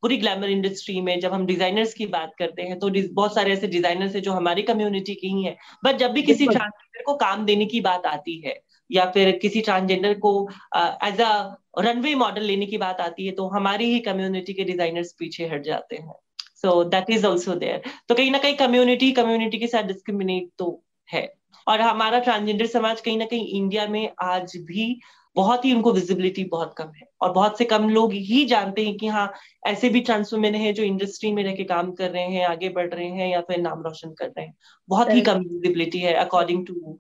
पूरी 0.01 0.17
ग्लैमर 0.17 0.49
इंडस्ट्री 0.49 1.01
में 1.01 1.19
जब 1.19 1.33
हम 1.33 1.45
डिजाइनर्स 1.45 1.93
की 1.93 2.05
बात 2.07 2.31
करते 2.39 2.61
हैं 2.61 2.77
तो 2.79 2.89
बहुत 3.13 3.35
सारे 3.35 3.53
ऐसे 3.53 3.67
डिजाइनर्स 3.67 4.15
हैं 4.15 4.21
जो 4.21 4.31
हमारी 4.31 4.61
कम्युनिटी 4.63 5.15
के 5.15 5.27
ही 5.27 5.43
हैं। 5.43 5.55
बट 5.85 5.97
जब 5.97 6.11
भी 6.11 6.21
किसी 6.23 6.45
ट्रांसजेंडर 6.45 7.03
को 7.05 7.15
काम 7.17 7.45
देने 7.45 7.65
की 7.65 7.81
बात 7.81 8.05
आती 8.05 8.39
है 8.39 8.59
या 8.93 9.05
फिर 9.11 9.31
किसी 9.37 9.61
ट्रांसजेंडर 9.61 10.13
को 10.19 10.31
एज 10.77 11.21
अ 11.21 11.31
रनवे 11.79 12.15
मॉडल 12.15 12.43
लेने 12.43 12.65
की 12.65 12.77
बात 12.77 13.01
आती 13.01 13.25
है 13.25 13.31
तो 13.31 13.47
हमारी 13.49 13.85
ही 13.85 13.99
कम्युनिटी 14.01 14.53
के 14.53 14.63
डिजाइनर्स 14.63 15.11
पीछे 15.19 15.47
हट 15.47 15.63
जाते 15.63 15.95
हैं। 15.95 16.13
So 16.57 16.83
that 16.85 17.09
is 17.09 17.25
also 17.27 17.55
there 17.55 17.81
तो 18.09 18.15
कहीं 18.15 18.31
ना 18.31 18.37
कहीं 18.37 18.55
कम्युनिटी 18.57 19.11
कम्युनिटी 19.13 19.59
के 19.59 19.67
साथ 19.67 19.83
डिस्क्रिमिनेट 19.83 20.49
तो 20.59 20.83
है। 21.09 21.27
और 21.67 21.81
हमारा 21.81 22.19
ट्रांसजेंडर 22.19 22.65
समाज 22.67 23.01
कहीं 23.01 23.17
ना 23.17 23.25
कहीं 23.25 23.47
इंडिया 23.57 23.87
में 23.87 24.09
आज 24.23 24.55
भी 24.65 24.99
बहुत 25.35 25.65
ही 25.65 25.73
उनको 25.73 25.91
विजिबिलिटी 25.91 26.43
बहुत 26.45 26.73
कम 26.77 26.91
है। 26.95 27.07
और 27.21 27.31
बहुत 27.31 27.57
से 27.57 27.65
कम 27.65 27.89
लोग 27.89 28.13
ही 28.13 28.43
जानते 28.45 28.85
हैं 28.85 28.95
कि 28.97 29.07
हाँ 29.07 29.31
ऐसे 29.67 29.89
भी 29.89 29.99
ट्रांस 30.01 30.33
वुमेन 30.33 30.55
है 30.55 30.73
जो 30.73 30.83
इंडस्ट्री 30.83 31.31
में 31.33 31.43
रह 31.43 31.55
के 31.55 31.63
काम 31.63 31.91
कर 31.91 32.09
रहे 32.11 32.23
हैं 32.23 32.45
आगे 32.47 32.69
बढ़ 32.69 32.93
रहे 32.93 33.07
हैं 33.07 33.27
या 33.29 33.41
फिर 33.41 33.59
नाम 33.59 33.81
रोशन 33.83 34.13
कर 34.13 34.27
रहे 34.27 34.45
हैं। 34.45 34.53
बहुत 34.89 35.13
ही 35.13 35.21
कम 35.21 35.39
विजिबिलिटी 35.39 35.99
है 35.99 36.13
अकॉर्डिंग 36.15 36.65
टू 36.67 36.97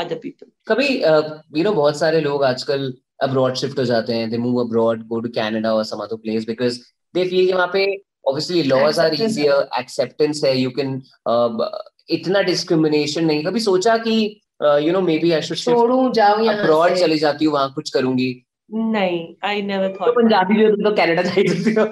अदर 0.00 0.18
पीपल 0.22 0.46
कभी 0.68 0.88
यू 1.58 1.64
नो 1.64 1.72
बहुत 1.72 1.98
सारे 1.98 2.20
लोग 2.20 2.44
आजकल 2.44 2.92
अब्रॉड 3.22 3.54
शिफ्ट 3.56 3.78
हो 3.78 3.84
जाते 3.84 4.14
हैं 4.14 4.30
they 4.30 4.38
move 4.38 4.60
abroad 4.60 5.06
go 5.08 5.20
to 5.20 5.28
Canada 5.34 5.74
और 5.74 5.84
some 5.84 6.02
other 6.02 6.16
place 6.22 6.46
because 6.46 6.78
they 7.14 7.24
feel 7.24 7.46
कि 7.46 7.52
वहाँ 7.52 7.70
पे 7.72 7.86
obviously 8.28 8.62
laws 8.62 8.98
are 8.98 9.14
easier 9.14 9.68
acceptance 9.80 10.44
है 10.44 10.56
यू 10.58 10.70
कैन 10.78 11.00
इतना 12.10 12.40
डिस्क्रिमिनेशन 12.42 13.24
नहीं। 13.24 13.44
कभी 13.44 13.60
सोचा 13.60 13.96
कि 13.98 14.14
you 14.62 14.92
know 14.92 15.00
maybe 15.18 15.30
I 15.32 15.42
should 15.42 15.56
छोड़ूं 15.56 16.12
जाऊँ 16.12 16.44
या 16.46 16.52
अब्रॉड 16.52 16.94
चली 16.94 17.18
जाती 17.18 17.44
हूँ 17.44 17.54
वहाँ 17.54 17.72
कुछ 17.74 17.90
करूँगी। 17.90 18.32
नहीं 18.72 19.18
आई 19.44 19.62
नेवर 19.62 19.88
थॉट 20.00 20.06
तो 20.06 20.12
पंजाबी 20.12 20.54
भी 20.56 20.66
तुम 20.70 20.84
तो 20.84 20.90
कनाडा 20.96 21.22
जा 21.22 21.30
सकती 21.30 21.72
हो। 21.74 21.84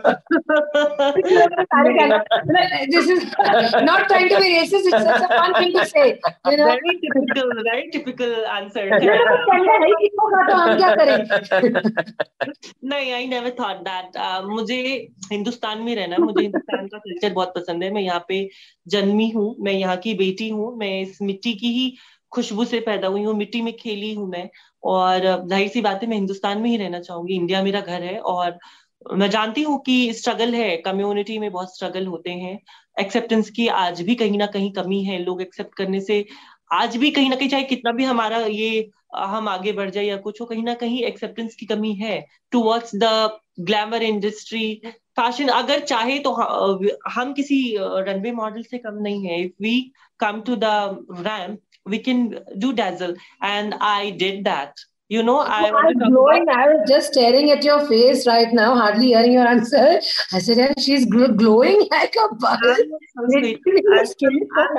This 2.92 3.10
is 3.10 3.24
not 3.84 4.06
trying 4.08 4.28
to 4.30 4.36
be 4.36 4.48
racist 4.54 4.86
it's 4.86 5.02
such 5.02 5.22
a 5.22 5.26
fun 5.32 5.52
thing 5.60 5.72
to 5.74 5.84
say 5.84 6.02
you 6.08 6.56
know 6.56 6.64
very 6.64 6.92
typical 6.98 7.48
very 7.70 7.86
typical 7.90 8.30
answer 8.56 8.88
Canada 8.90 9.72
है 9.84 9.90
किसको 10.02 10.28
का 10.34 10.40
तो 10.48 10.54
हम 10.56 10.76
क्या 10.76 10.90
करें? 10.94 11.16
नहीं 12.90 13.12
आई 13.12 13.26
नेवर 13.26 13.54
थॉट 13.60 13.76
दैट 13.88 14.18
मुझे 14.50 14.78
हिंदुस्तान 15.32 15.82
में 15.82 15.94
रहना 15.94 16.18
मुझे 16.18 16.40
हिंदुस्तान 16.42 16.86
का 16.86 16.98
कल्चर 16.98 17.32
बहुत 17.32 17.52
पसंद 17.56 17.82
है। 17.84 17.90
मैं 17.92 18.02
यहाँ 18.02 18.24
पे 18.28 18.48
जन्मी 18.86 19.28
हूँ 19.30 19.54
मैं 19.60 19.72
यहाँ 19.72 19.96
की 19.96 20.14
बेटी 20.14 20.48
हूँ 20.48 20.76
मैं 20.78 21.00
इस 21.00 21.18
मिट्टी 21.22 21.52
की 21.54 21.72
ही 21.72 21.86
खुशबू 22.32 22.64
से 22.64 22.78
पैदा 22.80 23.08
हुई 23.08 23.22
हूँ 23.24 23.34
मिट्टी 23.36 23.60
में 23.62 23.72
खेली 23.76 24.12
हूँ 24.14 24.28
मैं। 24.30 24.48
और 24.82 25.20
ज़ाहिर 25.48 25.68
सी 25.68 25.80
बात 25.80 26.02
है, 26.02 26.08
मैं 26.08 26.16
हिंदुस्तान 26.16 26.60
में 26.62 26.68
ही 26.70 26.76
रहना 26.76 27.00
चाहूँगी, 27.00 27.34
इंडिया 27.34 27.62
मेरा 27.62 27.80
घर 27.80 28.02
है 28.02 28.18
और 28.20 28.58
मैं 29.12 29.28
जानती 29.30 29.62
हूँ 29.62 29.78
कि 29.86 30.12
स्ट्रगल 30.14 30.54
है 30.54 30.76
कम्युनिटी 30.84 31.38
में 31.38 31.50
बहुत 31.52 31.74
स्ट्रगल 31.76 32.06
होते 32.06 32.30
हैं 32.32 32.58
एक्सेप्टेंस 33.00 33.50
की 33.50 33.66
आज 33.78 34.00
भी 34.02 34.14
कहीं 34.14 34.38
ना 34.38 34.46
कहीं 34.46 34.72
कमी 34.72 35.02
है, 35.04 35.18
लोग 35.18 35.42
एक्सेप्ट 35.42 35.74
करने 35.76 36.00
से 36.00 36.24
आज 36.72 36.96
भी 36.96 37.10
कहीं 37.10 37.28
ना 37.30 37.36
कहीं, 37.36 37.48
चाहे 37.48 37.62
कितना 37.64 37.92
भी 37.92 38.04
हमारा 38.04 38.38
ये, 38.38 38.90
हम 39.16 39.48
आगे 39.48 39.72
बढ़ 39.72 39.90
जाए 39.90 40.04
या 40.04 40.16
कुछ 40.16 40.40
हो, 40.40 40.46
कहीं 40.46 40.62
ना 40.62 40.74
कहीं 40.74 41.02
एक्सेप्टेंस 41.04 41.54
की 41.54 41.66
कमी 41.66 41.92
है 41.94 42.20
towards 42.52 42.90
the 42.94 43.38
glamour 43.60 44.02
industry 44.02 44.80
fashion 45.16 45.48
अगर 45.50 45.80
चाहे 45.84 46.18
तो 46.18 46.32
हम 47.12 47.32
किसी 47.34 47.56
रनवे 47.78 48.32
मॉडल 48.32 48.62
से 48.62 48.78
कम 48.78 48.98
नहीं 49.02 49.24
है 49.26 49.40
if 49.44 49.52
we 49.62 49.80
come 50.20 50.40
to 50.40 50.56
the 50.56 50.64
ramp 51.20 51.60
we 51.88 51.98
can 51.98 52.38
do 52.58 52.72
dazzle. 52.72 53.14
And 53.42 53.74
i 53.80 54.10
did 54.10 54.44
that. 54.44 54.74
You 55.10 55.22
know 55.22 55.38
i 55.40 55.70
was 55.74 55.94
glowing 56.06 56.48
i 56.54 56.64
was 56.68 56.80
just 56.88 57.14
staring 57.14 57.50
at 57.50 57.64
your 57.64 57.78
face 57.90 58.26
right 58.26 58.52
now 58.52 58.74
hardly 58.74 59.06
hearing 59.06 59.32
your 59.32 59.46
answer. 59.46 60.00
I 60.32 60.38
said 60.38 60.58
and 60.58 60.78
she's 60.78 61.06
glowing 61.06 61.88
like 61.90 62.14
a 62.14 62.26
so 62.38 62.58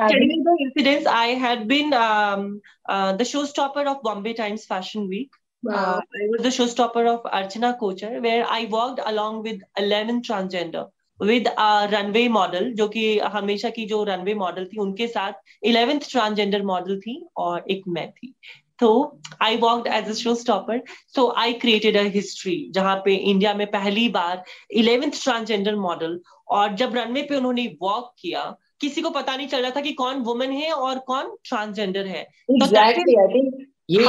telling 0.08 0.30
you 0.36 0.44
the 0.44 0.58
incidents. 0.66 1.08
I 1.08 1.28
had 1.46 1.68
been 1.68 1.94
um, 1.94 2.62
uh, 2.88 3.14
the 3.14 3.24
showstopper 3.24 3.88
of 3.88 4.04
bombay 4.04 4.34
times 4.34 4.66
fashion 4.66 5.08
week. 5.08 5.32
Wow. 5.64 5.74
Uh, 5.74 6.02
I 6.22 6.28
was 6.30 6.44
the 6.44 6.50
showstopper 6.50 7.08
of 7.08 7.24
Archana 7.24 7.78
Kochar, 7.80 8.22
where 8.22 8.46
I 8.48 8.66
walked 8.66 9.02
along 9.04 9.42
with 9.42 9.62
11 9.78 10.22
transgender 10.22 10.90
with 11.22 11.48
runway 11.60 12.28
model 12.28 12.72
जो 12.74 12.88
कि 12.88 13.20
हमेशा 13.20 13.70
की 13.70 13.86
जो 13.86 14.04
runway 14.04 14.34
model 14.34 14.66
थी 14.66 14.78
उनके 14.78 15.08
साथ 15.08 15.32
eleventh 15.64 16.00
transgender 16.12 16.62
model 16.62 17.00
थी 17.00 17.26
और 17.38 17.64
एक 17.70 17.84
मैं 17.88 18.12
थी। 18.12 18.34
तो 18.80 19.20
I 19.42 19.58
walk 19.58 19.88
as 19.88 20.10
a 20.10 20.14
show 20.14 20.36
stopper 20.36 20.82
so 21.16 21.34
I 21.38 21.54
created 21.54 21.98
a 21.98 22.02
history 22.02 22.72
जहाँ 22.72 22.96
पे 22.96 23.16
इंडिया 23.16 23.54
में 23.54 23.68
पहली 23.68 24.10
बार 24.10 24.44
इलेवेंथ 24.72 25.12
ट्रांसजेंडर 25.24 25.76
मॉडल 25.76 26.20
और 26.48 26.76
जब 26.76 26.96
रनवे 26.96 27.22
पे 27.22 27.36
उन्होंने 27.36 27.76
वॉक 27.82 28.14
किया 28.20 28.56
किसी 28.82 29.02
को 29.02 29.10
पता 29.10 29.36
नहीं 29.36 29.48
चल 29.48 29.62
रहा 29.62 29.72
था 29.72 29.82
कि 29.82 29.92
कौन 29.94 30.16
वुमेन 30.16 30.52
है 30.52 30.72
और 30.72 31.00
कौन 31.00 31.36
ट्रांसजेंडर 31.44 32.06
है। 32.06 32.28
exactly, 32.52 33.04
तो 33.06 33.58
ये 33.90 34.04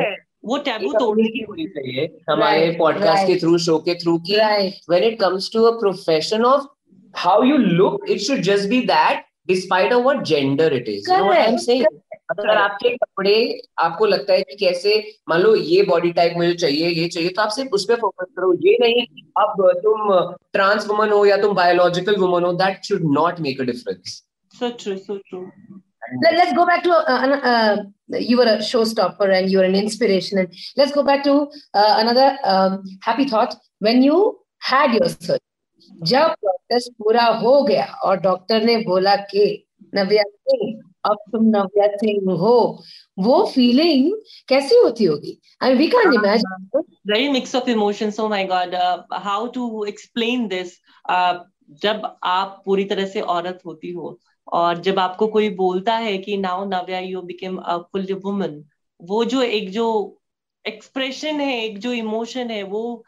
है। 0.00 0.33
वो 0.46 0.56
टैबू 0.64 0.92
तोड़ने 0.92 1.28
की 1.28 1.44
होनी 1.48 1.66
चाहिए 1.68 2.06
हमारे 2.30 2.70
पॉडकास्ट 2.78 3.26
के 3.26 3.36
थ्रू 3.40 3.58
शो 3.58 3.78
के 3.78 3.94
थ्रू 3.94 4.16
की 4.28 4.36
when 4.90 5.04
it 5.04 5.18
comes 5.20 5.50
to 5.52 5.62
a 5.62 5.70
profession 5.80 6.44
of 6.44 6.66
how 7.14 7.42
you 7.42 7.56
look 7.56 8.10
it 8.10 8.20
should 8.20 8.40
just 8.48 8.68
be 8.68 8.80
that 8.86 9.24
despite 9.48 9.92
of 9.92 10.02
what 10.02 10.24
gender 10.24 10.72
it 10.72 10.88
is 10.88 11.12
no 11.12 11.30
I 11.30 11.42
am 11.42 11.56
saying 11.56 11.86
अगर 12.30 12.48
आपके 12.48 12.88
कपड़े 12.96 13.36
आपको 13.78 14.06
लगता 14.06 14.32
है 14.32 14.42
कि 14.42 14.56
कैसे 14.56 14.92
मान 15.28 15.40
लो 15.40 15.54
ये 15.54 15.82
बॉडी 15.82 16.12
टाइप 16.12 16.34
मुझे 16.36 16.52
चाहिए 16.54 16.88
ये 16.88 17.08
चाहिए 17.08 17.28
तो 17.28 17.42
आप 17.42 17.48
सिर्फ़ 17.48 17.74
उस 17.74 17.84
पर 17.84 17.96
फोकस 17.96 18.26
करो। 18.36 18.52
ये 18.66 18.76
नहीं 18.80 19.02
अब 19.38 19.62
तुम 19.84 20.14
ट्रांस 20.52 20.86
वुमन 20.88 21.10
हो 21.10 21.24
या 21.26 21.36
तुम 21.36 21.54
बायोलॉजिकल 21.54 22.16
वुमन 22.16 22.44
हो 22.44 22.52
that 22.62 22.84
should 22.84 23.02
not 23.14 23.40
make 23.40 23.60
a 23.60 23.64
difference 23.64 24.22
so 24.54 24.70
true 24.72 24.98
so 24.98 25.14
true. 25.28 25.46
Let, 26.22 26.34
us 26.34 26.52
go 26.52 26.64
back 26.66 26.82
to 26.84 26.92
uh, 26.92 27.36
uh, 27.52 27.76
you 28.08 28.36
were 28.36 28.44
a 28.44 28.58
showstopper 28.58 29.28
and 29.36 29.50
you 29.50 29.58
were 29.58 29.64
an 29.64 29.74
inspiration 29.74 30.38
and 30.38 30.52
let's 30.76 30.92
go 30.92 31.02
back 31.02 31.24
to 31.24 31.48
uh, 31.74 31.96
another 31.98 32.36
um, 32.44 32.82
happy 33.02 33.24
thought 33.24 33.56
when 33.80 34.02
you 34.02 34.38
had 34.60 34.94
your 34.94 35.08
surgery 35.08 35.40
जब 36.10 36.34
process 36.40 36.88
पूरा 36.98 37.24
हो 37.42 37.62
गया 37.64 37.84
और 38.04 38.20
doctor 38.20 38.62
ने 38.64 38.76
बोला 38.84 39.14
कि 39.30 39.44
नव्या 39.94 40.22
सिंह 40.22 40.80
अब 41.10 41.16
तुम 41.32 41.44
नव्या 41.46 41.86
सिंह 41.96 42.30
हो 42.40 42.56
वो 43.18 43.44
फीलिंग 43.54 44.10
कैसी 44.48 44.76
होती 44.76 45.04
होगी 45.04 45.38
I 45.62 45.74
we 45.74 45.88
can 45.94 46.12
imagine 46.14 46.82
very 47.12 47.28
mix 47.32 47.54
of 47.56 47.70
emotions 47.70 48.20
oh 48.20 48.28
my 48.28 48.44
god 48.52 48.74
how 49.24 49.46
to 49.54 49.84
explain 49.88 50.46
this 50.48 50.78
जब 51.82 52.16
आप 52.24 52.62
पूरी 52.64 52.84
तरह 52.84 53.06
से 53.06 53.20
औरत 53.36 53.60
होती 53.66 53.90
हो 53.92 54.18
और 54.46 54.78
जब 54.78 54.98
आपको 54.98 55.26
कोई 55.26 55.48
बोलता 55.54 55.96
है 55.96 56.16
कि 56.18 56.36
now 56.36 56.64
Navya 56.64 56.98
you 56.98 57.22
became 57.22 57.56
a 57.56 57.76
full 57.92 58.12
woman 58.24 58.62
वो 59.00 59.24
जो 59.24 59.42
एक 59.42 59.70
जो 59.70 59.86
एक्सप्रेशन 60.64 61.40
है 61.40 61.64
एक 61.64 61.78
जो 61.78 61.92
इमोशन 61.92 62.50
है 62.50 62.62
वो 62.62 63.04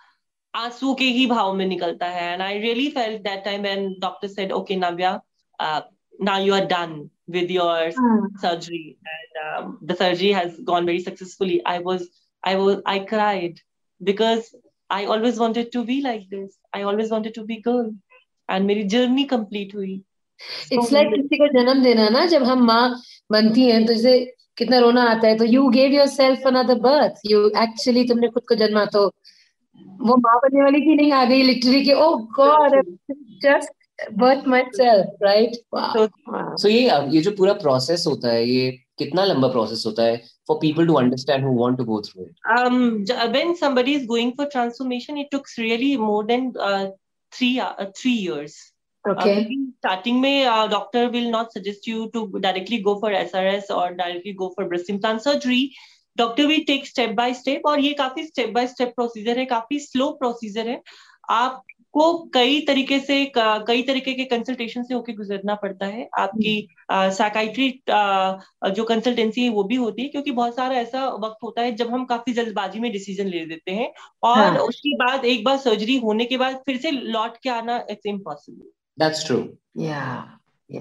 आँसू 0.55 0.95
के 0.95 1.05
ही 1.05 1.27
भाव 1.27 1.53
में 1.55 1.67
निकलता 1.67 2.07
है। 2.07 2.33
And 2.33 2.43
I 2.43 2.59
really 2.59 2.89
felt 2.91 3.17
that 3.19 3.45
time 3.45 3.67
and 3.67 3.95
doctor 4.01 4.29
said 4.29 4.53
okay 4.53 4.77
Navya 4.77 5.21
now 5.61 6.43
you 6.43 6.55
are 6.55 6.65
done 6.67 7.09
with 7.31 7.51
your 7.51 7.91
surgery 7.91 8.89
and 9.09 9.77
the 9.83 9.95
surgery 9.99 10.33
has 10.33 10.61
gone 10.63 10.87
very 10.87 11.01
successfully 11.01 11.61
I 11.67 11.79
was 11.79 12.09
I 12.47 12.55
was 12.55 12.83
I 12.87 12.99
cried 12.99 13.59
because 14.01 14.51
I 14.91 15.07
always 15.07 15.39
wanted 15.39 15.71
to 15.73 15.83
be 15.85 16.01
like 16.01 16.29
this 16.29 16.59
I 16.77 16.83
always 16.83 17.13
wanted 17.13 17.35
to 17.35 17.43
be 17.45 17.57
girl 17.67 17.97
and 18.51 18.67
मेरी 18.67 18.83
journey 18.83 19.25
complete 19.25 19.75
हुई। 19.75 20.03
It's 20.73 20.93
like 20.93 21.09
किसी 21.15 21.37
को 21.39 21.47
जन्म 21.53 21.83
देना 21.83 22.09
ना 22.09 22.25
जब 22.27 22.43
हम 22.45 22.65
माँ 22.67 22.85
बनती 23.33 23.67
हैं 23.67 23.85
तो 23.87 23.93
इसे 23.93 24.19
कितना 24.59 24.79
रोना 24.79 25.03
आता 25.11 25.29
है 25.29 25.37
तो 25.39 25.45
you 25.45 25.69
gave 25.71 25.93
yourself 26.09 26.47
another 26.47 26.79
birth 26.81 27.21
you 27.31 27.47
actually 27.63 28.05
तुमने 28.09 28.29
खुद 28.29 28.43
को 28.49 28.55
जन्मा 28.65 28.85
तो 28.93 29.07
वो 30.03 30.17
माँ 30.17 30.37
बनने 30.45 30.63
वाली 30.63 30.81
की 30.81 30.95
नहीं 30.95 31.13
आ 31.13 31.25
गई 31.25 31.43
लिटरली 31.43 31.85
कि 31.85 31.93
ओह 32.05 32.17
god 32.37 32.81
just 33.43 34.11
birth 34.21 34.47
myself 34.77 35.23
right 35.23 35.57
so 35.75 36.69
ये 36.69 36.83
ये 37.15 37.21
जो 37.21 37.31
पूरा 37.37 37.53
प्रोसेस 37.63 38.05
होता 38.07 38.29
है 38.29 38.49
ये 38.49 38.71
कितना 38.99 39.25
लंबा 39.25 39.49
प्रोसेस 39.49 39.83
होता 39.87 40.03
है 40.03 40.17
for 40.49 40.57
people 40.61 40.87
to 40.87 40.95
understand 40.95 41.45
who 41.45 41.53
want 41.59 41.77
to 41.79 41.85
go 41.85 42.01
through 42.03 42.25
it 42.25 42.35
um 42.59 42.79
when 43.35 43.55
somebody 43.63 43.97
is 44.01 44.07
going 44.13 44.33
for 44.39 44.47
transformation 44.55 45.21
it 45.25 45.31
took 45.35 45.53
really 45.59 45.91
more 46.05 46.23
than 46.31 46.49
uh, 46.69 46.87
three 47.33 47.61
uh, 47.61 47.87
years. 48.05 48.57
Okay. 49.07 49.35
uh, 49.41 49.57
starting 49.79 50.21
में 50.21 50.47
uh, 50.47 50.67
doctor 50.69 51.09
will 51.11 51.31
not 51.31 51.53
suggest 51.53 51.87
you 51.87 52.11
to 52.11 52.25
directly 52.41 52.81
go 52.81 52.99
for 53.01 53.11
SRS 53.11 53.71
or 53.71 53.95
directly 53.95 54.33
go 54.33 54.53
for 54.55 54.69
breast 54.69 54.91
implant 54.91 55.23
surgery. 55.23 55.69
Doctor 56.17 56.47
भी 56.47 56.59
take 56.59 56.87
step 56.87 57.11
by 57.11 57.35
step 57.35 57.67
और 57.67 57.81
ये 57.81 57.93
काफ़ी 57.93 58.23
step 58.25 58.51
by 58.51 58.67
step 58.67 58.93
procedure 58.97 59.39
है 59.39 59.45
काफ़ी 59.47 59.79
slow 59.79 60.11
procedure 60.11 60.69
है। 60.69 60.81
आप 61.31 61.63
को 61.93 62.13
कई 62.35 62.61
तरीके 62.61 62.99
से 63.01 63.33
कई 63.37 63.83
तरीके 63.83 64.13
के 64.15 64.25
कंसल्टेशन 64.25 64.83
से 64.83 64.95
होके 64.95 65.13
गुजरना 65.13 65.55
पड़ता 65.55 65.87
है। 65.87 66.09
आपकी 66.19 66.69
साइकाइट्री 66.93 67.69
जो 68.71 68.85
कंसल्टेंसी 68.85 69.45
है 69.45 69.49
वो 69.49 69.65
भी 69.65 69.77
होती 69.77 70.03
है 70.03 70.09
क्योंकि 70.09 70.31
बहुत 70.31 70.57
सारा 70.57 70.77
ऐसा 70.77 71.07
वक्त 71.09 71.37
होता 71.43 71.63
है 71.63 71.75
जब 71.77 71.91
हम 71.91 72.05
काफ़ी 72.05 72.33
जल्दबाजी 72.33 72.81
में 72.81 72.91
डिसीज़न 72.93 73.27
ले 73.27 73.45
देते 73.47 73.73
हैं। 73.73 73.93
और 74.23 74.39
हाँ. 74.39 74.57
उसके 74.59 74.95
बाद 74.97 75.25
एक 75.25 75.45
बार 75.45 75.57
सर्जरी 75.57 75.97
होने 75.97 76.25
के 76.25 76.37
बाद 76.37 76.57
फिर 76.67 76.77
से 76.77 76.91
लौट 76.91 77.37
के 77.43 77.51
आना 77.51 77.85
इट्स 77.91 78.07
इम्पॉसिबल 78.07 78.71
दैट्स 78.99 79.27
ट्रू 79.27 79.39
या 79.79 80.01
या 80.69 80.81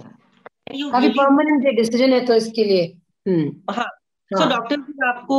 काफ़ी 0.71 1.09
परमानेंट 1.11 1.75
डिसीज़न 1.75 2.13
है 2.13 2.25
तो 2.25 2.35
इसके 2.35 2.63
लिए। 2.63 2.85
हम्म। 3.25 3.73
हाँ 3.73 3.87
तो 4.31 4.45
डॉक्टर 4.49 4.79
हाँ। 4.79 5.07
आपको 5.07 5.37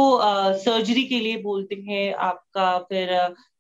सर्जरी 0.59 1.03
के 1.05 1.19
लिए 1.21 1.37
बोलते 1.43 1.75
हैं 1.89 2.15
आपका 2.25 2.79
फिर 2.91 3.09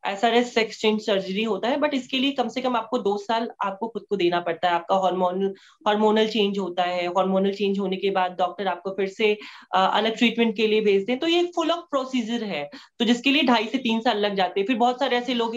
एस 0.04 0.56
एक्सचेंज 0.58 1.00
सर्जरी 1.00 1.44
होता 1.44 1.68
है 1.68 1.76
बट 1.80 1.94
इसके 1.94 2.18
लिए 2.18 2.32
कम 2.32 2.48
से 2.48 2.60
कम 2.60 2.76
आपको 2.76 2.98
दो 2.98 3.16
साल 3.18 3.48
आपको 3.64 3.88
खुद 3.88 4.04
को 4.10 4.16
देना 4.16 4.40
पड़ता 4.40 4.68
है। 4.68 4.74
आपका 4.74 4.96
हार्मोनल 5.04 5.54
हार्मोनल 5.88 6.28
चेंज 6.28 6.58
होता 6.58 6.82
है। 6.82 7.06
हार्मोनल 7.08 7.52
चेंज 7.52 7.78
होने 7.78 7.96
के 7.96 8.10
बाद 8.10 8.36
डॉक्टर 8.38 8.66
आपको 8.68 8.90
फिर 8.90 9.08
से 9.08 9.32
अलग 9.74 10.16
ट्रीटमेंट 10.18 10.56
के 10.56 10.66
लिए 10.66 10.80
भेजते 10.80 11.12
हैं 11.12 11.20
तो 11.20 11.26
ये 11.26 11.42
फुल 11.56 11.70
ऑफ़ 11.70 11.84
प्रोसीजर 11.90 12.44
है। 12.44 12.64
तो 12.98 13.04
जिसके 13.04 13.30
लिए 13.30 13.42
ढाई 13.44 13.66
से 13.66 13.78
तीन 13.78 14.00
साल 14.00 14.18
लग 14.18 14.34
जाते 14.34 14.60
हैं। 14.60 14.66
फिर 14.66 14.76
बहुत 14.76 15.00
सारे 15.00 15.16
ऐसे 15.16 15.34
लोग 15.34 15.56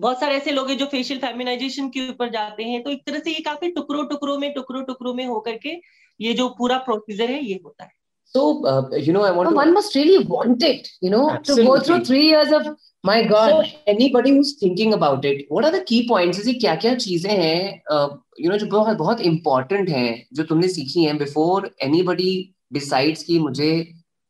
बहुत 0.00 0.20
सारे 0.20 0.36
ऐसे 0.36 0.50
लोग 0.50 0.68
हैं 0.70 0.76
जो 0.78 0.86
फेशियल 0.86 1.20
फेमिनाइजेशन 1.20 1.88
के 1.88 2.08
ऊपर 2.10 2.30
जाते 2.30 2.64
हैं 2.64 2.82
तो 2.82 2.90
एक 2.90 3.02
तरह 3.06 3.18
से 3.18 3.30
ये 3.30 3.40
काफ़ी 3.40 3.70
टुकड़ों 3.70 4.06
टुकड़ों 4.06 4.38
में 4.38 4.52
टुकड़ों 4.54 4.82
टुकड़ों 4.84 5.14
में 5.14 5.26
होकर 5.26 5.58
के 5.62 5.74
ये 6.20 6.32
जो 6.34 6.48
पूरा 6.58 6.78
प्रोसीजर 6.88 7.30
है 7.30 7.44
ये 7.44 7.60
होता 7.64 7.84
है 7.84 7.92
So, 8.34 8.44
uh, 8.66 8.96
you 8.96 9.12
know, 9.12 9.20
I 9.22 9.30
want 9.30 9.48
oh, 9.48 9.50
to... 9.50 9.56
One 9.56 9.72
must 9.72 9.94
really 9.94 10.24
want 10.26 10.62
it, 10.68 10.88
you 11.00 11.10
know, 11.10 11.30
Absolutely. 11.30 11.64
to 11.64 11.68
go 11.68 11.80
through 11.80 12.04
three 12.04 12.22
years 12.26 12.50
of 12.50 12.64
My 13.04 13.22
God. 13.22 13.50
So 13.50 13.78
anybody 13.86 14.30
who's 14.30 14.56
thinking 14.58 14.94
about 14.94 15.26
it, 15.26 15.44
what 15.50 15.66
are 15.66 15.70
the 15.70 15.84
key 15.84 16.08
points? 16.08 16.38
जैसे 16.38 16.52
क्या 16.54 16.74
क्या 16.76 16.94
चीज़ें 16.94 17.30
हैं 17.30 17.82
you 18.40 18.50
know 18.50 18.58
जो 18.58 18.66
बहुत 18.66 18.96
बहुत 18.96 19.20
important 19.20 19.88
हैं 19.88 20.26
जो 20.32 20.42
तुमने 20.42 20.68
सीखी 20.68 21.04
हैं 21.04 21.18
before 21.18 21.60
anybody 21.86 22.30
decides 22.78 23.22
कि 23.22 23.38
मुझे 23.38 23.70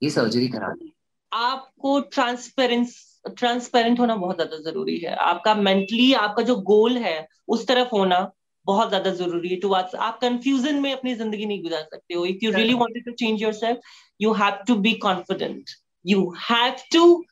ये 0.02 0.10
सर्जरी 0.10 0.48
करानी 0.48 0.86
है 0.86 0.92
आपको 1.32 1.98
ट्रांसपेरेंस 2.16 2.96
ट्रांसपेरेंट 3.28 4.00
होना 4.00 4.14
बहुत 4.16 4.36
ज़्यादा 4.36 4.56
ज़रूरी 4.62 4.96
है। 4.98 5.14
आपका 5.16 5.54
मेंटली 5.56 6.12
आपका 6.14 6.42
जो 6.42 6.56
गोल 6.70 6.96
है 6.98 7.16
उस 7.48 7.66
तरफ़ 7.66 7.88
होना 7.92 8.30
बहुत 8.66 8.88
ज़्यादा 8.88 9.10
ज़रूरी 9.12 9.48
है। 9.48 9.56
टुवर्ड्स 9.60 9.94
आप 9.94 10.18
कंफ्यूजन 10.20 10.80
में 10.80 10.92
अपनी 10.92 11.14
ज़िंदगी 11.14 11.46
नहीं 11.46 11.62
गुजार 11.62 11.82
सकते 11.82 12.14
हो। 12.14 12.24
If 12.26 12.44
you 12.44 12.50
really 12.52 12.74
wanted 12.74 13.04
to 13.04 13.12
change 13.14 13.42
yourself 13.42 13.80
you 14.20 14.32
have 14.34 14.58
to 14.66 14.74
be 14.76 14.92
confident 15.02 15.70
you 16.04 16.28
have 16.50 16.74
to 16.92 17.24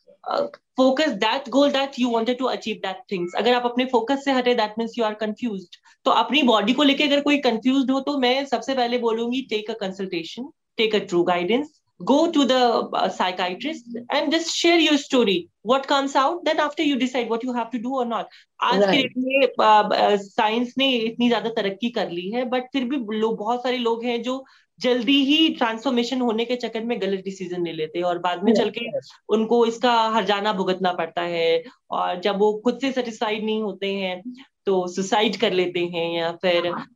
focus 0.76 1.08
that 1.20 1.48
goal 1.50 1.70
that 1.70 1.98
you 1.98 2.10
wanted 2.10 2.38
to 2.38 2.44
achieve 2.46 2.76
that 2.82 3.02
things 3.12 3.34
अगर 3.38 3.54
आप 3.54 3.64
अपने 3.64 3.84
फोकस 3.84 4.24
से 4.24 4.32
हटे 4.32 4.54
that 4.54 4.74
means 4.78 4.98
you 4.98 5.04
are 5.04 5.14
confuse 5.20 5.66
तो 6.06 6.10
अपनी 6.10 6.42
body 6.42 6.72
को 6.72 6.82
लेकर 6.82 7.04
अगर 7.04 7.20
कोई 7.20 7.38
कंफ्यूज 7.40 7.90
हो 7.90 8.00
तो 8.00 8.16
मैं 8.18 8.44
सबसे 8.46 8.74
पहले 8.74 8.98
बोलूँगी 8.98 9.40
take 9.50 9.70
a 9.70 9.74
consultation 9.80 10.50
take 10.76 10.94
a 10.94 10.98
true 10.98 11.22
guidance 11.24 11.81
go 12.04 12.30
to 12.30 12.44
the 12.44 12.60
uh, 12.92 13.08
psychiatrist 13.08 13.98
and 14.10 14.32
just 14.32 14.54
share 14.54 14.78
your 14.78 14.96
story 14.98 15.48
what 15.62 15.86
comes 15.86 16.14
out 16.14 16.44
then 16.44 16.60
after 16.60 16.82
you 16.82 16.96
decide 16.96 17.28
what 17.28 17.42
you 17.42 17.52
have 17.52 17.70
to 17.70 17.78
do 17.78 17.94
or 17.94 18.04
not 18.04 18.26
आज. 18.62 18.80
के 18.80 19.02
date 19.02 19.52
में 19.58 20.16
science 20.18 20.74
ने 20.78 20.90
इतनी 20.96 21.28
ज़्यादा 21.28 21.50
तरक्की 21.56 21.90
कर 21.90 22.10
ली 22.10 22.30
है 22.30 22.44
but 22.50 22.68
फिर 22.72 22.84
भी 22.90 23.18
लोग 23.18 23.38
बहुत 23.38 23.62
सारे 23.62 23.78
लोग 23.78 24.04
हैं 24.04 24.20
जो 24.22 24.44
जल्दी 24.80 25.16
ही 25.24 25.48
ट्रांसफॉर्मेशन 25.54 26.20
होने 26.20 26.44
के 26.44 26.56
चक्कर 26.56 26.84
में 26.84 27.00
गलत 27.00 27.24
डिसीज़न 27.24 27.64
ले 27.64 27.72
लेते 27.72 27.98
हैं 27.98 28.04
और 28.06 28.18
बाद 28.18 28.42
में 28.44 28.52
चल 28.54 28.70
के 28.78 28.86
उनको 29.34 29.64
इसका 29.66 29.92
हरजाना 30.14 30.52
भुगतना 30.52 30.92
पड़ता 30.92 31.22
है 31.34 31.62
और 31.90 32.20
जब 32.20 32.38
वो 32.38 32.52
खुद 32.64 32.78
से 32.80 32.92
सेटिस्फाइड 32.92 33.44
नहीं 33.44 33.62
होते 33.62 33.92
हैं 33.94 34.22
तो 34.66 34.86
सुसाइड 34.88 35.36
कर 35.40 35.52
लेते 35.52 35.80
हैं 35.94 36.08
या 36.16 36.32
फिर 36.42 36.66
हाँ। 36.66 36.86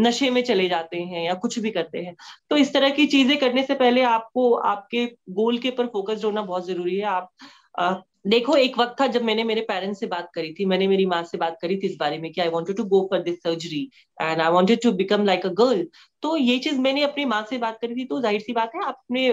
नशे 0.00 0.30
में 0.30 0.42
चले 0.44 0.68
जाते 0.68 0.98
हैं 1.02 1.24
या 1.24 1.34
कुछ 1.36 1.58
भी 1.58 1.70
करते 1.70 1.98
हैं। 1.98 2.14
तो 2.50 2.56
इस 2.56 2.72
तरह 2.72 2.90
की 2.92 3.06
चीज़ें 3.08 3.36
करने 3.38 3.62
से 3.62 3.74
पहले 3.76 4.02
आपको, 4.04 4.52
आपके 4.54 5.04
गोल 5.32 5.58
के 5.58 5.68
ऊपर 5.68 5.86
फोकस्ड 5.88 6.24
होना 6.24 6.42
बहुत 6.42 6.66
ज़रूरी 6.66 6.96
है। 6.96 7.04
आप 7.06 8.02
देखो, 8.26 8.54
एक 8.56 8.78
वक्त 8.78 8.94
था 9.00 9.06
जब 9.08 9.22
मैंने 9.22 9.44
मेरे 9.44 9.60
पेरेंट्स 9.60 9.98
से 10.00 10.06
बात 10.06 10.30
करी 10.34 10.52
थी, 10.54 10.64
मैंने 10.66 10.86
मेरी 10.88 11.06
माँ 11.06 11.22
से 11.24 11.38
बात 11.38 11.56
करी 11.62 11.76
थी 11.76 11.86
इस 11.86 11.96
बारे 12.00 12.18
में 12.18 12.30
कि 12.32 12.40
I 12.40 12.48
wanted 12.50 12.76
to 12.76 12.84
go 12.86 13.00
for 13.10 13.22
this 13.22 13.38
surgery 13.38 13.80
and 14.18 14.40
I 14.40 14.50
wanted 14.52 14.80
to 14.82 14.92
become 14.94 15.24
like 15.24 15.46
a 15.46 15.48
girl 15.58 15.86
तो 16.22 16.36
ये 16.36 16.58
चीज़ 16.58 16.78
मैंने 16.80 17.02
अपनी 17.04 17.24
माँ 17.24 17.42
से 17.50 17.58
बात 17.58 17.78
करी 17.82 17.94
थी 17.94 18.04
तो 18.04 18.20
ज़ाहिर 18.20 18.40
सी 18.40 18.52
बात 18.52 18.70
है, 18.74 18.82
आप 18.82 18.94
अपने 18.94 19.30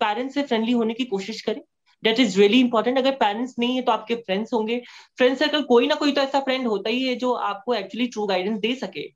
पेरेंट्स 0.00 0.34
से 0.34 0.42
फ्रेंडली 0.42 0.72
होने 0.72 0.94
की 0.94 1.04
कोशिश 1.06 1.40
करें। 1.42 1.60
डेट 2.02 2.20
इज़ 2.20 2.38
रियली 2.38 2.60
इंपॉर्टेंट 2.60 2.98
अगर 2.98 3.12
पेरेंट्स 3.16 3.54
नहीं 3.58 3.76
है 3.76 3.82
तो 3.82 3.92
आपके 3.92 4.14
फ्रेंड्स 4.16 4.52
होंगे। 4.54 4.80
फ्रेंड 5.18 5.36
सर्कल 5.36 5.62
कोई 5.64 5.86
ना 5.86 5.94
कोई 5.94 6.12
तो 6.12 6.20
ऐसा 6.20 6.40
फ्रेंड 6.40 6.66
होता 6.66 6.90
ही 6.90 7.02
है 7.02 7.14
जो 7.16 7.32
आपको 7.44 7.74
एक्चुअली 7.74 8.06
ट्रू 8.08 8.26
गाइडेंस 8.26 8.58
दे 8.60 8.74
सके। 8.76 9.08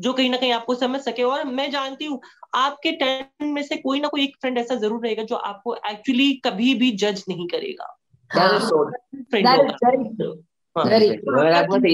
जो 0.00 0.12
कहीं 0.12 0.30
ना 0.30 0.36
कहीं 0.36 0.52
आपको 0.52 0.74
समझ 0.74 1.00
सके। 1.00 1.22
और 1.22 1.44
मैं 1.44 1.70
जानती 1.70 2.04
हूँ 2.04 2.20
आपके 2.54 2.92
टेन 2.92 3.48
में 3.48 3.62
से 3.62 3.76
कोई 3.76 4.00
ना 4.00 4.08
कोई 4.08 4.24
एक 4.24 4.36
फ्रेंड 4.40 4.58
ऐसा 4.58 4.74
ज़रूर 4.74 5.04
रहेगा 5.04 5.22
जो 5.22 5.36
आपको 5.36 5.76
एक्चुअली 5.76 6.32
कभी 6.34 6.74
भी 6.74 6.90
जज 6.90 7.24
नहीं 7.28 7.48
करेगा। 7.48 7.98
फ्रेंड 8.30 9.46
हाँ। 9.46 9.58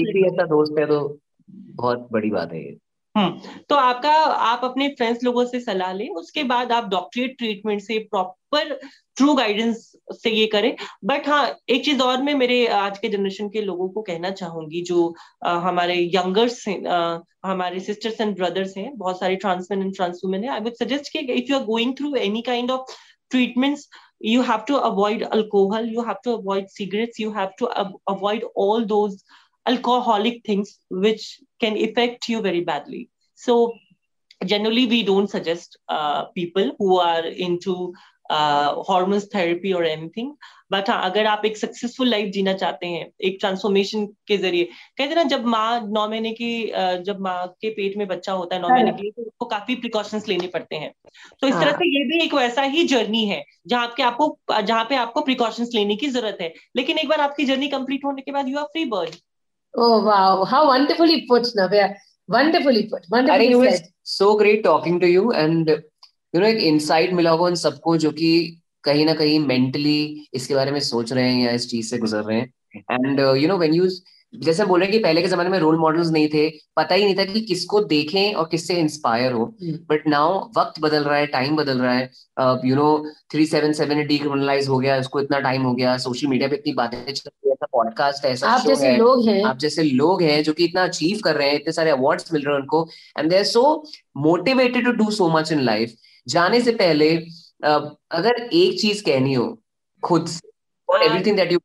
ही 0.01 0.25
ऐसा 0.25 0.43
दोस्त 0.43 0.75
है 0.79 0.85
तो 0.85 1.19
बहुत 1.49 2.07
बड़ी 2.11 2.29
बात 2.29 2.53
है 2.53 2.65
ये। 2.65 2.77
हम्म। 3.17 3.39
तो 3.69 3.75
आपका 3.75 4.11
आप 4.25 4.61
अपने 4.63 4.87
फ्रेंड्स 4.89 5.23
लोगों 5.23 5.45
से 5.45 5.59
सलाह 5.59 5.93
लें 5.93 6.09
उसके 6.09 6.43
बाद 6.43 6.71
आप 6.71 6.89
डॉक्टरेट 6.89 7.37
ट्रीटमेंट 7.37 7.81
से 7.81 7.99
प्रॉपर 7.99 8.79
ट्रू 9.15 9.33
गाइडेंस 9.33 9.92
से 10.11 10.29
ये 10.29 10.45
करें। 10.47 10.75
बट 11.05 11.27
हाँ 11.27 11.57
एक 11.69 11.83
चीज़ 11.85 12.01
और 12.01 12.21
मैं 12.23 12.33
मेरे 12.35 12.65
आज 12.67 12.97
के 12.99 13.09
जनरेशन 13.09 13.49
के 13.49 13.61
लोगों 13.61 13.87
को 13.89 14.01
कहना 14.01 14.29
चाहूँगी 14.31 14.81
जो 14.81 15.13
आ, 15.45 15.53
हमारे 15.59 15.95
यंगर्स 16.15 16.67
हैं 16.67 16.77
हमारे 17.45 17.79
सिस्टर्स 17.79 18.21
एंड 18.21 18.35
ब्रदर्स 18.35 18.77
हैं 18.77 18.91
बहुत 18.97 19.19
सारे 19.19 19.35
trans men 19.35 19.81
and 19.81 19.95
trans women 19.95 20.43
है 20.43 20.49
आई 20.49 20.59
वुड 20.59 20.73
सजेस्ट 20.73 21.11
कि 21.11 21.19
if 21.19 21.51
you 21.51 21.57
are 21.57 21.63
going 21.65 21.93
through 21.97 22.15
any 22.15 22.41
kind 22.41 22.71
of 22.71 22.91
treatments 23.31 23.87
you 24.25 24.41
have 24.41 24.65
to 24.67 24.75
avoid 24.75 25.23
alcohol 25.23 25.89
you 25.89 26.01
have 26.01 26.15
to 26.23 26.35
avoid 26.37 26.67
cigarettes 26.67 27.19
you 27.19 27.31
have 27.31 27.49
to 27.59 27.65
avoid 27.65 28.43
all 28.57 28.85
those 28.85 29.23
alcoholic 29.65 30.41
things 30.47 30.77
which 30.93 31.25
can 31.59 31.77
effect 31.77 32.29
you 32.29 32.41
very 32.41 32.61
badly 32.61 33.07
so 33.39 33.55
generally 34.45 34.85
we 34.85 35.01
don't 35.03 35.29
suggest 35.29 35.77
people 35.91 36.71
who 36.81 36.97
are 36.99 37.27
into 37.65 37.93
hormones 38.89 39.27
therapy 39.35 39.71
और 39.73 39.85
anything 39.87 40.31
but 40.71 40.89
हाँ 40.89 41.09
अगर 41.09 41.25
आप 41.25 41.41
एक 41.45 41.57
successful 41.57 42.07
life 42.09 42.31
जीना 42.33 42.53
चाहते 42.53 42.87
हैं 42.87 43.07
एक 43.21 43.37
transformation 43.39 44.05
के 44.27 44.37
ज़रिए 44.37 44.63
कहते 44.97 45.15
ना 45.15 45.23
जब 45.33 45.45
माँ 45.45 45.81
नौ 45.87 46.07
महीने 46.09 46.31
की 46.31 46.51
जब 47.05 47.19
माँ 47.21 47.45
के 47.61 47.69
पेट 47.69 47.97
में 47.97 48.07
बच्चा 48.07 48.31
होता 48.31 48.55
है 48.55 48.61
नौ 48.61 48.69
महीने 48.69 48.89
हाँ। 48.89 48.97
के 48.97 49.03
लिए 49.03 49.11
तो 49.11 49.21
उसको 49.21 49.45
काफ़ी 49.45 49.75
प्रिकॉशंस 49.75 50.27
लेने 50.27 50.47
पड़ते 50.47 50.75
हैं 50.75 50.93
तो 51.41 51.47
इस 51.47 51.53
तरह 51.53 51.65
हाँ। 51.65 51.77
से 51.79 51.89
ये 51.89 52.05
भी 52.07 52.23
एक 52.23 52.33
वैसा 52.33 52.61
ही 52.77 52.83
जर्नी 52.87 53.25
है 53.25 53.43
जहाँ 53.67 53.87
पे 53.97 54.03
आपको 54.03 54.37
जहाँ 54.61 54.83
पे 54.89 54.95
आपको 54.95 55.21
प्रिकॉशंस 55.21 55.75
लेने 55.75 55.95
की 55.95 56.07
ज़रूरत 56.07 56.37
है 56.41 56.53
लेकिन 56.75 56.97
एक 56.97 57.09
बार 57.09 57.21
आपकी 57.21 57.45
जर्नी 57.45 57.67
कंप्लीट 57.67 58.05
होने 58.05 58.21
के 58.21 58.31
बाद 58.31 58.49
you 58.49 58.57
are 58.57 58.65
free 58.73 58.85
bird 58.95 59.15
Oh 59.73 60.03
wow, 60.05 60.45
how 60.45 60.67
wonderfully 60.67 61.25
put, 61.27 61.43
Navya. 61.57 61.95
Wonderfully 62.29 62.87
put. 62.89 63.05
Wonderfully 63.09 63.33
I 63.35 63.37
think 63.39 63.51
it 63.51 63.71
was 63.71 63.81
so 64.03 64.37
great 64.37 64.63
talking 64.63 64.99
to 64.99 65.07
you 65.07 65.31
and 65.33 65.83
you 66.35 66.41
know 66.41 66.47
एक 66.47 66.57
इनसाइट 66.63 67.13
मिला 67.13 67.31
होगा 67.31 67.45
उन 67.45 67.55
सबको 67.55 67.97
जो 67.97 68.11
कि 68.11 68.61
कहीं 68.83 69.05
ना 69.05 69.13
कहीं 69.13 69.39
मेंटली 69.39 70.27
इसके 70.33 70.55
बारे 70.55 70.71
में 70.71 70.79
सोच 70.81 71.13
रहे 71.13 71.29
हैं 71.29 71.43
या 71.43 71.51
इस 71.51 71.69
चीज़ 71.69 71.89
से 71.89 71.97
गुजर 71.97 72.23
रहे 72.23 72.39
हैं। 72.39 72.53
And 72.91 73.19
you 73.19 73.47
know 73.47 73.57
when 73.57 73.73
you 73.73 73.87
जैसे 74.33 74.65
बोल 74.65 74.79
रहे 74.79 74.87
हैं 74.87 74.97
कि 74.97 75.03
पहले 75.03 75.21
के 75.21 75.27
जमाने 75.27 75.49
में 75.49 75.57
रोल 75.59 75.77
मॉडल्स 75.79 76.09
नहीं 76.11 76.27
थे 76.27 76.47
पता 76.77 76.95
ही 76.95 77.03
नहीं 77.03 77.15
था 77.15 77.25
कि 77.25 77.41
किसको 77.41 77.79
देखें 77.81 78.33
और 78.33 78.47
किससे 78.51 78.75
इंस्पायर 78.75 79.31
हो। 79.31 79.45
बट 79.89 80.07
नाउ 80.07 80.39
वक्त 80.57 80.79
बदल 80.81 81.03
रहा 81.03 81.17
है 81.17 81.25
टाइम 81.27 81.55
बदल 81.55 81.81
रहा 81.81 81.93
है। 81.93 82.09
You 82.65 82.75
know 82.75 82.87
three 83.31 83.45
seven 83.45 83.73
seven 83.73 84.05
decriminalize 84.07 84.67
हो 84.67 84.77
गया 84.77 84.97
उसको 84.99 85.19
इतना 85.21 85.39
टाइम 85.39 85.61
हो 85.61 85.73
गया 85.73 85.97
सोशल 85.97 86.27
मीडिया 86.27 86.47
पे 86.49 86.55
इतनी 86.55 86.73
बातें 86.73 86.97
चल 86.97 87.29
रही 87.29 87.49
है 87.49 87.53
ऐसा 87.53 87.67
पॉडकास्ट 87.71 88.25
है 88.25 88.35
आप 88.45 88.65
जैसे 88.67 88.87
है, 88.87 88.97
लोग 88.97 89.27
हैं। 89.27 89.43
आप 89.43 89.57
जैसे 89.57 89.83
लोग 89.83 90.21
हैं 90.21 90.41
जो 90.43 90.53
कि 90.53 90.65
इतना 90.65 90.83
अचीव 90.83 91.19
कर 91.23 91.35
रहे 91.35 91.49
हैं 91.49 91.55
इतने 91.55 91.73
सारे 91.73 91.89
अवार्ड्स 91.89 92.33
मिल 92.33 92.43
रहे 92.43 92.55
हैं 92.55 92.61
उनको। 92.61 92.87
And 93.19 93.29
they 93.29 93.37
are 93.37 93.43
so 93.43 93.83
motivated 94.17 94.85
to 94.85 94.91
do 95.03 95.09
so 95.11 95.29
much 95.29 95.51
in 95.51 95.61
life 95.61 95.93
जाने 96.27 96.61
से 96.61 96.71
पहले 96.71 97.15
अगर 97.63 98.41
एक 98.53 98.79
चीज़ 98.81 99.03
कहनी 99.03 99.33
हो 99.33 99.59
खुद 100.03 100.27
से 100.27 100.47
everything 101.05 101.35
that 101.37 101.51
you 101.51 101.59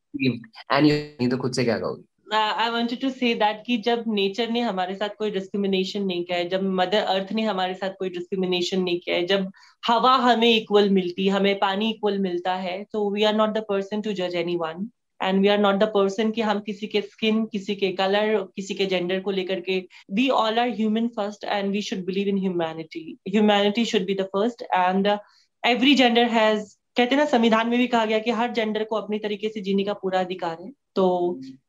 and 0.73 0.87
you 0.87 0.95
नहीं 0.95 1.29
तो 1.29 1.37
खुद 1.37 1.53
से 1.53 1.65
क्या 1.65 1.79
कहोगे? 1.79 2.03
I 2.37 2.71
wanted 2.71 3.01
to 3.01 3.11
say 3.11 3.35
that 3.35 3.63
कि 3.67 3.77
जब 3.79 4.05
नेचर 4.07 4.51
ने 4.51 4.61
हमारे 4.61 4.95
साथ 4.95 5.09
कोई 5.09 5.31
डिस्क्रिमिनेशन 5.31 6.03
नहीं 6.03 6.25
किया 6.25 6.39
है 6.39 6.49
जब 6.49 6.63
मदर 6.63 7.03
अर्थ 7.03 7.33
ने 7.33 7.43
हमारे 7.43 7.75
साथ 7.75 7.91
कोई 7.99 8.11
डिस्क्रिमिनेशन 8.11 8.83
नहीं 8.83 9.01
किया 9.01 9.17
है 9.17 9.27
जब 9.27 9.51
हवा 9.87 10.15
हमें 10.17 10.51
इक्वल 10.57 10.91
मिलती 10.91 11.29
हमें 11.29 11.59
पानी 11.59 11.91
इक्वल 11.91 12.19
मिलता 12.19 12.55
है 12.55 12.83
तो 12.93 13.11
we 13.11 13.23
are 13.23 13.35
not 13.35 13.51
the 13.51 13.65
person 13.69 14.01
to 14.01 14.13
जज 14.13 14.35
anyone 14.57 14.89
and 15.23 15.41
we 15.43 15.49
are 15.49 15.59
not 15.59 15.77
the 15.77 15.91
person 15.95 16.31
कि 16.31 16.41
हम 16.41 16.61
किसी 16.61 16.87
के 16.87 17.01
स्किन 17.01 17.45
किसी 17.53 17.75
के 17.77 17.93
कलर 17.93 18.37
किसी 18.57 18.75
के 18.75 18.87
जेंडर 18.87 19.21
को 19.21 19.31
लेकर 19.31 19.61
के 19.61 19.79
we 20.13 20.29
all 20.39 20.59
are 20.59 20.71
human 20.71 21.09
first 21.17 21.45
and 21.45 21.71
we 21.73 21.83
should 21.83 22.05
believe 22.07 22.29
in 22.29 22.39
humanity 22.39 23.05
humanity 23.29 23.85
should 23.85 24.07
be 24.07 24.15
the 24.15 24.29
first 24.35 24.63
and 24.75 25.07
every 25.63 25.95
gender 25.95 26.29
has 26.31 26.75
कहते 26.97 27.15
हैं 27.15 27.23
ना 27.23 27.25
संविधान 27.31 27.69
में 27.69 27.79
भी 27.79 27.87
कहा 27.87 28.05
गया 28.05 28.19
कि 28.19 28.31
हर 28.31 28.53
जेंडर 28.53 28.85
को 28.85 28.97
अपने 28.97 29.19
तरीके 29.19 29.49
से 29.49 29.61
जीने 29.61 29.85
का 29.85 29.93
पूरा 29.93 30.21
अधिकार 30.21 30.57
है। 30.63 30.71
तो 30.97 31.05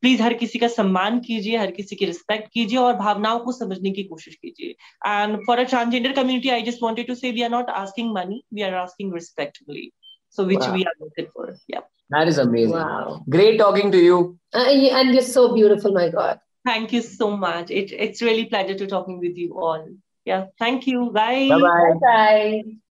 प्लीज़ 0.02 0.22
हर 0.22 0.34
किसी 0.34 0.60
का 0.60 0.68
सम्मान 0.68 1.20
कीजिए 1.20 1.58
हर 1.58 1.72
किसी 1.72 1.96
की 1.96 2.06
रिस्पेक्ट 2.06 2.48
कीजिए 2.54 2.78
और 2.80 2.94
भावनाओं 2.96 3.40
को 3.40 3.52
समझने 3.52 3.92
की 3.92 4.04
कोशिश 4.04 4.36
कीजिए। 4.36 4.70
And 5.08 5.38
for 5.48 5.60
a 5.60 5.64
transgender 5.64 6.12
community 6.12 6.50
I 6.50 6.62
just 6.62 6.84
wanted 6.84 7.08
to 7.08 7.16
say 7.16 7.32
we 7.32 7.42
are 7.42 7.50
not 7.50 7.70
asking 7.70 8.12
money 8.14 8.42
we 8.54 8.62
are 8.62 8.74
asking 8.74 9.14
respectfully 9.14 9.90
so 10.38 10.44
which 10.46 10.60
wow. 10.60 10.74
we 10.74 10.86
are 10.86 10.94
looking 11.00 11.28
for 11.34 11.46
yeah. 11.68 11.86
That 12.10 12.28
is 12.28 12.38
amazing. 12.38 12.74
Wow. 12.74 13.24
Great 13.30 13.58
talking 13.58 13.92
to 13.92 13.98
you. 13.98 14.40
Uh, 14.54 14.66
and 14.68 15.14
you're 15.14 15.22
so 15.22 15.54
beautiful, 15.54 15.92
my 15.92 16.10
God. 16.10 16.40
Thank 16.66 16.92
you 16.92 17.02
so 17.02 17.38
much. 17.38 17.72
It, 17.72 17.92
it's 17.92 18.22
really 18.22 18.46
pleasure 18.46 18.76
to 18.76 18.88
talking 18.88 19.20
with 19.20 19.38
you 19.38 19.60
all. 19.60 19.88
Yeah. 20.26 20.48
Thank 20.58 20.88
you. 20.88 21.12
Bye. 21.12 21.50
Bye-bye. 21.50 21.94
Bye-bye. 22.02 22.80